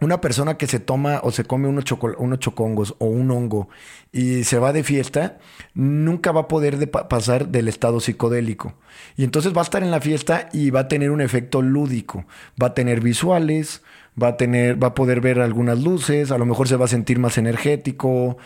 una 0.00 0.20
persona 0.20 0.56
que 0.56 0.66
se 0.66 0.80
toma 0.80 1.20
o 1.22 1.30
se 1.30 1.44
come 1.44 1.68
unos, 1.68 1.84
chocongos 1.84 2.94
o 2.98 3.06
un 3.06 3.30
hongo 3.30 3.68
y 4.12 4.44
se 4.44 4.58
va 4.58 4.72
de 4.72 4.82
fiesta, 4.82 5.38
nunca 5.74 6.32
va 6.32 6.42
a 6.42 6.48
poder 6.48 6.90
pasar 6.90 7.48
del 7.48 7.68
estado 7.68 8.00
psicodélico. 8.00 8.74
Y 9.16 9.24
entonces 9.24 9.54
va 9.54 9.60
a 9.60 9.64
estar 9.64 9.82
en 9.82 9.90
la 9.90 10.00
fiesta 10.00 10.48
y 10.52 10.70
va 10.70 10.80
a 10.80 10.88
tener 10.88 11.10
un 11.10 11.20
efecto 11.20 11.60
lúdico. 11.60 12.24
Va 12.60 12.68
a 12.68 12.74
tener 12.74 13.00
visuales, 13.00 13.82
va 14.20 14.28
a 14.28 14.36
tener, 14.36 14.82
va 14.82 14.88
a 14.88 14.94
poder 14.94 15.20
ver 15.20 15.40
algunas 15.40 15.82
luces, 15.82 16.30
a 16.30 16.38
lo 16.38 16.46
mejor 16.46 16.66
se 16.66 16.76
va 16.76 16.86
a 16.86 16.88
sentir 16.88 17.18
más 17.18 17.36
energético, 17.36 18.38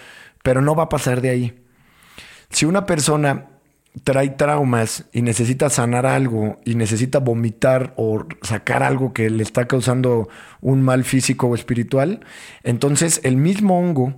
pero 0.43 0.61
no 0.61 0.75
va 0.75 0.85
a 0.85 0.89
pasar 0.89 1.21
de 1.21 1.31
ahí. 1.31 1.65
Si 2.51 2.67
una 2.67 2.85
persona 2.85 3.47
trae 4.03 4.31
traumas 4.31 5.05
y 5.13 5.23
necesita 5.23 5.71
sanar 5.71 6.05
algo 6.07 6.59
y 6.65 6.75
necesita 6.75 7.21
vomitar 7.21 7.95
o 7.97 8.25
sacar 8.43 8.83
algo 8.83 9.13
que 9.13 9.31
le 9.31 9.43
está 9.43 9.69
causando 9.69 10.29
un 10.61 10.83
mal 10.83 11.05
físico 11.05 11.47
o 11.47 11.55
espiritual, 11.55 12.25
entonces 12.65 13.21
el 13.23 13.37
mismo 13.37 13.79
hongo, 13.79 14.15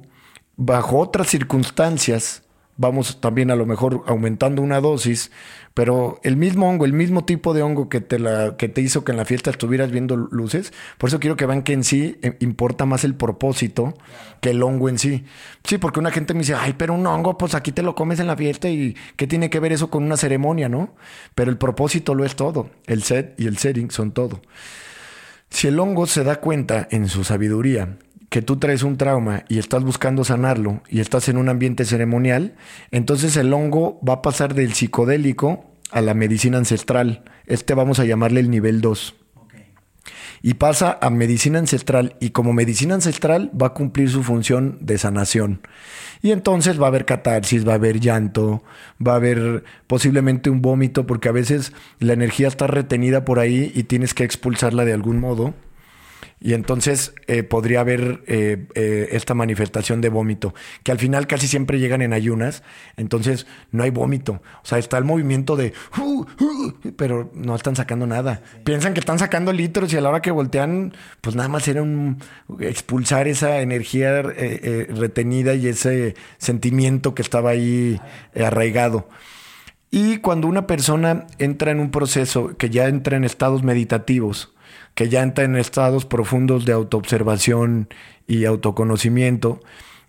bajo 0.57 0.99
otras 0.99 1.29
circunstancias, 1.29 2.43
vamos 2.77 3.21
también 3.21 3.51
a 3.51 3.57
lo 3.57 3.67
mejor 3.67 4.03
aumentando 4.07 4.63
una 4.63 4.81
dosis, 4.81 5.31
pero 5.75 6.21
el 6.23 6.37
mismo 6.37 6.69
hongo, 6.69 6.85
el 6.85 6.93
mismo 6.93 7.25
tipo 7.25 7.55
de 7.55 7.63
hongo 7.63 7.89
que 7.89 8.01
te, 8.01 8.19
la, 8.19 8.57
que 8.57 8.69
te 8.69 8.81
hizo 8.81 9.05
que 9.05 9.13
en 9.13 9.19
la 9.19 9.25
fiesta 9.25 9.51
estuvieras 9.51 9.91
viendo 9.91 10.17
luces, 10.17 10.73
por 10.99 11.09
eso 11.09 11.21
quiero 11.21 11.37
que 11.37 11.47
vean 11.47 11.63
que 11.63 11.73
en 11.73 11.85
sí 11.85 12.19
eh, 12.23 12.37
importa 12.41 12.87
más 12.87 13.05
el 13.05 13.15
propósito 13.15 13.95
que 14.41 14.51
el 14.51 14.63
hongo 14.63 14.89
en 14.89 14.99
sí. 14.99 15.25
Sí, 15.65 15.79
porque 15.79 16.01
una 16.01 16.11
gente 16.11 16.35
me 16.35 16.41
dice, 16.41 16.55
ay, 16.55 16.75
pero 16.77 16.95
un 16.95 17.07
hongo, 17.07 17.39
pues 17.39 17.55
aquí 17.55 17.73
te 17.73 17.83
lo 17.83 17.95
comes 17.95 18.21
en 18.21 18.27
la 18.27 18.37
fiesta 18.37 18.69
y 18.69 18.97
¿qué 19.17 19.27
tiene 19.27 19.51
que 19.51 19.61
ver 19.61 19.73
eso 19.73 19.91
con 19.91 20.05
una 20.05 20.17
ceremonia, 20.17 20.69
no? 20.69 20.95
Pero 21.35 21.51
el 21.51 21.59
propósito 21.59 22.15
lo 22.15 22.25
es 22.25 22.37
todo, 22.37 22.71
el 22.87 23.03
set 23.03 23.35
y 23.39 23.47
el 23.47 23.59
setting 23.59 23.91
son 23.91 24.13
todo. 24.13 24.41
Si 25.49 25.69
el 25.69 25.79
hongo 25.79 26.07
se 26.07 26.25
da 26.25 26.41
cuenta 26.41 26.89
en 26.91 27.09
su 27.09 27.25
sabiduría 27.25 27.97
que 28.37 28.43
tú 28.43 28.59
traes 28.59 28.83
un 28.83 28.99
trauma 28.99 29.47
y 29.49 29.59
estás 29.59 29.83
buscando 29.83 30.23
sanarlo 30.23 30.83
y 30.91 31.01
estás 31.01 31.31
en 31.31 31.39
un 31.39 31.49
ambiente 31.49 31.87
ceremonial, 31.87 32.55
entonces 32.91 33.35
el 33.39 33.51
hongo 33.51 33.99
va 34.07 34.13
a 34.13 34.21
pasar 34.21 34.53
del 34.53 34.75
psicodélico 34.75 35.65
a 35.91 36.03
la 36.03 36.13
medicina 36.13 36.59
ancestral. 36.59 37.25
Este 37.47 37.73
vamos 37.73 37.99
a 37.99 38.05
llamarle 38.05 38.41
el 38.41 38.51
nivel 38.51 38.83
2. 38.83 39.15
y 40.43 40.53
pasa 40.53 40.99
a 41.01 41.09
medicina 41.09 41.59
ancestral 41.59 42.17
y 42.21 42.29
como 42.29 42.53
medicina 42.53 42.95
ancestral 42.95 43.51
va 43.59 43.69
a 43.69 43.73
cumplir 43.73 44.11
su 44.11 44.23
función 44.23 44.77
de 44.83 44.99
sanación. 44.99 45.63
Y 46.21 46.33
entonces 46.33 46.79
va 46.79 46.85
a 46.85 46.89
haber 46.89 47.07
catarsis, 47.07 47.67
va 47.67 47.73
a 47.73 47.77
haber 47.77 48.01
llanto, 48.01 48.63
va 49.05 49.13
a 49.13 49.17
haber 49.17 49.65
posiblemente 49.87 50.51
un 50.51 50.61
vómito 50.61 51.07
porque 51.07 51.31
a 51.31 51.33
veces 51.33 51.73
la 52.01 52.13
energía 52.13 52.49
está 52.49 52.67
retenida 52.67 53.25
por 53.25 53.39
ahí 53.39 53.73
y 53.75 53.85
tienes 53.85 54.13
que 54.13 54.25
expulsarla 54.25 54.85
de 54.85 54.93
algún 54.93 55.21
modo. 55.21 55.55
Y 56.39 56.53
entonces 56.53 57.15
eh, 57.29 57.43
podría 57.43 57.81
haber 57.81 58.23
eh, 58.27 58.67
eh, 58.75 59.09
esta 59.13 59.33
manifestación 59.33 60.03
de 60.03 60.11
vómito, 60.11 60.55
que 60.83 60.93
al 60.93 60.99
final 60.99 61.27
casi 61.27 61.49
siempre 61.49 61.79
llegan 61.79 62.03
en 62.03 62.13
ayunas, 62.13 62.63
entonces 62.97 63.47
no 63.73 63.85
hay 63.85 63.91
vómito. 63.91 64.43
O 64.63 64.67
sea, 64.67 64.79
está 64.79 64.99
el 64.99 65.05
movimiento 65.05 65.57
de, 65.57 65.73
uh, 65.99 66.21
uh", 66.21 66.75
pero 66.97 67.31
no 67.35 67.57
están 67.57 67.75
sacando 67.75 68.07
nada. 68.07 68.43
Piensan 68.65 68.93
que 68.93 69.01
están 69.01 69.19
sacando 69.19 69.53
litros 69.53 69.93
y 69.93 69.97
a 69.97 70.03
la 70.03 70.11
hora 70.11 70.21
que 70.21 70.31
voltean, 70.31 70.93
pues 71.23 71.35
nada 71.37 71.49
más 71.49 71.67
era 71.69 71.83
un, 71.83 72.19
expulsar 72.61 73.29
esa 73.29 73.61
energía 73.61 74.23
retenida 74.23 75.55
y 75.55 75.69
ese 75.69 76.17
sentimiento 76.37 77.15
que 77.15 77.23
estaba 77.23 77.51
ahí 77.51 77.99
arraigado. 78.39 79.09
Y 79.91 80.19
cuando 80.19 80.49
una 80.49 80.67
persona 80.67 81.27
entra 81.39 81.71
en 81.71 81.81
un 81.81 81.91
proceso 81.91 82.57
que 82.59 82.69
ya 82.69 82.89
entra 82.89 83.17
en 83.17 83.25
estados 83.25 83.63
meditativos, 83.63 84.55
que 84.97 85.11
ya 85.11 85.23
entra 85.23 85.45
en 85.45 85.57
estados 85.57 86.07
profundos 86.07 86.65
de 86.65 86.73
autoobservación 86.73 87.89
y 88.27 88.47
autoconocimiento, 88.47 89.61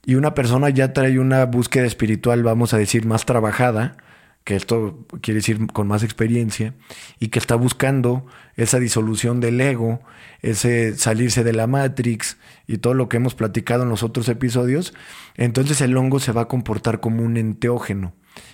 y 0.05 0.15
una 0.15 0.33
persona 0.33 0.69
ya 0.69 0.93
trae 0.93 1.19
una 1.19 1.45
búsqueda 1.45 1.85
espiritual, 1.85 2.41
vamos 2.41 2.73
a 2.73 2.77
decir, 2.77 3.05
más 3.05 3.25
trabajada, 3.25 3.97
que 4.45 4.55
esto 4.55 5.05
quiere 5.21 5.39
decir 5.39 5.67
con 5.73 5.89
más 5.89 6.03
experiencia, 6.03 6.73
y 7.19 7.27
que 7.27 7.37
está 7.37 7.55
buscando 7.55 8.25
esa 8.55 8.79
disolución 8.79 9.41
del 9.41 9.59
ego, 9.59 9.99
ese 10.41 10.95
salirse 10.95 11.43
de 11.43 11.51
la 11.51 11.67
Matrix 11.67 12.37
y 12.65 12.77
todo 12.77 12.93
lo 12.93 13.09
que 13.09 13.17
hemos 13.17 13.35
platicado 13.35 13.83
en 13.83 13.89
los 13.89 14.03
otros 14.03 14.29
episodios, 14.29 14.93
entonces 15.35 15.81
el 15.81 15.97
hongo 15.97 16.21
se 16.21 16.31
va 16.31 16.43
a 16.43 16.47
comportar 16.47 17.01
como 17.01 17.23
un 17.23 17.35
enteógeno. 17.35 18.13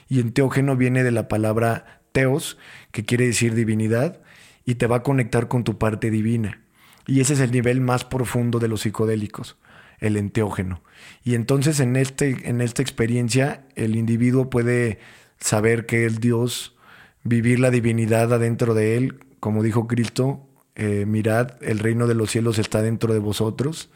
Y 0.09 0.19
enteógeno 0.19 0.75
viene 0.75 1.03
de 1.03 1.11
la 1.11 1.27
palabra 1.27 2.01
teos, 2.11 2.57
que 2.91 3.05
quiere 3.05 3.27
decir 3.27 3.53
divinidad, 3.53 4.19
y 4.65 4.75
te 4.75 4.87
va 4.87 4.97
a 4.97 5.03
conectar 5.03 5.47
con 5.47 5.63
tu 5.63 5.77
parte 5.77 6.09
divina. 6.11 6.61
Y 7.05 7.19
ese 7.19 7.33
es 7.33 7.39
el 7.39 7.51
nivel 7.51 7.81
más 7.81 8.05
profundo 8.05 8.59
de 8.59 8.67
los 8.67 8.81
psicodélicos, 8.81 9.57
el 9.99 10.17
enteógeno. 10.17 10.81
Y 11.23 11.35
entonces 11.35 11.79
en, 11.79 11.95
este, 11.95 12.49
en 12.49 12.61
esta 12.61 12.81
experiencia 12.81 13.65
el 13.75 13.95
individuo 13.95 14.49
puede 14.49 14.99
saber 15.39 15.85
que 15.85 16.05
es 16.05 16.19
Dios, 16.21 16.75
vivir 17.23 17.59
la 17.59 17.71
divinidad 17.71 18.33
adentro 18.33 18.73
de 18.73 18.97
él, 18.97 19.19
como 19.39 19.63
dijo 19.63 19.87
Cristo, 19.87 20.47
eh, 20.75 21.05
mirad, 21.05 21.61
el 21.61 21.79
reino 21.79 22.07
de 22.07 22.15
los 22.15 22.31
cielos 22.31 22.57
está 22.57 22.81
dentro 22.81 23.13
de 23.13 23.19
vosotros 23.19 23.89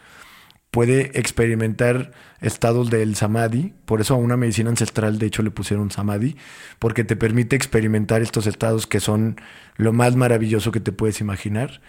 puede 0.72 1.18
experimentar 1.20 2.11
estados 2.41 2.89
del 2.89 3.15
samadhi, 3.15 3.74
por 3.86 4.01
eso 4.01 4.15
a 4.15 4.18
una 4.18 4.38
medicina 4.38 4.70
ancestral 4.70 5.18
de 5.18 5.26
hecho 5.28 5.41
le 5.41 5.51
pusieron 5.51 5.91
samadhi, 5.91 6.36
porque 6.80 7.03
te 7.03 7.15
permite 7.15 7.55
experimentar 7.55 8.22
estos 8.22 8.47
estados 8.47 8.88
que 8.88 8.99
son 8.99 9.39
lo 9.76 9.93
más 9.93 10.15
maravilloso 10.15 10.72
que 10.72 10.80
te 10.80 10.91
puedes 10.91 11.22
imaginar. 11.22 11.82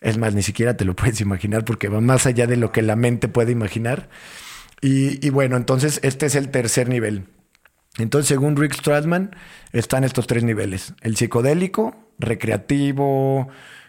Es 0.00 0.18
más, 0.18 0.34
ni 0.34 0.42
siquiera 0.42 0.76
te 0.76 0.84
lo 0.84 0.94
puedes 0.96 1.20
imaginar 1.20 1.64
porque 1.64 1.88
va 1.88 2.00
más 2.00 2.26
allá 2.26 2.46
de 2.46 2.56
lo 2.56 2.72
que 2.72 2.82
la 2.82 2.96
mente 2.96 3.28
puede 3.28 3.52
imaginar. 3.52 4.08
Y, 4.80 5.30
bueno, 5.30 5.56
entonces 5.56 5.98
este 6.04 6.26
es 6.26 6.36
el 6.36 6.50
tercer 6.50 6.88
nivel. 6.88 7.24
Entonces, 7.98 8.28
según 8.28 8.56
Rick 8.56 8.74
Stradman, 8.74 9.34
están 9.72 10.04
estos 10.04 10.28
tres 10.28 10.44
niveles. 10.44 10.94
El 11.00 11.16
psicodélico, 11.16 11.96
recreativo, 12.20 13.48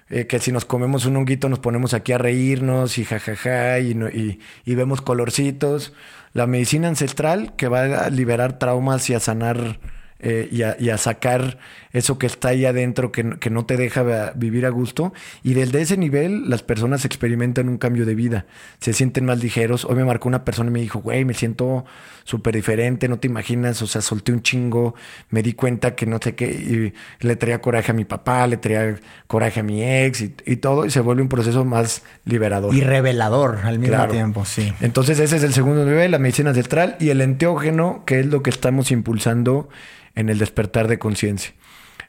eh, 0.09 0.27
que 0.27 0.39
si 0.39 0.51
nos 0.51 0.65
comemos 0.65 1.05
un 1.05 1.17
honguito 1.17 1.49
nos 1.49 1.59
ponemos 1.59 1.93
aquí 1.93 2.11
a 2.13 2.17
reírnos 2.17 2.97
y 2.97 3.05
jajaja 3.05 3.79
y, 3.79 3.91
y, 3.91 4.39
y, 4.65 4.75
vemos 4.75 5.01
colorcitos. 5.01 5.93
La 6.33 6.47
medicina 6.47 6.87
ancestral 6.87 7.55
que 7.55 7.67
va 7.67 8.05
a 8.05 8.09
liberar 8.09 8.59
traumas 8.59 9.09
y 9.09 9.13
a 9.13 9.19
sanar 9.19 9.79
eh, 10.21 10.49
y, 10.51 10.89
a, 10.89 10.97
sacar 10.97 11.59
eso 11.93 12.17
que 12.17 12.27
está 12.27 12.49
ahí 12.49 12.65
adentro 12.65 13.11
que, 13.11 13.37
que, 13.39 13.49
no 13.49 13.65
te 13.65 13.77
deja 13.77 14.33
vivir 14.35 14.65
a 14.65 14.69
gusto. 14.69 15.13
Y 15.43 15.53
desde 15.53 15.81
ese 15.81 15.95
nivel 15.95 16.49
las 16.49 16.61
personas 16.61 17.05
experimentan 17.05 17.69
un 17.69 17.77
cambio 17.77 18.05
de 18.05 18.15
vida, 18.15 18.45
se 18.79 18.91
sienten 18.91 19.25
más 19.25 19.41
ligeros. 19.41 19.85
Hoy 19.85 19.95
me 19.95 20.03
marcó 20.03 20.27
una 20.27 20.43
persona 20.43 20.69
y 20.69 20.73
me 20.73 20.81
dijo, 20.81 20.99
güey, 20.99 21.23
me 21.23 21.33
siento 21.33 21.85
súper 22.25 22.53
diferente, 22.53 23.07
no 23.07 23.17
te 23.17 23.27
imaginas, 23.27 23.81
o 23.81 23.87
sea, 23.87 24.01
solté 24.01 24.31
un 24.31 24.43
chingo, 24.43 24.93
me 25.29 25.41
di 25.41 25.53
cuenta 25.53 25.95
que 25.95 26.05
no 26.05 26.19
sé 26.21 26.35
qué, 26.35 26.47
y 26.47 26.93
le 27.25 27.35
traía 27.37 27.59
coraje 27.59 27.91
a 27.91 27.95
mi 27.95 28.05
papá, 28.05 28.45
le 28.45 28.57
traía 28.57 28.97
coraje 29.25 29.61
a 29.61 29.63
mi 29.63 29.83
ex 29.83 30.21
y, 30.21 30.35
y 30.45 30.57
todo, 30.57 30.85
y 30.85 30.91
se 30.91 30.99
vuelve 30.99 31.23
un 31.23 31.29
proceso 31.29 31.65
más 31.65 32.03
liberador. 32.25 32.75
Y 32.75 32.81
revelador 32.81 33.59
al 33.63 33.79
mismo 33.79 34.07
tiempo, 34.09 34.45
sí. 34.45 34.71
Entonces 34.81 35.17
ese 35.19 35.37
es 35.37 35.43
el 35.43 35.53
segundo 35.53 35.85
nivel, 35.85 36.11
la 36.11 36.19
medicina 36.19 36.49
ancestral, 36.49 36.97
y 36.99 37.09
el 37.09 37.21
enteógeno, 37.21 38.03
que 38.05 38.19
es 38.19 38.27
lo 38.27 38.43
que 38.43 38.51
estamos 38.51 38.91
impulsando 38.91 39.69
en 40.15 40.29
el 40.29 40.39
despertar 40.39 40.87
de 40.87 40.99
conciencia. 40.99 41.53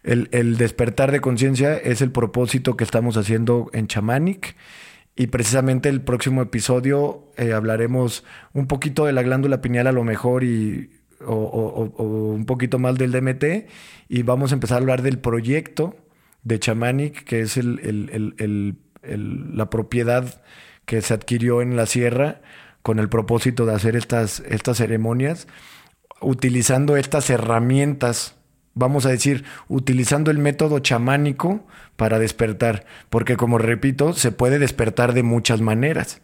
El, 0.03 0.57
despertar 0.57 1.13
de 1.13 1.21
conciencia 1.21 1.77
es 1.77 2.01
el 2.01 2.11
propósito 2.11 2.77
que 2.77 2.85
estamos 2.85 3.17
haciendo 3.17 3.71
en 3.73 3.87
Chamanic. 3.87 4.57
Y 5.17 5.27
precisamente 5.27 5.89
el 5.89 6.01
próximo 6.01 6.41
episodio 6.41 7.31
eh, 7.37 7.53
hablaremos 7.53 8.25
un 8.55 8.67
poquito 8.67 9.05
de 9.05 9.13
la 9.13 9.23
glándula 9.23 9.61
pineal 9.61 9.89
a 9.89 9.93
lo 9.93 10.05
mejor 10.05 10.45
y, 10.45 10.91
o, 11.27 12.33
un 12.35 12.47
poquito 12.47 12.79
más 12.79 12.97
del 12.97 13.13
DMT. 13.13 13.45
Y 14.09 14.23
vamos 14.23 14.53
a 14.53 14.55
empezar 14.55 14.79
a 14.79 14.81
hablar 14.81 15.03
del 15.03 15.19
proyecto 15.19 15.97
de 16.43 16.59
Chamanic, 16.59 17.25
que 17.25 17.43
es 17.43 17.61
la 19.03 19.71
propiedad 19.71 20.43
que 20.87 21.03
se 21.03 21.13
adquirió 21.13 21.61
en 21.61 21.77
la 21.77 21.85
sierra 21.85 22.41
con 22.83 22.99
el 22.99 23.11
propósito 23.11 23.67
de 23.67 23.75
hacer 23.75 23.97
estas, 23.97 24.41
estas 24.49 24.79
ceremonias 24.79 25.47
utilizando 26.21 26.97
estas 26.97 27.31
herramientas, 27.31 28.35
vamos 28.75 29.07
a 29.07 29.11
decir, 29.11 29.45
utilizando 29.68 30.31
el 30.31 30.39
método 30.39 30.79
chamánico 30.79 31.66
para 31.97 32.18
despertar, 32.18 32.85
porque 33.09 33.37
como 33.37 33.59
repito, 33.59 34.12
se 34.12 34.33
puede 34.33 34.59
despertar 34.59 35.12
de 35.12 35.23
muchas 35.23 35.61
maneras, 35.61 36.21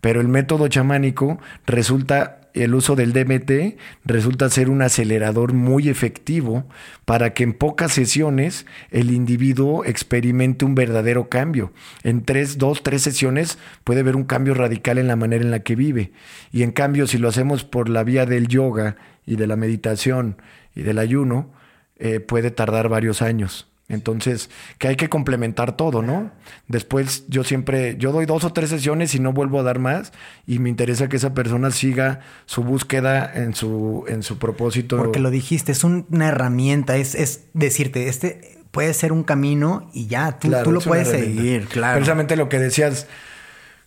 pero 0.00 0.20
el 0.20 0.28
método 0.28 0.68
chamánico 0.68 1.38
resulta 1.66 2.47
el 2.62 2.74
uso 2.74 2.96
del 2.96 3.12
DMT 3.12 3.78
resulta 4.04 4.48
ser 4.48 4.70
un 4.70 4.82
acelerador 4.82 5.52
muy 5.52 5.88
efectivo 5.88 6.66
para 7.04 7.34
que 7.34 7.44
en 7.44 7.52
pocas 7.52 7.92
sesiones 7.92 8.66
el 8.90 9.10
individuo 9.10 9.84
experimente 9.84 10.64
un 10.64 10.74
verdadero 10.74 11.28
cambio. 11.28 11.72
En 12.02 12.24
tres, 12.24 12.58
dos, 12.58 12.82
tres 12.82 13.02
sesiones 13.02 13.58
puede 13.84 14.00
haber 14.00 14.16
un 14.16 14.24
cambio 14.24 14.54
radical 14.54 14.98
en 14.98 15.08
la 15.08 15.16
manera 15.16 15.44
en 15.44 15.50
la 15.50 15.60
que 15.60 15.76
vive. 15.76 16.12
Y 16.52 16.62
en 16.62 16.72
cambio, 16.72 17.06
si 17.06 17.18
lo 17.18 17.28
hacemos 17.28 17.64
por 17.64 17.88
la 17.88 18.04
vía 18.04 18.26
del 18.26 18.48
yoga 18.48 18.96
y 19.26 19.36
de 19.36 19.46
la 19.46 19.56
meditación 19.56 20.36
y 20.74 20.82
del 20.82 20.98
ayuno, 20.98 21.52
eh, 21.96 22.20
puede 22.20 22.50
tardar 22.50 22.88
varios 22.88 23.22
años. 23.22 23.68
Entonces, 23.88 24.50
que 24.76 24.88
hay 24.88 24.96
que 24.96 25.08
complementar 25.08 25.74
todo, 25.74 26.02
¿no? 26.02 26.30
Después 26.66 27.24
yo 27.28 27.42
siempre, 27.42 27.96
yo 27.98 28.12
doy 28.12 28.26
dos 28.26 28.44
o 28.44 28.52
tres 28.52 28.68
sesiones 28.68 29.14
y 29.14 29.20
no 29.20 29.32
vuelvo 29.32 29.60
a 29.60 29.62
dar 29.62 29.78
más 29.78 30.12
y 30.46 30.58
me 30.58 30.68
interesa 30.68 31.08
que 31.08 31.16
esa 31.16 31.32
persona 31.32 31.70
siga 31.70 32.20
su 32.44 32.62
búsqueda 32.62 33.32
en 33.34 33.54
su, 33.54 34.04
en 34.06 34.22
su 34.22 34.38
propósito. 34.38 34.98
Porque 34.98 35.20
lo 35.20 35.30
dijiste, 35.30 35.72
es 35.72 35.84
una 35.84 36.28
herramienta, 36.28 36.98
es, 36.98 37.14
es 37.14 37.46
decirte, 37.54 38.08
este 38.08 38.58
puede 38.70 38.92
ser 38.92 39.10
un 39.10 39.24
camino 39.24 39.90
y 39.94 40.06
ya, 40.06 40.38
tú, 40.38 40.52
tú 40.62 40.70
lo 40.70 40.80
puedes 40.80 41.08
seguir, 41.08 41.66
claro. 41.66 41.94
Precisamente 41.94 42.36
lo 42.36 42.50
que 42.50 42.58
decías, 42.58 43.06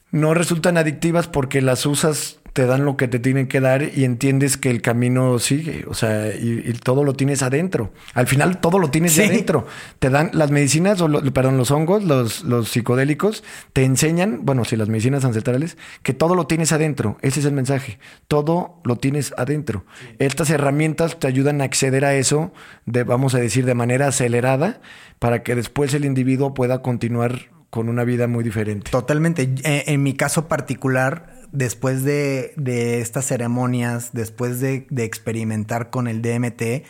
no 0.09 0.33
resultan 0.33 0.77
adictivas 0.77 1.27
porque 1.27 1.61
las 1.61 1.85
usas 1.85 2.40
te 2.53 2.65
dan 2.65 2.83
lo 2.83 2.97
que 2.97 3.07
te 3.07 3.19
tienen 3.19 3.47
que 3.47 3.61
dar 3.61 3.81
y 3.95 4.03
entiendes 4.03 4.57
que 4.57 4.69
el 4.69 4.81
camino 4.81 5.39
sigue, 5.39 5.85
o 5.87 5.93
sea, 5.93 6.27
y, 6.35 6.73
todo 6.83 7.03
lo 7.03 7.13
tienes 7.13 7.43
adentro. 7.43 7.91
Al 8.13 8.27
final 8.27 8.59
todo 8.59 8.77
lo 8.77 8.89
tienes 8.89 9.17
adentro. 9.17 9.65
Te 9.99 10.09
dan 10.09 10.31
las 10.33 10.51
medicinas, 10.51 10.99
o 11.01 11.09
perdón, 11.31 11.57
los 11.57 11.71
hongos, 11.71 12.03
los, 12.03 12.43
los 12.43 12.69
psicodélicos, 12.69 13.43
te 13.71 13.85
enseñan, 13.85 14.41
bueno, 14.43 14.65
si 14.65 14.75
las 14.75 14.89
medicinas 14.89 15.23
ancestrales, 15.23 15.77
que 16.03 16.13
todo 16.13 16.35
lo 16.35 16.47
tienes 16.47 16.73
adentro. 16.73 17.17
Ese 17.21 17.39
es 17.39 17.45
el 17.45 17.53
mensaje. 17.53 17.99
Todo 18.27 18.81
lo 18.83 18.97
tienes 18.97 19.33
adentro. 19.37 19.85
Estas 20.19 20.49
herramientas 20.49 21.19
te 21.19 21.27
ayudan 21.27 21.61
a 21.61 21.65
acceder 21.65 22.03
a 22.03 22.15
eso, 22.15 22.51
de, 22.85 23.03
vamos 23.03 23.33
a 23.33 23.39
decir, 23.39 23.65
de 23.65 23.75
manera 23.75 24.07
acelerada, 24.07 24.81
para 25.19 25.43
que 25.43 25.55
después 25.55 25.93
el 25.93 26.03
individuo 26.03 26.53
pueda 26.53 26.81
continuar 26.81 27.49
con 27.71 27.89
una 27.89 28.03
vida 28.03 28.27
muy 28.27 28.43
diferente. 28.43 28.91
Totalmente. 28.91 29.49
Eh, 29.63 29.85
en 29.87 30.03
mi 30.03 30.13
caso 30.13 30.47
particular, 30.47 31.33
después 31.51 32.03
de, 32.03 32.53
estas 32.99 33.25
ceremonias, 33.25 34.11
después 34.13 34.59
de, 34.59 34.85
experimentar 34.97 35.89
con 35.89 36.07
el 36.07 36.21
DMT, 36.21 36.85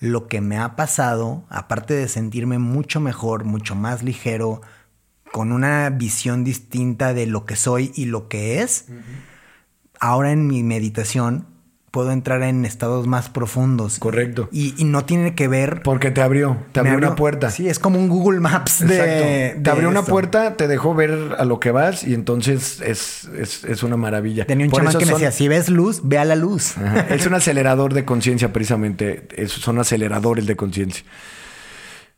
lo 0.00 0.26
que 0.26 0.40
me 0.40 0.58
ha 0.58 0.74
pasado, 0.74 1.44
aparte 1.48 1.94
de 1.94 2.08
sentirme 2.08 2.58
mucho 2.58 2.98
mejor, 2.98 3.44
mucho 3.44 3.76
más 3.76 4.02
ligero, 4.02 4.62
con 5.30 5.52
una 5.52 5.88
visión 5.90 6.44
distinta 6.44 7.14
de 7.14 7.26
lo 7.26 7.44
que 7.44 7.54
soy 7.54 7.92
y 7.94 8.06
lo 8.06 8.28
que 8.28 8.62
es, 8.62 8.86
ahora 10.00 10.32
en 10.32 10.46
mi 10.46 10.62
meditación 10.62 11.46
puedo 11.92 12.10
entrar 12.10 12.42
en 12.42 12.64
estados 12.64 13.06
más 13.06 13.28
profundos. 13.28 14.00
Correcto. 14.00 14.48
Y, 14.50 14.74
y 14.76 14.84
no 14.84 15.04
tiene 15.04 15.36
que 15.36 15.46
ver. 15.46 15.82
Porque 15.84 16.10
te 16.10 16.20
abrió, 16.22 16.56
te 16.72 16.80
abrió, 16.80 16.96
una 16.96 17.14
puerta. 17.14 17.50
Sí, 17.52 17.68
es 17.68 17.78
como 17.78 18.00
un 18.00 18.08
Google 18.08 18.40
Maps 18.40 18.84
de. 18.84 18.96
Exacto. 18.96 19.62
Te 19.62 19.70
abrió 19.70 19.88
una 19.88 20.02
puerta, 20.02 20.56
te 20.56 20.66
dejó 20.66 20.94
ver 20.94 21.36
a 21.38 21.44
lo 21.44 21.60
que 21.60 21.70
vas 21.70 22.02
y 22.02 22.14
entonces 22.14 22.80
es, 22.80 23.28
es, 23.38 23.62
es 23.62 23.82
una 23.84 23.96
maravilla. 23.96 24.46
Tenía 24.46 24.66
un 24.66 24.70
Por 24.72 24.80
chamán 24.80 24.98
que 24.98 25.06
me 25.06 25.12
decía: 25.12 25.30
si 25.30 25.46
ves 25.46 25.68
luz, 25.68 26.00
ve 26.02 26.18
a 26.18 26.24
la 26.24 26.34
luz. 26.34 26.76
Ajá. 26.78 27.06
Es 27.10 27.26
un 27.26 27.34
acelerador 27.34 27.94
de 27.94 28.04
conciencia, 28.04 28.52
precisamente. 28.52 29.28
Es- 29.36 29.52
son 29.52 29.78
aceleradores 29.78 30.46
de 30.46 30.56
conciencia. 30.56 31.04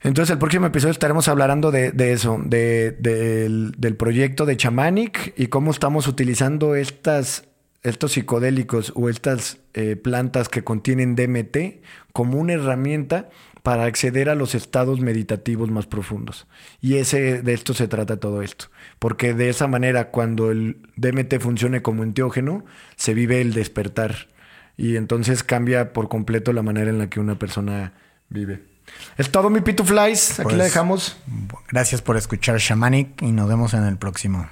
Entonces, 0.03 0.33
el 0.33 0.39
próximo 0.39 0.67
episodio 0.67 0.93
estaremos 0.93 1.29
hablando 1.29 1.71
de, 1.71 1.91
de 1.91 2.13
eso, 2.13 2.39
de- 2.45 2.93
del, 2.93 3.73
del 3.79 3.97
proyecto 3.97 4.45
de 4.47 4.57
Chamanic 4.57 5.33
y 5.37 5.47
cómo 5.47 5.71
estamos 5.71 6.07
utilizando 6.07 6.75
estas, 6.77 7.45
estos 7.85 8.13
psicodélicos 8.13 8.93
o 8.97 9.09
estas 9.09 9.59
eh, 9.75 9.95
plantas 9.95 10.49
que 10.49 10.65
contienen 10.65 11.15
DMT 11.15 11.83
como 12.13 12.39
una 12.39 12.55
herramienta 12.55 13.29
para 13.63 13.85
acceder 13.85 14.29
a 14.29 14.35
los 14.35 14.55
estados 14.55 15.01
meditativos 15.01 15.71
más 15.71 15.87
profundos. 15.87 16.47
Y 16.81 16.97
ese, 16.97 17.41
de 17.43 17.53
esto 17.55 17.73
se 17.73 17.89
trata 17.89 18.19
todo 18.19 18.43
esto. 18.43 18.67
Porque 18.99 19.33
de 19.33 19.49
esa 19.49 19.67
manera, 19.69 20.11
cuando 20.11 20.51
el 20.51 20.79
DMT 20.97 21.39
funcione 21.41 21.81
como 21.81 22.03
enteógeno, 22.03 22.65
se 22.97 23.15
vive 23.15 23.41
el 23.41 23.55
despertar. 23.55 24.29
Y 24.77 24.97
entonces 24.97 25.43
cambia 25.45 25.93
por 25.93 26.09
completo 26.09 26.53
la 26.53 26.63
manera 26.63 26.91
en 26.91 26.99
la 26.99 27.09
que 27.09 27.21
una 27.21 27.39
persona 27.39 27.95
vive. 28.29 28.63
Es 29.17 29.31
todo, 29.31 29.49
mi 29.49 29.61
Pituflies. 29.61 30.41
Aquí 30.41 30.43
Pues- 30.45 30.57
la 30.57 30.65
dejamos. 30.65 31.17
Gracias 31.69 32.03
por 32.03 32.17
escuchar 32.17 32.59
Shamanic 32.59 33.23
y 33.23 33.33
nos 33.33 33.49
vemos 33.49 33.73
en 33.73 33.85
el 33.85 33.97
próximo. 33.97 34.47